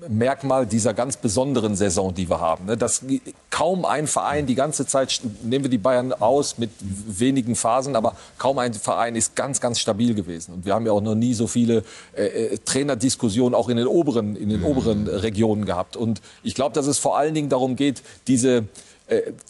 [0.07, 2.66] Merkmal dieser ganz besonderen Saison, die wir haben.
[2.66, 2.77] Ne?
[2.77, 3.05] Dass
[3.51, 8.15] kaum ein Verein die ganze Zeit, nehmen wir die Bayern aus mit wenigen Phasen, aber
[8.39, 10.55] kaum ein Verein ist ganz, ganz stabil gewesen.
[10.55, 11.83] Und wir haben ja auch noch nie so viele
[12.16, 15.97] äh, äh Trainerdiskussionen auch in den oberen, in den oberen Regionen gehabt.
[15.97, 18.65] Und ich glaube, dass es vor allen Dingen darum geht, diese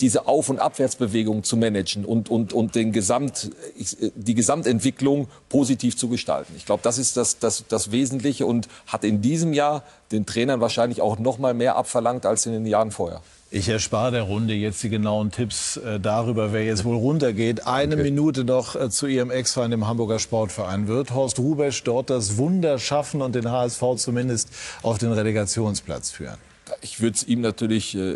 [0.00, 5.96] diese Auf- und Abwärtsbewegung zu managen und, und, und den Gesamt, äh, die Gesamtentwicklung positiv
[5.96, 6.54] zu gestalten.
[6.56, 9.82] Ich glaube, das ist das, das, das Wesentliche und hat in diesem Jahr
[10.12, 13.20] den Trainern wahrscheinlich auch noch mal mehr abverlangt als in den Jahren vorher.
[13.50, 17.66] Ich erspare der Runde jetzt die genauen Tipps äh, darüber, wer jetzt wohl runtergeht.
[17.66, 18.04] Eine okay.
[18.04, 20.86] Minute noch äh, zu Ihrem Ex-Verein, dem Hamburger Sportverein.
[20.86, 24.50] Wird Horst Rubesch dort das Wunder schaffen und den HSV zumindest
[24.82, 26.36] auf den Relegationsplatz führen?
[26.80, 28.14] Ich würde es ihm natürlich äh,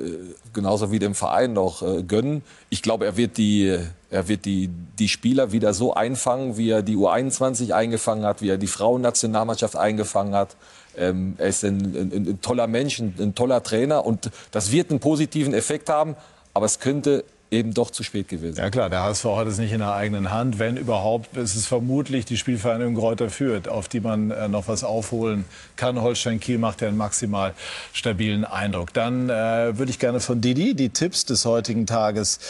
[0.53, 2.43] genauso wie dem Verein noch äh, gönnen.
[2.71, 3.79] Ich glaube, er wird die
[4.13, 4.69] er wird die,
[4.99, 9.75] die Spieler wieder so einfangen, wie er die U21 eingefangen hat, wie er die Frauennationalmannschaft
[9.75, 10.55] eingefangen hat.
[10.99, 14.91] Ähm, er ist ein, ein, ein toller Mensch, ein, ein toller Trainer und das wird
[14.91, 16.15] einen positiven Effekt haben.
[16.53, 18.59] Aber es könnte eben doch zu spät gewesen.
[18.59, 20.59] Ja klar, der HSV hat es nicht in der eigenen Hand.
[20.59, 24.83] Wenn überhaupt, ist es vermutlich die Spielvereinigung Kräuter führt, auf die man äh, noch was
[24.83, 25.45] aufholen
[25.77, 26.01] kann.
[26.01, 27.53] Holstein Kiel macht ja einen maximal
[27.93, 28.93] stabilen Eindruck.
[28.95, 32.41] Dann äh, würde ich gerne von Didi die Tipps des heutigen Tages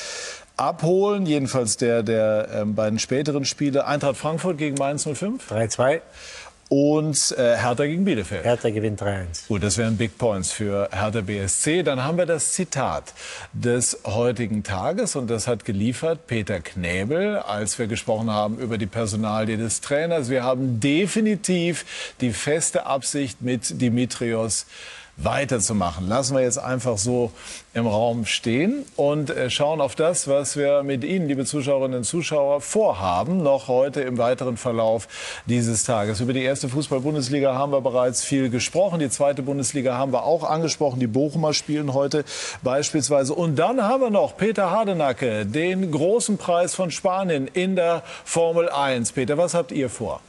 [0.57, 1.27] abholen.
[1.27, 3.87] Jedenfalls der der äh, beiden späteren Spiele.
[3.87, 5.51] Eintracht Frankfurt gegen Mainz 05.
[5.51, 6.01] 3-2
[6.73, 8.45] und äh, Hertha gegen Bielefeld.
[8.45, 9.49] Hertha gewinnt 3-1.
[9.49, 11.83] Gut, das wären Big Points für Hertha BSC.
[11.83, 13.13] Dann haben wir das Zitat
[13.53, 18.87] des heutigen Tages und das hat geliefert Peter Knäbel, als wir gesprochen haben über die
[18.87, 20.31] Personalie des Trainers.
[20.31, 24.65] Wir haben definitiv die feste Absicht mit Dimitrios
[25.17, 26.09] weiterzumachen.
[26.09, 27.33] Lassen wir jetzt einfach so
[27.75, 32.05] im Raum stehen und äh, schauen auf das, was wir mit Ihnen, liebe Zuschauerinnen und
[32.05, 35.09] Zuschauer, vorhaben, noch heute im weiteren Verlauf
[35.47, 36.21] dieses Tages.
[36.21, 39.01] Über die erste Fußball-Bundesliga haben wir bereits viel gesprochen.
[39.01, 40.99] Die zweite Bundesliga haben wir auch angesprochen.
[41.01, 42.25] Die Bochumer spielen heute
[42.63, 43.35] beispielsweise.
[43.35, 48.69] Und dann haben wir noch Peter Hardenacke, den großen Preis von Spanien in der Formel
[48.69, 49.13] 1.
[49.13, 50.21] Peter, was habt ihr vor?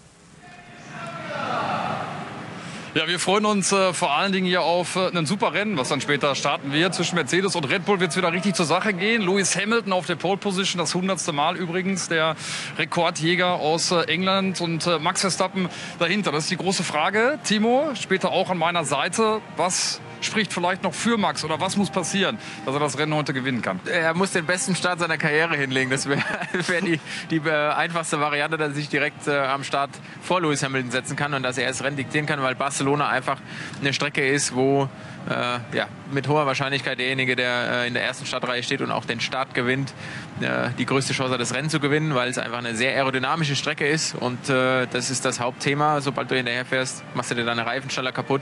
[2.95, 5.89] Ja, wir freuen uns äh, vor allen Dingen hier auf äh, ein super Rennen, was
[5.89, 6.93] dann später starten wird.
[6.93, 9.23] Zwischen Mercedes und Red Bull wird es wieder richtig zur Sache gehen.
[9.23, 12.35] Lewis Hamilton auf der Pole Position, das hundertste Mal übrigens, der
[12.77, 16.31] Rekordjäger aus äh, England und äh, Max Verstappen dahinter.
[16.31, 17.39] Das ist die große Frage.
[17.43, 19.41] Timo, später auch an meiner Seite.
[19.57, 23.33] Was spricht vielleicht noch für Max oder was muss passieren, dass er das Rennen heute
[23.33, 23.79] gewinnen kann?
[23.85, 25.89] Er muss den besten Start seiner Karriere hinlegen.
[25.89, 26.21] Das wäre
[26.67, 29.91] wär die, die äh, einfachste Variante, dass er sich direkt äh, am Start
[30.21, 33.39] vor Lewis Hamilton setzen kann und dass er das Rennen diktieren kann, weil Barcelona einfach
[33.81, 34.89] eine Strecke ist, wo
[35.29, 39.05] äh, ja, mit hoher Wahrscheinlichkeit derjenige, der äh, in der ersten Startreihe steht und auch
[39.05, 39.93] den Start gewinnt,
[40.41, 43.55] äh, die größte Chance hat, das Rennen zu gewinnen, weil es einfach eine sehr aerodynamische
[43.55, 46.01] Strecke ist und äh, das ist das Hauptthema.
[46.01, 48.41] Sobald du hinterher fährst, machst du dir deine Reifen kaputt.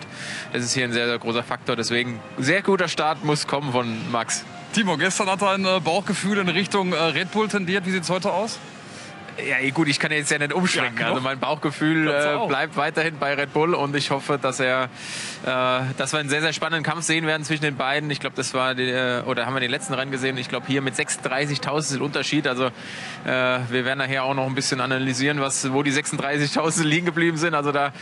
[0.54, 1.76] Das ist hier ein sehr, sehr großer Faktor.
[1.76, 4.44] Deswegen sehr guter Start muss kommen von Max.
[4.74, 7.86] Timo, gestern hat er ein äh, Bauchgefühl in Richtung äh, Red Bull tendiert.
[7.86, 8.60] Wie sieht es heute aus?
[9.48, 11.00] Ja, gut, ich kann jetzt ja nicht umschwenken.
[11.00, 14.86] Ja, also mein Bauchgefühl äh, bleibt weiterhin bei Red Bull und ich hoffe, dass er,
[15.46, 18.10] äh, dass wir einen sehr, sehr spannenden Kampf sehen werden zwischen den beiden.
[18.12, 20.38] Ich glaube, das war die, äh, oder haben wir den letzten Rennen gesehen.
[20.38, 22.48] Ich glaube, hier mit 36.000 Unterschied.
[22.48, 22.70] Also äh,
[23.26, 27.54] wir werden nachher auch noch ein bisschen analysieren, was, wo die 36.000 liegen geblieben sind.
[27.56, 27.94] Also da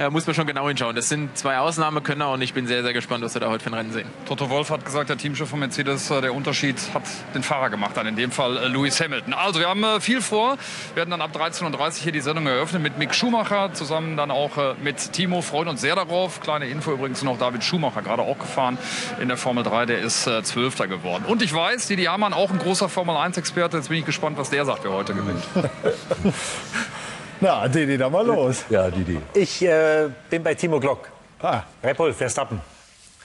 [0.00, 0.96] ja, muss man schon genau hinschauen.
[0.96, 3.70] Das sind zwei Ausnahmekönner und ich bin sehr, sehr gespannt, was wir da heute für
[3.70, 4.08] ein Rennen sehen.
[4.26, 7.02] Toto Wolf hat gesagt, der Teamchef von Mercedes, äh, der Unterschied hat
[7.34, 9.34] den Fahrer gemacht, dann in dem Fall äh, Lewis Hamilton.
[9.34, 10.56] Also wir haben äh, viel vor.
[10.94, 14.30] Wir werden dann ab 13.30 Uhr hier die Sendung eröffnen mit Mick Schumacher, zusammen dann
[14.30, 14.52] auch
[14.82, 15.42] mit Timo.
[15.42, 16.40] Freuen uns sehr darauf.
[16.40, 18.78] Kleine Info übrigens noch, David Schumacher, gerade auch gefahren
[19.20, 21.24] in der Formel 3, der ist äh, Zwölfter geworden.
[21.26, 23.76] Und ich weiß, Didi Hamann, auch ein großer Formel 1-Experte.
[23.76, 25.42] Jetzt bin ich gespannt, was der sagt, wer heute gewinnt.
[27.40, 28.64] Na, Didi, dann mal los.
[28.68, 29.18] Ja, Didi.
[29.32, 31.08] Ich äh, bin bei Timo Glock.
[31.40, 31.62] Ah.
[31.96, 32.60] Bull, Verstappen.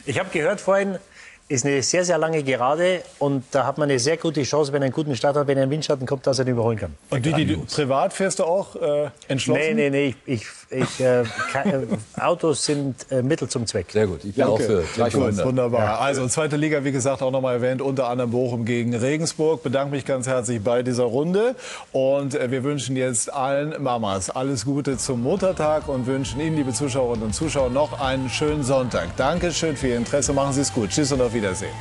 [0.05, 0.97] Ich habe gehört vorhin,
[1.49, 4.81] ist eine sehr, sehr lange Gerade und da hat man eine sehr gute Chance, wenn
[4.81, 6.95] er einen guten Start hat, wenn er einen Windschatten kommt, dass er ihn überholen kann.
[7.09, 9.61] Und die, die, privat fährst du auch äh, entschlossen?
[9.61, 10.15] Nee, nee, nee.
[10.25, 13.87] Ich, ich, ich äh, kann, äh, Autos sind äh, Mittel zum Zweck.
[13.91, 14.23] Sehr gut.
[14.23, 15.81] Ich bin auch für Gut, Wunderbar.
[15.81, 15.97] Ja.
[15.99, 19.63] Also zweite Liga, wie gesagt, auch nochmal erwähnt, unter anderem Bochum gegen Regensburg.
[19.63, 21.55] Bedanke mich ganz herzlich bei dieser Runde
[21.91, 26.73] und äh, wir wünschen jetzt allen Mamas alles Gute zum Muttertag und wünschen Ihnen, liebe
[26.73, 29.15] Zuschauerinnen und Zuschauer, noch einen schönen Sonntag.
[29.17, 30.33] Dankeschön für Ihr Interesse.
[30.33, 30.89] Machen Sie es gut.
[30.89, 31.73] Tschüss und auf Wiedersehen.